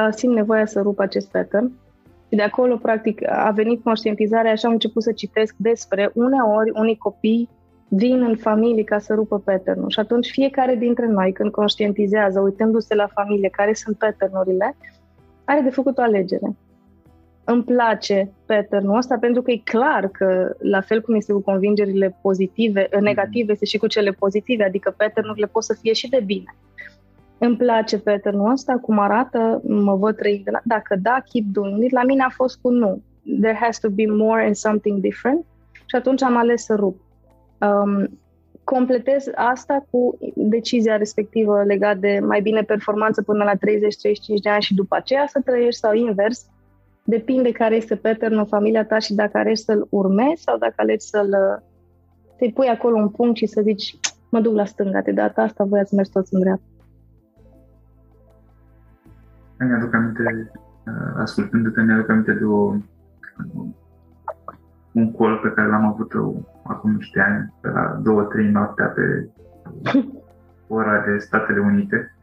Simt 0.09 0.33
nevoia 0.33 0.65
să 0.65 0.81
rup 0.81 0.99
acest 0.99 1.31
pattern 1.31 1.71
și 2.29 2.35
de 2.35 2.41
acolo, 2.41 2.77
practic, 2.77 3.29
a 3.29 3.51
venit 3.55 3.83
conștientizarea 3.83 4.55
și 4.55 4.65
am 4.65 4.71
început 4.71 5.03
să 5.03 5.11
citesc 5.11 5.55
despre 5.57 6.11
uneori 6.13 6.71
unii 6.73 6.97
copii 6.97 7.49
vin 7.93 8.21
în 8.21 8.35
familie 8.35 8.83
ca 8.83 8.99
să 8.99 9.13
rupă 9.13 9.39
pattern 9.39 9.87
Și 9.87 9.99
atunci 9.99 10.31
fiecare 10.31 10.75
dintre 10.75 11.07
noi, 11.07 11.31
când 11.31 11.51
conștientizează, 11.51 12.39
uitându-se 12.39 12.95
la 12.95 13.07
familie, 13.07 13.49
care 13.49 13.73
sunt 13.73 13.97
pattern 13.97 14.33
are 15.43 15.61
de 15.61 15.69
făcut 15.69 15.97
o 15.97 16.01
alegere. 16.01 16.55
Îmi 17.43 17.63
place 17.63 18.31
pattern 18.45 18.89
ăsta 18.89 19.17
pentru 19.17 19.41
că 19.41 19.51
e 19.51 19.61
clar 19.63 20.07
că, 20.07 20.55
la 20.59 20.81
fel 20.81 21.01
cum 21.01 21.15
este 21.15 21.33
cu 21.33 21.41
convingerile 21.41 22.17
pozitive, 22.21 22.87
mhm. 22.91 23.03
negative, 23.03 23.51
este 23.51 23.65
și 23.65 23.77
cu 23.77 23.87
cele 23.87 24.11
pozitive, 24.11 24.63
adică 24.63 24.93
pattern 24.97 25.51
pot 25.51 25.63
să 25.63 25.77
fie 25.81 25.93
și 25.93 26.09
de 26.09 26.21
bine. 26.25 26.55
Îmi 27.37 27.57
place 27.57 27.99
pattern 27.99 28.39
ăsta, 28.39 28.73
cum 28.73 28.99
arată, 28.99 29.61
mă 29.63 29.95
văd 29.95 30.15
trăind 30.15 30.43
de 30.43 30.51
la... 30.51 30.59
Dacă 30.63 30.95
da, 31.01 31.23
keep 31.31 31.45
doing 31.45 31.83
it. 31.83 31.91
La 31.91 32.03
mine 32.03 32.23
a 32.23 32.29
fost 32.29 32.59
cu 32.61 32.69
nu. 32.69 33.01
There 33.41 33.57
has 33.61 33.79
to 33.79 33.89
be 33.89 34.05
more 34.07 34.45
and 34.45 34.55
something 34.55 34.99
different. 34.99 35.45
Și 35.85 35.95
atunci 35.95 36.21
am 36.21 36.37
ales 36.37 36.63
să 36.63 36.75
rup. 36.75 36.99
Um, 37.61 38.19
completez 38.63 39.25
asta 39.35 39.85
cu 39.89 40.17
decizia 40.35 40.97
respectivă 40.97 41.63
legat 41.63 41.97
de 41.97 42.19
mai 42.23 42.41
bine 42.41 42.61
performanță 42.61 43.21
până 43.21 43.43
la 43.43 43.55
30-35 43.55 43.57
de 44.43 44.49
ani 44.49 44.61
și 44.61 44.75
după 44.75 44.95
aceea 44.95 45.25
să 45.27 45.41
trăiești 45.45 45.79
sau 45.79 45.93
invers. 45.93 46.45
Depinde 47.03 47.51
care 47.51 47.75
este 47.75 47.95
pattern 47.95 48.37
în 48.37 48.45
familia 48.45 48.85
ta 48.85 48.99
și 48.99 49.13
dacă 49.13 49.37
alegi 49.37 49.61
să-l 49.61 49.87
urmezi 49.89 50.41
sau 50.41 50.57
dacă 50.57 50.73
alegi 50.75 51.05
să-l 51.05 51.63
te 52.37 52.49
pui 52.53 52.67
acolo 52.67 52.95
un 52.95 53.09
punct 53.09 53.37
și 53.37 53.45
să 53.45 53.61
zici 53.61 53.99
mă 54.29 54.39
duc 54.39 54.55
la 54.55 54.65
stânga, 54.65 55.01
de 55.01 55.11
data 55.11 55.41
asta 55.41 55.63
voi 55.63 55.79
ați 55.79 55.95
mers 55.95 56.09
toți 56.09 56.33
în 56.33 56.39
dreapta. 56.39 56.65
Îmi 59.57 59.73
aduc 59.73 59.93
aminte, 59.93 60.51
uh, 60.85 61.13
ascultându-te, 61.17 61.81
mi-aduc 61.81 62.09
aminte 62.09 62.33
de 62.33 62.43
o, 62.43 62.73
un 64.91 65.11
col 65.11 65.37
pe 65.37 65.49
care 65.49 65.67
l-am 65.67 65.85
avut 65.85 66.13
eu 66.13 66.59
acum 66.63 66.91
niște 66.91 67.19
ani, 67.19 67.53
pe 67.61 67.69
la 67.69 67.99
două-trei 68.03 68.47
noaptea 68.47 68.85
pe 68.85 69.29
ora 70.67 71.03
de 71.05 71.17
Statele 71.17 71.59
Unite. 71.59 72.15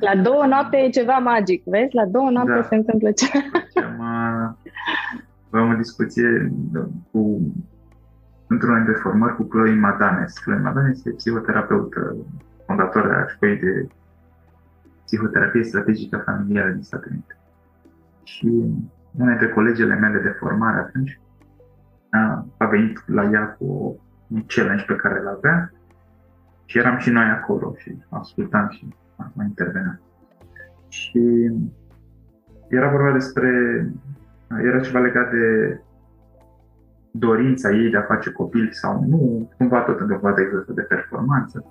La 0.00 0.22
două 0.22 0.46
noapte 0.46 0.76
e 0.76 0.88
ceva 0.88 1.18
magic, 1.18 1.62
vezi? 1.64 1.94
La 1.94 2.06
două 2.06 2.30
noapte 2.30 2.54
da. 2.54 2.62
se 2.62 2.74
întâmplă 2.74 3.10
ceva. 3.10 4.56
Aveam 5.50 5.70
o 5.70 5.76
discuție 5.76 6.52
cu 7.10 7.40
într-una 8.46 8.76
dintre 8.76 8.94
formări 8.94 9.36
cu 9.36 9.42
Chloe 9.42 9.74
Madanes. 9.74 10.38
Chloe 10.38 10.58
Madanes 10.58 10.96
este 10.96 11.10
psihoterapeută, 11.10 12.16
fondatoare 12.66 13.14
a 13.14 13.26
școlii 13.26 13.58
de 13.58 13.86
psihoterapie 15.04 15.64
strategică 15.64 16.22
familială 16.24 16.70
din 16.70 16.82
Statele 16.82 17.10
Unite. 17.12 17.36
Și 18.22 18.46
una 19.18 19.28
dintre 19.28 19.48
colegele 19.48 19.94
mele 19.94 20.18
de 20.18 20.36
formare 20.38 20.78
atunci 20.78 21.20
a, 22.12 22.46
a 22.56 22.66
venit 22.66 23.02
la 23.06 23.30
ea 23.30 23.56
cu 23.58 24.00
un 24.28 24.44
challenge 24.46 24.84
pe 24.84 24.96
care 24.96 25.20
îl 25.20 25.28
avea 25.28 25.72
și 26.64 26.78
eram 26.78 26.98
și 26.98 27.10
noi 27.10 27.24
acolo 27.24 27.74
și 27.78 27.96
ascultam 28.08 28.68
și 28.70 28.94
mai 29.32 29.46
interveneam. 29.46 30.00
Și 30.88 31.50
era 32.68 32.90
vorba 32.90 33.12
despre, 33.12 33.48
era 34.64 34.80
ceva 34.80 34.98
legat 34.98 35.30
de 35.30 35.80
dorința 37.10 37.70
ei 37.70 37.90
de 37.90 37.96
a 37.96 38.02
face 38.02 38.30
copil 38.30 38.68
sau 38.72 39.04
nu, 39.08 39.50
cumva 39.56 39.80
tot 39.80 40.00
în 40.00 40.06
dovadă 40.06 40.40
exactă 40.40 40.72
de 40.72 40.82
performanță. 40.82 41.64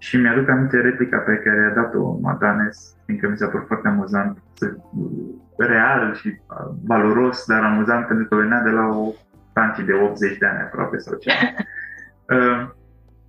Și 0.00 0.16
mi-aduc 0.16 0.48
aminte 0.48 0.80
replica 0.80 1.18
pe 1.18 1.36
care 1.36 1.66
a 1.70 1.74
dat-o 1.74 2.18
Madanes, 2.20 2.96
fiindcă 3.04 3.28
mi 3.28 3.38
s-a 3.38 3.48
părut 3.48 3.66
foarte 3.66 3.88
amuzant, 3.88 4.38
real 5.56 6.14
și 6.14 6.40
valoros, 6.84 7.44
dar 7.46 7.62
amuzant 7.62 8.06
pentru 8.06 8.26
că 8.28 8.34
venea 8.34 8.62
de 8.62 8.70
la 8.70 8.86
o 8.86 9.12
tanti 9.52 9.82
de 9.82 9.92
80 9.92 10.38
de 10.38 10.46
ani 10.46 10.60
aproape 10.60 10.96
sau 10.96 11.18
ceva. 11.18 11.34
Uh, 12.28 12.70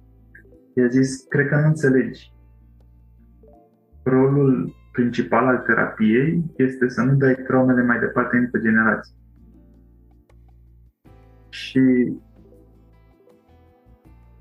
i-a 0.75 0.87
zis, 0.87 1.25
cred 1.27 1.47
că 1.47 1.55
nu 1.55 1.65
înțelegi. 1.65 2.33
Rolul 4.03 4.75
principal 4.91 5.47
al 5.47 5.57
terapiei 5.57 6.43
este 6.55 6.89
să 6.89 7.01
nu 7.01 7.13
dai 7.13 7.33
traumele 7.47 7.83
mai 7.83 7.99
departe 7.99 8.37
încă 8.37 8.57
generații. 8.57 9.15
Și 11.49 12.13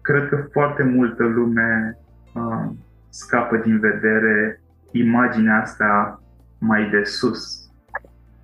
cred 0.01 0.29
că 0.29 0.47
foarte 0.51 0.83
multă 0.83 1.23
lume 1.23 2.00
uh, 2.35 2.71
scapă 3.09 3.57
din 3.57 3.79
vedere 3.79 4.63
imaginea 4.91 5.61
asta 5.61 6.23
mai 6.59 6.91
de 6.91 7.03
sus. 7.05 7.71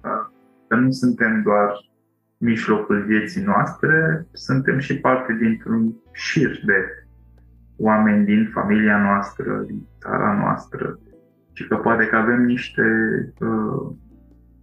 Uh, 0.05 0.35
că 0.69 0.77
nu 0.77 0.91
suntem 0.91 1.43
doar 1.43 1.71
mijlocul 2.39 3.05
vieții 3.05 3.43
noastre, 3.43 4.27
suntem 4.33 4.79
și 4.79 5.01
parte 5.01 5.33
dintr-un 5.41 5.95
șir 6.13 6.61
de 6.65 7.07
oameni 7.77 8.25
din 8.25 8.51
familia 8.53 8.99
noastră, 8.99 9.65
din 9.67 9.87
țara 10.01 10.37
noastră 10.39 10.99
și 11.53 11.67
că 11.69 11.77
poate 11.77 12.07
că 12.07 12.17
avem 12.17 12.43
niște, 12.45 12.83
uh, 13.41 13.93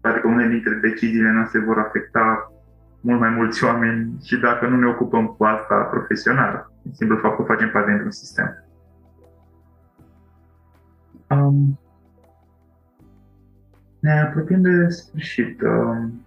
poate 0.02 0.20
că 0.20 0.28
unele 0.28 0.50
dintre 0.50 0.74
deciziile 0.82 1.32
noastre 1.32 1.60
vor 1.60 1.78
afecta 1.78 2.52
mult 3.02 3.20
mai 3.20 3.30
mulți 3.30 3.64
oameni 3.64 4.14
și 4.24 4.40
dacă 4.40 4.68
nu 4.68 4.78
ne 4.78 4.88
ocupăm 4.88 5.26
cu 5.26 5.44
asta 5.44 5.76
profesional, 5.76 6.72
în 6.86 6.94
simplu 6.94 7.18
fapt 7.18 7.36
că 7.36 7.44
facem 7.44 7.70
parte 7.70 7.90
dintr-un 7.90 8.12
sistem. 8.12 8.63
Um, 11.34 11.80
ne 14.00 14.22
apropiem 14.22 14.62
de 14.62 14.90
sfârșit. 14.90 15.62
Um, 15.62 16.26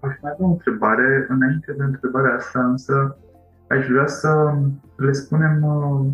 aș 0.00 0.16
mai 0.20 0.30
avea 0.34 0.46
o 0.46 0.50
întrebare. 0.50 1.26
Înainte 1.28 1.72
de 1.72 1.82
întrebarea 1.82 2.34
asta, 2.34 2.64
însă, 2.64 3.16
aș 3.68 3.86
vrea 3.86 4.06
să 4.06 4.54
le 4.96 5.12
spunem, 5.12 5.62
uh, 5.62 6.06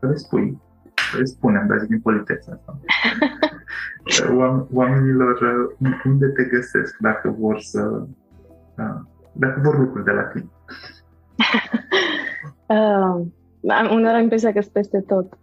să 0.00 0.06
le 0.06 0.14
spui, 0.14 0.60
să 1.10 1.18
le 1.18 1.24
spunem, 1.24 1.66
dar 1.66 1.78
zic 1.78 1.88
din 1.88 2.00
politețe 2.00 2.50
asta. 2.50 2.78
Oamenilor, 4.72 5.40
uh, 5.40 5.90
unde 6.04 6.26
te 6.26 6.44
găsesc 6.44 6.96
dacă 6.98 7.34
vor 7.38 7.60
să, 7.60 8.06
uh, 8.78 9.00
dacă 9.32 9.60
vor 9.62 9.78
lucruri 9.78 10.04
de 10.04 10.10
la 10.10 10.22
tine? 10.22 10.48
uh, 12.66 13.26
am 13.78 13.94
uneori 13.94 14.22
impresia 14.22 14.52
că 14.52 14.60
sunt 14.60 14.72
peste 14.72 15.00
tot. 15.00 15.38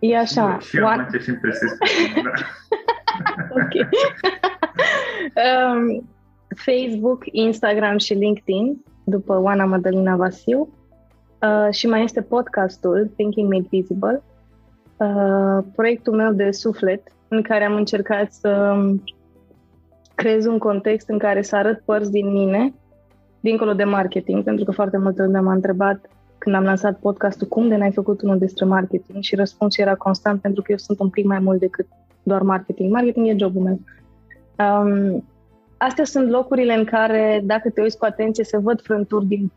E 0.00 0.16
așa. 0.16 0.58
Și 0.58 0.76
eu 0.76 0.86
am 0.86 1.08
ce 1.10 1.30
impresiez 1.30 1.70
ok. 3.50 3.88
um, 5.34 6.08
Facebook, 6.56 7.24
Instagram 7.30 7.98
și 7.98 8.14
LinkedIn, 8.14 8.84
după 9.04 9.40
Oana 9.40 9.64
Madalina 9.64 10.16
Vasiu. 10.16 10.68
Uh, 11.42 11.72
și 11.72 11.86
mai 11.86 12.02
este 12.02 12.22
podcastul 12.22 13.10
Thinking 13.16 13.52
Made 13.52 13.66
Visible, 13.70 14.22
uh, 14.96 15.64
proiectul 15.74 16.14
meu 16.14 16.32
de 16.32 16.50
suflet, 16.50 17.02
în 17.28 17.42
care 17.42 17.64
am 17.64 17.74
încercat 17.74 18.32
să 18.32 18.76
creez 20.14 20.46
un 20.46 20.58
context 20.58 21.08
în 21.08 21.18
care 21.18 21.42
să 21.42 21.56
arăt 21.56 21.82
părți 21.84 22.10
din 22.10 22.30
mine, 22.32 22.74
dincolo 23.40 23.72
de 23.72 23.84
marketing, 23.84 24.44
pentru 24.44 24.64
că 24.64 24.70
foarte 24.70 24.98
multă 24.98 25.22
lume 25.22 25.38
m-a 25.38 25.52
întrebat 25.52 26.10
când 26.40 26.56
am 26.56 26.64
lansat 26.64 26.98
podcastul, 26.98 27.46
cum 27.46 27.68
de 27.68 27.76
n-ai 27.76 27.92
făcut 27.92 28.22
unul 28.22 28.38
despre 28.38 28.64
marketing? 28.64 29.22
Și 29.22 29.34
răspunsul 29.34 29.84
era 29.84 29.94
constant, 29.94 30.40
pentru 30.40 30.62
că 30.62 30.70
eu 30.70 30.78
sunt 30.78 31.00
un 31.00 31.08
pic 31.08 31.24
mai 31.24 31.38
mult 31.38 31.58
decât 31.58 31.86
doar 32.22 32.42
marketing. 32.42 32.92
Marketing 32.92 33.28
e 33.28 33.36
jobul 33.38 33.62
meu. 33.62 33.80
Um, 34.58 35.24
astea 35.76 36.04
sunt 36.04 36.30
locurile 36.30 36.74
în 36.74 36.84
care, 36.84 37.42
dacă 37.44 37.70
te 37.70 37.80
uiți 37.80 37.98
cu 37.98 38.04
atenție, 38.04 38.44
se 38.44 38.58
văd 38.58 38.80
frânturi 38.82 39.26
din, 39.26 39.52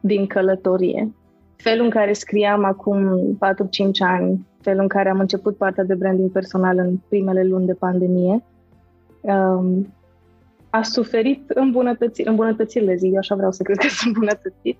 din 0.00 0.26
călătorie. 0.26 1.14
Felul 1.56 1.84
în 1.84 1.90
care 1.90 2.12
scriam 2.12 2.64
acum 2.64 3.20
4-5 3.36 3.38
ani, 3.98 4.46
felul 4.60 4.80
în 4.80 4.88
care 4.88 5.08
am 5.08 5.18
început 5.18 5.56
partea 5.56 5.84
de 5.84 5.94
branding 5.94 6.30
personal 6.30 6.78
în 6.78 6.96
primele 7.08 7.44
luni 7.44 7.66
de 7.66 7.74
pandemie, 7.74 8.44
um, 9.20 9.94
a 10.70 10.82
suferit 10.82 11.50
îmbunătățiri, 11.50 12.28
îmbunătățirile, 12.28 12.94
zic, 12.94 13.12
eu 13.12 13.18
așa 13.18 13.34
vreau 13.34 13.52
să 13.52 13.62
cred 13.62 13.76
că 13.76 13.88
sunt 13.88 14.14
îmbunătățiri, 14.14 14.78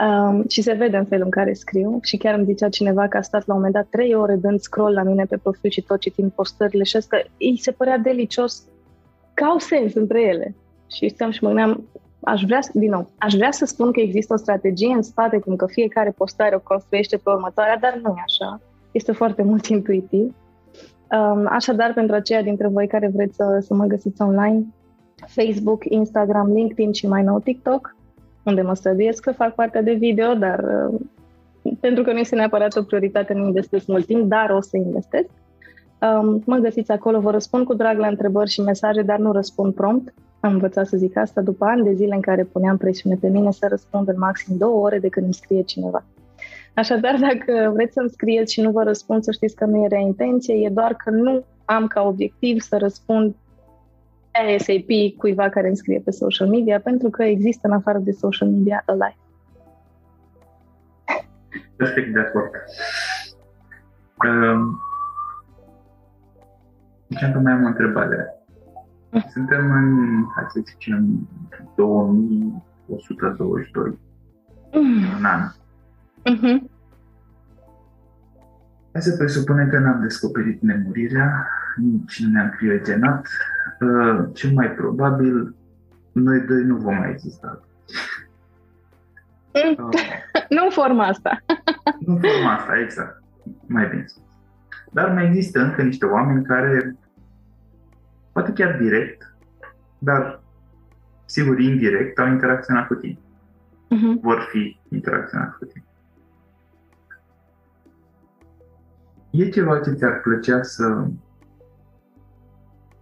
um, 0.00 0.44
și 0.48 0.62
se 0.62 0.72
vede 0.72 0.96
în 0.96 1.04
felul 1.04 1.24
în 1.24 1.30
care 1.30 1.52
scriu 1.52 1.98
și 2.02 2.16
chiar 2.16 2.34
îmi 2.34 2.44
zicea 2.44 2.68
cineva 2.68 3.08
că 3.08 3.16
a 3.16 3.20
stat 3.20 3.46
la 3.46 3.54
un 3.54 3.58
moment 3.58 3.74
dat 3.74 3.86
trei 3.90 4.14
ore 4.14 4.36
dând 4.36 4.60
scroll 4.60 4.94
la 4.94 5.02
mine 5.02 5.24
pe 5.24 5.36
profil 5.36 5.70
și 5.70 5.82
tot 5.82 6.00
citind 6.00 6.30
postările 6.30 6.82
și 6.82 6.98
că 7.08 7.16
îi 7.38 7.58
se 7.60 7.70
părea 7.70 7.98
delicios 7.98 8.62
că 9.34 9.44
au 9.44 9.58
sens 9.58 9.94
între 9.94 10.22
ele. 10.22 10.54
Și 10.86 11.08
stăm 11.08 11.30
și 11.30 11.42
mă 11.42 11.48
gândeam, 11.48 11.88
aș 12.20 12.42
vrea, 12.42 12.60
din 12.72 12.90
nou, 12.90 13.10
aș 13.18 13.34
vrea 13.34 13.50
să 13.50 13.64
spun 13.64 13.92
că 13.92 14.00
există 14.00 14.32
o 14.32 14.36
strategie 14.36 14.94
în 14.94 15.02
spate, 15.02 15.38
cum 15.38 15.56
că 15.56 15.66
fiecare 15.66 16.10
postare 16.10 16.54
o 16.54 16.60
construiește 16.60 17.16
pe 17.16 17.30
următoarea, 17.30 17.78
dar 17.78 18.00
nu 18.02 18.14
e 18.16 18.22
așa. 18.24 18.60
Este 18.92 19.12
foarte 19.12 19.42
mult 19.42 19.66
intuitiv. 19.76 20.34
Um, 21.10 21.46
așadar, 21.48 21.92
pentru 21.92 22.14
aceia 22.14 22.42
dintre 22.42 22.68
voi 22.68 22.86
care 22.86 23.10
vreți 23.14 23.34
să, 23.34 23.58
să 23.60 23.74
mă 23.74 23.84
găsiți 23.84 24.22
online, 24.22 24.66
Facebook, 25.26 25.84
Instagram, 25.84 26.52
LinkedIn 26.52 26.92
și 26.92 27.08
mai 27.08 27.22
nou 27.22 27.38
TikTok, 27.38 27.96
unde 28.44 28.62
mă 28.62 28.74
străduiesc 28.74 29.22
să 29.22 29.32
fac 29.32 29.54
partea 29.54 29.82
de 29.82 29.92
video, 29.92 30.34
dar 30.34 30.58
uh, 30.58 31.00
pentru 31.80 32.02
că 32.02 32.12
nu 32.12 32.18
este 32.18 32.34
neapărat 32.34 32.76
o 32.76 32.82
prioritate, 32.82 33.32
nu 33.32 33.46
investesc 33.46 33.86
mult 33.86 34.06
timp, 34.06 34.28
dar 34.28 34.50
o 34.50 34.60
să 34.60 34.76
investesc. 34.76 35.28
Um, 36.00 36.42
mă 36.46 36.56
găsiți 36.56 36.90
acolo, 36.90 37.20
vă 37.20 37.30
răspund 37.30 37.66
cu 37.66 37.74
drag 37.74 37.98
la 37.98 38.06
întrebări 38.06 38.50
și 38.50 38.60
mesaje, 38.60 39.02
dar 39.02 39.18
nu 39.18 39.32
răspund 39.32 39.74
prompt. 39.74 40.14
Am 40.40 40.52
învățat 40.52 40.86
să 40.86 40.96
zic 40.96 41.16
asta 41.16 41.40
după 41.40 41.64
ani 41.64 41.82
de 41.82 41.92
zile 41.92 42.14
în 42.14 42.20
care 42.20 42.44
puneam 42.44 42.76
presiune 42.76 43.16
pe 43.20 43.28
mine 43.28 43.50
să 43.50 43.66
răspund 43.68 44.08
în 44.08 44.18
maxim 44.18 44.56
două 44.56 44.80
ore 44.80 44.98
de 44.98 45.08
când 45.08 45.24
îmi 45.24 45.34
scrie 45.34 45.62
cineva. 45.62 46.04
Așadar, 46.74 47.18
dacă 47.20 47.70
vreți 47.74 47.92
să-mi 47.92 48.10
scrieți 48.10 48.52
și 48.52 48.60
nu 48.60 48.70
vă 48.70 48.82
răspund, 48.82 49.22
să 49.22 49.32
știți 49.32 49.54
că 49.54 49.64
nu 49.64 49.84
e 49.84 49.86
rea 49.88 49.98
intenție, 49.98 50.54
e 50.54 50.68
doar 50.68 50.94
că 50.94 51.10
nu 51.10 51.44
am 51.64 51.86
ca 51.86 52.02
obiectiv 52.02 52.60
să 52.60 52.76
răspund 52.76 53.34
ASAP 54.32 55.16
cuiva 55.16 55.48
care 55.48 55.66
îmi 55.66 55.76
scrie 55.76 56.00
pe 56.00 56.10
social 56.10 56.48
media, 56.48 56.80
pentru 56.80 57.10
că 57.10 57.22
există 57.22 57.66
în 57.66 57.74
afară 57.74 57.98
de 57.98 58.10
social 58.10 58.48
media 58.48 58.82
a 58.86 58.92
life. 58.92 59.16
Perfect 61.76 62.12
de 62.12 62.20
acord. 62.20 62.50
Um, 64.26 64.80
deci 67.06 67.22
încă 67.22 67.38
mai 67.38 67.52
am 67.52 67.64
o 67.64 67.66
întrebare. 67.66 68.36
Suntem 69.30 69.70
în, 69.70 70.24
hai 70.34 70.44
să 70.48 70.60
zicem, 70.64 71.28
2122. 71.74 73.98
Mm. 74.72 75.04
Un 75.18 75.24
an. 75.24 75.40
Mm-hmm. 76.30 76.71
Hai 78.92 79.02
să 79.02 79.16
presupunem 79.16 79.68
că 79.68 79.78
n-am 79.78 80.00
descoperit 80.00 80.60
nemurirea, 80.62 81.48
nici 81.76 82.22
nu 82.22 82.30
ne-am 82.30 82.48
criogenat. 82.48 83.26
Uh, 83.80 84.28
cel 84.32 84.52
mai 84.52 84.70
probabil, 84.70 85.54
noi 86.12 86.40
doi 86.40 86.62
nu 86.62 86.76
vom 86.76 86.96
mai 86.96 87.10
exista. 87.10 87.62
Mm. 89.52 89.84
Uh. 89.84 90.00
nu 90.56 90.64
în 90.64 90.70
forma 90.70 91.06
asta. 91.06 91.40
în 92.06 92.20
forma 92.20 92.54
asta, 92.54 92.78
exact. 92.78 93.22
Mai 93.66 93.88
bine 93.88 94.04
spus. 94.06 94.22
Dar 94.92 95.12
mai 95.12 95.26
există 95.26 95.60
încă 95.60 95.82
niște 95.82 96.04
oameni 96.04 96.44
care, 96.44 96.96
poate 98.32 98.52
chiar 98.52 98.76
direct, 98.76 99.36
dar 99.98 100.42
sigur 101.24 101.60
indirect, 101.60 102.18
au 102.18 102.26
interacționat 102.26 102.86
cu 102.86 102.94
tine. 102.94 103.18
Uh-huh. 103.18 104.20
Vor 104.20 104.48
fi 104.50 104.80
interacționat 104.88 105.56
cu 105.56 105.64
tine. 105.64 105.84
E 109.32 109.48
ceva 109.48 109.80
ce 109.80 109.92
ți-ar 109.92 110.20
plăcea 110.20 110.62
să 110.62 111.06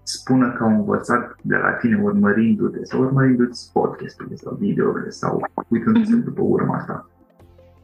spună 0.02 0.52
că 0.52 0.62
au 0.62 0.68
învățat 0.68 1.36
de 1.42 1.56
la 1.56 1.72
tine 1.72 2.02
urmărindu-te 2.02 2.84
sau 2.84 3.00
urmărindu-ți 3.00 3.72
podcasturile 3.72 4.36
sau 4.36 4.54
videourile 4.54 5.10
sau 5.10 5.46
uitându-se 5.68 6.20
uh-huh. 6.20 6.24
după 6.24 6.42
urma 6.42 6.76
asta. 6.76 7.10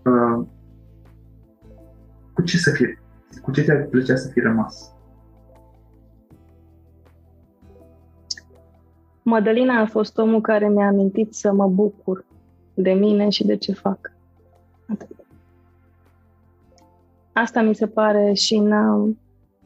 Uh, 0.05 0.47
cu 2.32 2.42
ce 2.42 2.57
să 2.57 2.70
fie? 2.70 3.03
Cu 3.42 3.51
ce 3.51 3.62
ți-ar 3.62 3.86
plăcea 3.90 4.16
să 4.16 4.30
fi 4.30 4.40
rămas? 4.40 4.92
Madalina 9.22 9.80
a 9.80 9.86
fost 9.86 10.18
omul 10.18 10.40
care 10.40 10.68
mi-a 10.68 10.86
amintit 10.86 11.34
să 11.34 11.53
mă 11.53 11.68
bucur 11.68 12.24
de 12.74 12.92
mine 12.92 13.28
și 13.28 13.47
de 13.47 13.57
ce 13.57 13.72
fac. 13.72 14.12
Atât. 14.88 15.26
Asta 17.39 17.62
mi 17.62 17.74
se 17.74 17.87
pare 17.87 18.32
și 18.32 18.55
în, 18.55 18.72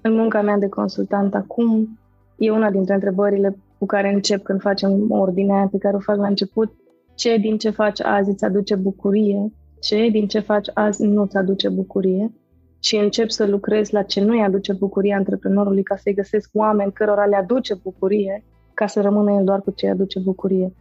în 0.00 0.14
munca 0.14 0.42
mea 0.42 0.58
de 0.58 0.68
consultant 0.68 1.34
acum. 1.34 1.98
E 2.38 2.50
una 2.50 2.70
dintre 2.70 2.94
întrebările 2.94 3.56
cu 3.78 3.86
care 3.86 4.12
încep 4.12 4.42
când 4.42 4.60
facem 4.60 5.10
ordinea 5.10 5.68
pe 5.70 5.78
care 5.78 5.96
o 5.96 5.98
fac 5.98 6.16
la 6.16 6.26
început. 6.26 6.72
Ce 7.14 7.36
din 7.36 7.58
ce 7.58 7.70
faci 7.70 8.00
azi 8.00 8.30
îți 8.30 8.44
aduce 8.44 8.74
bucurie? 8.74 9.52
Ce 9.80 10.08
din 10.08 10.26
ce 10.26 10.38
faci 10.38 10.70
azi 10.74 11.06
nu 11.06 11.22
îți 11.22 11.36
aduce 11.36 11.68
bucurie? 11.68 12.32
Și 12.80 12.96
încep 12.96 13.30
să 13.30 13.46
lucrez 13.46 13.90
la 13.90 14.02
ce 14.02 14.20
nu 14.20 14.32
îi 14.32 14.42
aduce 14.42 14.72
bucurie 14.72 15.14
antreprenorului 15.14 15.82
ca 15.82 15.96
să-i 15.96 16.14
găsesc 16.14 16.50
oameni 16.52 16.92
cărora 16.92 17.24
le 17.24 17.36
aduce 17.36 17.74
bucurie 17.82 18.44
ca 18.74 18.86
să 18.86 19.00
rămână 19.00 19.32
el 19.32 19.44
doar 19.44 19.60
cu 19.60 19.70
ce 19.70 19.86
îi 19.86 19.92
aduce 19.92 20.20
bucurie. 20.20 20.72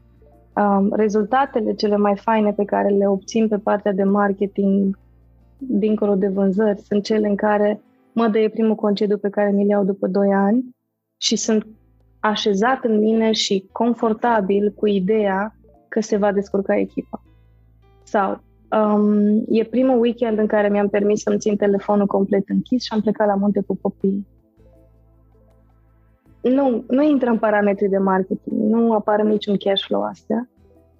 Um, 0.55 0.93
rezultatele 0.93 1.73
cele 1.73 1.97
mai 1.97 2.15
faine 2.15 2.51
pe 2.51 2.65
care 2.65 2.89
le 2.89 3.07
obțin 3.07 3.47
pe 3.47 3.57
partea 3.57 3.93
de 3.93 4.03
marketing 4.03 4.97
dincolo 5.59 6.15
de 6.15 6.27
vânzări, 6.27 6.79
sunt 6.79 7.03
cele 7.03 7.27
în 7.27 7.35
care 7.35 7.81
mă 8.13 8.27
dă 8.27 8.49
primul 8.49 8.75
concediu 8.75 9.17
pe 9.17 9.29
care 9.29 9.51
mi-l 9.51 9.67
iau 9.67 9.83
după 9.83 10.07
2 10.07 10.33
ani 10.33 10.75
și 11.17 11.35
sunt 11.35 11.67
așezat 12.19 12.83
în 12.83 12.97
mine 12.97 13.31
și 13.31 13.69
confortabil 13.71 14.73
cu 14.75 14.87
ideea 14.87 15.55
că 15.87 16.01
se 16.01 16.17
va 16.17 16.31
descurca 16.31 16.77
echipa. 16.77 17.21
Sau 18.03 18.41
um, 18.71 19.43
e 19.49 19.63
primul 19.63 19.99
weekend 19.99 20.37
în 20.37 20.47
care 20.47 20.69
mi-am 20.69 20.87
permis 20.87 21.21
să-mi 21.21 21.39
țin 21.39 21.55
telefonul 21.55 22.05
complet 22.05 22.49
închis 22.49 22.83
și 22.83 22.93
am 22.93 23.01
plecat 23.01 23.27
la 23.27 23.35
munte 23.35 23.63
cu 23.67 23.77
copiii. 23.81 24.27
Nu, 26.41 26.83
nu 26.87 27.03
intră 27.03 27.29
în 27.29 27.37
parametrii 27.37 27.89
de 27.89 27.97
marketing, 27.97 28.61
nu 28.61 28.93
apare 28.93 29.23
niciun 29.23 29.57
cash 29.57 29.83
flow 29.85 30.03
astea, 30.03 30.49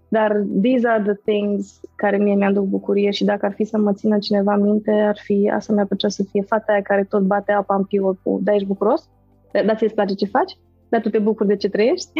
dar 0.10 0.45
these 0.62 0.88
are 0.88 1.03
the 1.03 1.14
things 1.14 1.80
care 1.95 2.18
mie 2.18 2.36
mi-aduc 2.36 2.66
bucurie 2.66 3.12
și 3.12 3.26
dacă 3.26 3.45
ar 3.45 3.53
fi 3.53 3.64
să 3.64 3.78
mă 3.78 3.93
țină 3.93 4.18
cineva 4.18 4.55
minte, 4.55 4.91
ar 4.91 5.18
fi, 5.24 5.51
asta 5.53 5.74
mi-ar 5.74 5.86
plăcea 5.86 6.07
să 6.07 6.24
fie 6.32 6.41
fata 6.41 6.72
aia 6.72 6.82
care 6.82 7.03
tot 7.03 7.22
bate 7.24 7.51
apa 7.51 7.76
în 7.76 7.84
piuă 7.84 8.16
cu, 8.24 8.39
da, 8.43 8.53
ești 8.53 8.68
bucuros? 8.68 9.10
Da, 9.51 9.64
da 9.64 9.76
ți-ți 9.76 9.93
place 9.93 10.14
ce 10.14 10.26
faci? 10.26 10.57
Dar 10.89 11.01
tu 11.01 11.10
te 11.10 11.20
bucuri 11.20 11.47
de 11.47 11.55
ce 11.55 11.70
trăiești? 11.70 12.12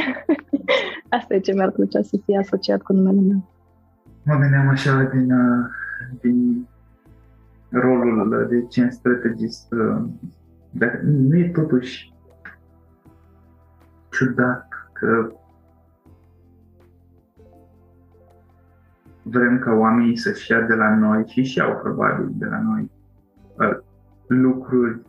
asta 1.20 1.34
e 1.34 1.40
ce 1.40 1.54
mi-ar 1.54 1.72
plăcea 1.72 2.02
să 2.02 2.18
fie 2.26 2.38
asociat 2.38 2.82
cu 2.82 2.94
numele 2.94 3.22
meu. 3.22 3.50
Mă 4.24 4.36
gândeam 4.36 4.68
așa 4.68 5.10
din, 5.14 5.32
uh, 5.32 5.66
din 6.22 6.68
rolul 7.70 8.48
de 8.50 8.66
gen 8.68 8.92
strategist, 8.92 9.72
uh, 9.72 10.04
dar 10.72 11.00
nu 11.04 11.38
e 11.38 11.50
totuși 11.50 12.14
ciudat 14.12 14.68
că 14.94 15.32
vrem 19.32 19.60
ca 19.60 19.72
oamenii 19.72 20.18
să-și 20.18 20.52
ia 20.52 20.62
de 20.62 20.74
la 20.74 20.96
noi 20.96 21.24
și 21.28 21.44
și 21.44 21.60
au 21.60 21.80
probabil 21.82 22.30
de 22.32 22.46
la 22.46 22.62
noi 22.62 22.92
uh, 23.58 23.78
lucruri 24.28 25.00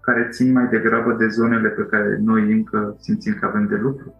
care 0.00 0.28
țin 0.30 0.52
mai 0.52 0.66
degrabă 0.66 1.12
de 1.12 1.28
zonele 1.28 1.68
pe 1.68 1.82
care 1.82 2.18
noi 2.22 2.52
încă 2.52 2.96
simțim 2.98 3.36
că 3.40 3.46
avem 3.46 3.66
de 3.66 3.76
lucru. 3.76 4.14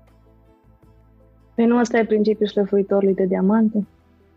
Păi 1.55 1.67
nu 1.67 1.79
asta 1.79 1.99
e 1.99 2.05
principiul 2.05 2.49
șlefuitorului 2.49 3.15
de 3.15 3.25
diamante? 3.25 3.87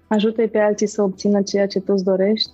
ajută 0.08 0.48
pe 0.48 0.60
alții 0.60 0.88
să 0.88 1.02
obțină 1.02 1.42
ceea 1.42 1.68
ce 1.68 1.80
tu 1.80 1.94
îți 1.94 2.04
dorești, 2.04 2.52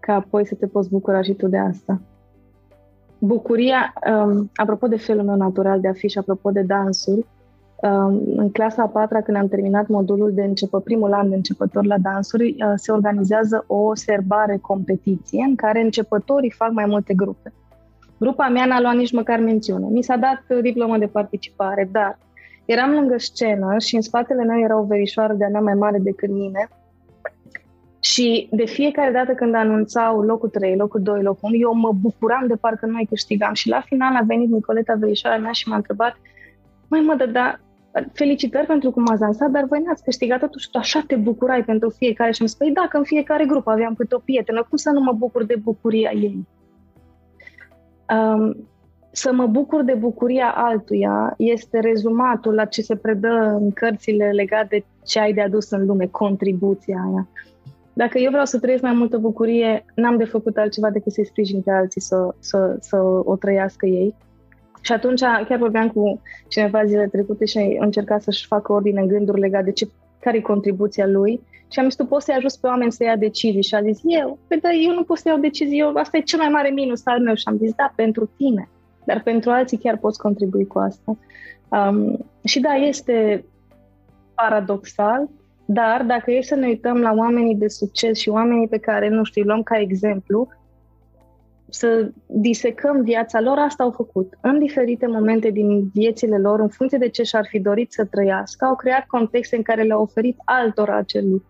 ca 0.00 0.14
apoi 0.14 0.46
să 0.46 0.54
te 0.54 0.66
poți 0.66 0.88
bucura 0.88 1.22
și 1.22 1.34
tu 1.34 1.46
de 1.46 1.58
asta. 1.58 2.00
Bucuria, 3.18 3.92
um, 4.12 4.50
apropo 4.54 4.86
de 4.86 4.96
felul 4.96 5.24
meu 5.24 5.36
natural 5.36 5.80
de 5.80 5.88
a 5.88 5.92
fi 5.92 6.08
și 6.08 6.18
apropo 6.18 6.50
de 6.50 6.62
dansuri, 6.62 7.26
Um, 7.26 7.39
în 8.36 8.50
clasa 8.52 8.82
a 8.82 8.86
patra, 8.86 9.20
când 9.20 9.36
am 9.36 9.48
terminat 9.48 9.86
modulul 9.86 10.32
de 10.34 10.42
început, 10.42 10.84
primul 10.84 11.12
an 11.12 11.28
de 11.28 11.34
începător 11.34 11.84
la 11.84 11.98
dansuri, 11.98 12.48
uh, 12.48 12.72
se 12.74 12.92
organizează 12.92 13.64
o 13.66 13.94
serbare 13.94 14.58
competiție 14.60 15.44
în 15.48 15.54
care 15.54 15.80
începătorii 15.80 16.50
fac 16.50 16.72
mai 16.72 16.84
multe 16.86 17.14
grupe. 17.14 17.52
Grupa 18.18 18.48
mea 18.48 18.64
n-a 18.64 18.80
luat 18.80 18.94
nici 18.94 19.12
măcar 19.12 19.38
mențiune. 19.38 19.86
Mi 19.90 20.02
s-a 20.02 20.16
dat 20.16 20.60
diplomă 20.60 20.98
de 20.98 21.06
participare, 21.06 21.88
dar 21.92 22.18
eram 22.64 22.90
lângă 22.90 23.14
scenă 23.18 23.78
și 23.78 23.94
în 23.94 24.00
spatele 24.00 24.44
meu 24.44 24.60
era 24.60 24.78
o 24.78 24.84
verișoară 24.84 25.32
de-a 25.32 25.48
mea 25.48 25.60
mai 25.60 25.74
mare 25.74 25.98
decât 25.98 26.30
mine 26.30 26.68
și 28.00 28.48
de 28.50 28.64
fiecare 28.64 29.10
dată 29.10 29.32
când 29.32 29.54
anunțau 29.54 30.20
locul 30.20 30.48
3, 30.48 30.76
locul 30.76 31.02
2, 31.02 31.22
locul 31.22 31.48
1, 31.52 31.54
eu 31.54 31.74
mă 31.74 31.92
bucuram 31.92 32.46
de 32.46 32.54
parcă 32.54 32.86
noi 32.86 33.06
câștigam. 33.08 33.52
Și 33.52 33.68
la 33.68 33.80
final 33.80 34.16
a 34.16 34.24
venit 34.26 34.50
Nicoleta, 34.50 34.94
verișoara 34.98 35.38
mea, 35.38 35.52
și 35.52 35.68
m-a 35.68 35.76
întrebat 35.76 36.16
mai 36.90 37.00
mă, 37.00 37.26
da, 37.32 37.58
felicitări 38.12 38.66
pentru 38.66 38.90
cum 38.90 39.08
ați 39.08 39.20
dansat, 39.20 39.50
dar 39.50 39.64
voi 39.64 39.82
n-ați 39.86 40.02
câștigat 40.02 40.40
totuși 40.40 40.70
tu 40.70 40.78
așa 40.78 41.04
te 41.06 41.16
bucurai 41.16 41.64
pentru 41.64 41.90
fiecare 41.90 42.32
și 42.32 42.40
îmi 42.40 42.48
spui, 42.48 42.72
dacă 42.72 42.96
în 42.96 43.04
fiecare 43.04 43.44
grup 43.44 43.66
aveam 43.66 43.94
câte 43.94 44.14
o 44.14 44.18
prietenă, 44.18 44.66
cum 44.68 44.76
să 44.76 44.90
nu 44.90 45.00
mă 45.00 45.12
bucur 45.12 45.44
de 45.44 45.56
bucuria 45.62 46.10
ei? 46.10 46.46
Um, 48.14 48.68
să 49.12 49.32
mă 49.32 49.46
bucur 49.46 49.82
de 49.82 49.94
bucuria 49.94 50.52
altuia 50.56 51.34
este 51.36 51.78
rezumatul 51.78 52.54
la 52.54 52.64
ce 52.64 52.82
se 52.82 52.96
predă 52.96 53.56
în 53.60 53.70
cărțile 53.70 54.30
legate 54.30 54.66
de 54.70 54.84
ce 55.04 55.20
ai 55.20 55.32
de 55.32 55.40
adus 55.40 55.70
în 55.70 55.86
lume, 55.86 56.06
contribuția 56.06 57.04
aia. 57.08 57.28
Dacă 57.92 58.18
eu 58.18 58.30
vreau 58.30 58.44
să 58.44 58.58
trăiesc 58.58 58.82
mai 58.82 58.92
multă 58.92 59.18
bucurie, 59.18 59.84
n-am 59.94 60.16
de 60.16 60.24
făcut 60.24 60.56
altceva 60.56 60.90
decât 60.90 61.12
să-i 61.12 61.26
sprijin 61.26 61.60
pe 61.60 61.70
alții 61.70 62.00
să, 62.00 62.34
să, 62.38 62.76
să 62.80 62.96
o 63.24 63.36
trăiască 63.36 63.86
ei. 63.86 64.14
Și 64.80 64.92
atunci 64.92 65.20
chiar 65.20 65.58
vorbeam 65.58 65.88
cu 65.88 66.20
cineva 66.48 66.84
zile 66.84 67.06
trecute 67.06 67.44
și 67.44 67.76
încerca 67.80 68.18
să-și 68.18 68.46
facă 68.46 68.72
ordine 68.72 69.00
în 69.00 69.06
gânduri 69.06 69.40
legate 69.40 69.64
de 69.64 69.72
ce, 69.72 69.88
care 70.20 70.36
e 70.36 70.40
contribuția 70.40 71.06
lui. 71.06 71.40
Și 71.72 71.78
am 71.78 71.84
zis, 71.84 71.96
tu 71.96 72.04
poți 72.04 72.24
să-i 72.24 72.34
ajuți 72.34 72.60
pe 72.60 72.66
oameni 72.66 72.92
să 72.92 73.04
ia 73.04 73.16
decizii. 73.16 73.62
Și 73.62 73.74
a 73.74 73.82
zis, 73.82 74.00
eu, 74.04 74.38
păi 74.48 74.60
da, 74.60 74.68
eu 74.72 74.94
nu 74.94 75.02
pot 75.02 75.18
să 75.18 75.28
iau 75.28 75.38
decizii, 75.38 75.78
eu, 75.78 75.94
asta 75.94 76.16
e 76.16 76.20
cel 76.20 76.38
mai 76.38 76.48
mare 76.48 76.68
minus 76.68 77.00
al 77.04 77.20
meu. 77.20 77.34
Și 77.34 77.44
am 77.46 77.56
zis, 77.56 77.74
da, 77.74 77.92
pentru 77.96 78.30
tine. 78.36 78.68
Dar 79.04 79.22
pentru 79.22 79.50
alții 79.50 79.78
chiar 79.78 79.96
poți 79.96 80.18
contribui 80.18 80.66
cu 80.66 80.78
asta. 80.78 81.16
Um, 81.68 82.26
și 82.44 82.60
da, 82.60 82.72
este 82.72 83.44
paradoxal, 84.34 85.28
dar 85.64 86.02
dacă 86.02 86.30
e 86.30 86.42
să 86.42 86.54
ne 86.54 86.66
uităm 86.66 87.00
la 87.00 87.12
oamenii 87.16 87.54
de 87.54 87.68
succes 87.68 88.18
și 88.18 88.28
oamenii 88.28 88.68
pe 88.68 88.78
care, 88.78 89.08
nu 89.08 89.24
știu, 89.24 89.44
luăm 89.44 89.62
ca 89.62 89.78
exemplu, 89.78 90.48
să 91.70 92.10
disecăm 92.26 93.02
viața 93.02 93.40
lor, 93.40 93.58
asta 93.58 93.82
au 93.82 93.90
făcut. 93.90 94.38
În 94.40 94.58
diferite 94.58 95.06
momente 95.06 95.50
din 95.50 95.90
viețile 95.92 96.38
lor, 96.38 96.60
în 96.60 96.68
funcție 96.68 96.98
de 96.98 97.08
ce 97.08 97.22
și-ar 97.22 97.46
fi 97.48 97.60
dorit 97.60 97.92
să 97.92 98.04
trăiască, 98.04 98.64
au 98.64 98.76
creat 98.76 99.06
contexte 99.06 99.56
în 99.56 99.62
care 99.62 99.82
le-au 99.82 100.02
oferit 100.02 100.36
altora 100.44 100.96
acel 100.96 101.30
lucru. 101.30 101.48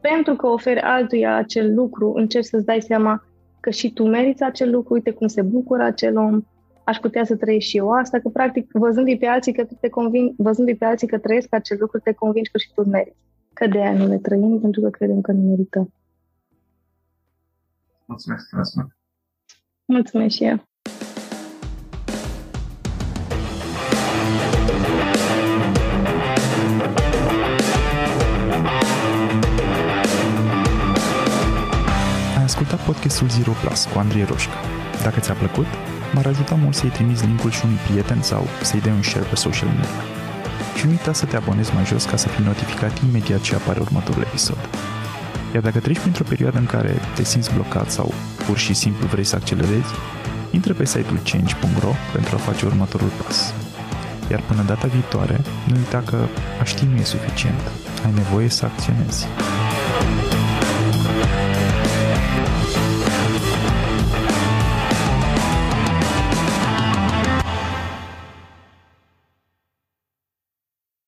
Pentru 0.00 0.36
că 0.36 0.46
oferi 0.46 0.80
altuia 0.80 1.36
acel 1.36 1.74
lucru, 1.74 2.12
încerci 2.12 2.44
să-ți 2.44 2.64
dai 2.64 2.80
seama 2.80 3.24
că 3.60 3.70
și 3.70 3.92
tu 3.92 4.04
meriți 4.04 4.42
acel 4.42 4.70
lucru, 4.70 4.94
uite 4.94 5.10
cum 5.10 5.26
se 5.26 5.42
bucură 5.42 5.82
acel 5.82 6.16
om, 6.16 6.42
aș 6.84 6.96
putea 6.98 7.24
să 7.24 7.36
trăiesc 7.36 7.66
și 7.66 7.76
eu 7.76 7.90
asta, 7.90 8.18
că 8.18 8.28
practic 8.28 8.70
văzându-i 8.72 9.18
pe 9.18 9.26
alții 9.26 9.52
că 9.52 9.66
te 9.80 9.88
convin, 9.88 10.34
văzându-i 10.36 10.76
pe 10.76 10.84
alții 10.84 11.06
că 11.06 11.18
trăiesc 11.18 11.54
acel 11.54 11.76
lucru, 11.80 11.98
te 11.98 12.12
convingi 12.12 12.50
că 12.50 12.58
și 12.58 12.72
tu 12.74 12.88
meriți. 12.88 13.16
Că 13.52 13.66
de 13.66 13.78
aia 13.78 13.92
nu 13.92 14.06
le 14.06 14.18
trăim, 14.18 14.60
pentru 14.60 14.80
că 14.80 14.90
credem 14.90 15.20
că 15.20 15.32
nu 15.32 15.48
merităm. 15.48 15.92
Mulțumesc, 18.06 18.52
mulțumesc. 18.52 18.95
Mulțumesc 19.88 20.34
și 20.34 20.44
eu. 20.44 20.64
Ai 32.36 32.42
ascultat 32.42 32.84
podcastul 32.84 33.28
Zero 33.28 33.52
Plus 33.62 33.84
cu 33.84 33.98
Andrei 33.98 34.24
Roșca. 34.24 34.52
Dacă 35.02 35.20
ți-a 35.20 35.34
plăcut, 35.34 35.66
m-ar 36.14 36.26
ajuta 36.26 36.54
mult 36.54 36.74
să-i 36.74 36.90
trimiți 36.90 37.26
linkul 37.26 37.50
și 37.50 37.60
unui 37.64 37.78
prieten 37.88 38.22
sau 38.22 38.46
să-i 38.62 38.80
dai 38.80 38.92
un 38.92 39.02
share 39.02 39.26
pe 39.26 39.34
social 39.34 39.68
media. 39.68 40.02
Și 40.76 40.84
nu 40.84 40.90
uita 40.90 41.12
să 41.12 41.26
te 41.26 41.36
abonezi 41.36 41.74
mai 41.74 41.84
jos 41.84 42.04
ca 42.04 42.16
să 42.16 42.28
fii 42.28 42.44
notificat 42.44 43.02
imediat 43.08 43.40
ce 43.40 43.54
apare 43.54 43.80
următorul 43.80 44.22
episod. 44.22 44.58
Iar 45.56 45.64
dacă 45.64 45.80
treci 45.80 45.98
printr-o 45.98 46.24
perioadă 46.28 46.58
în 46.58 46.66
care 46.66 47.00
te 47.14 47.24
simți 47.24 47.54
blocat 47.54 47.90
sau 47.90 48.14
pur 48.46 48.58
și 48.58 48.74
simplu 48.74 49.06
vrei 49.06 49.24
să 49.24 49.36
accelerezi, 49.36 49.94
intră 50.50 50.72
pe 50.72 50.84
site-ul 50.84 51.20
change.ro 51.30 51.92
pentru 52.12 52.34
a 52.34 52.38
face 52.38 52.66
următorul 52.66 53.10
pas. 53.24 53.54
Iar 54.30 54.40
până 54.46 54.62
data 54.62 54.86
viitoare, 54.86 55.40
nu 55.66 55.76
uita 55.76 56.02
că 56.06 56.16
a 56.60 56.64
ști 56.64 56.84
nu 56.84 56.96
e 56.96 57.04
suficient. 57.04 57.60
Ai 58.04 58.12
nevoie 58.14 58.48
să 58.48 58.64
acționezi. 58.64 59.26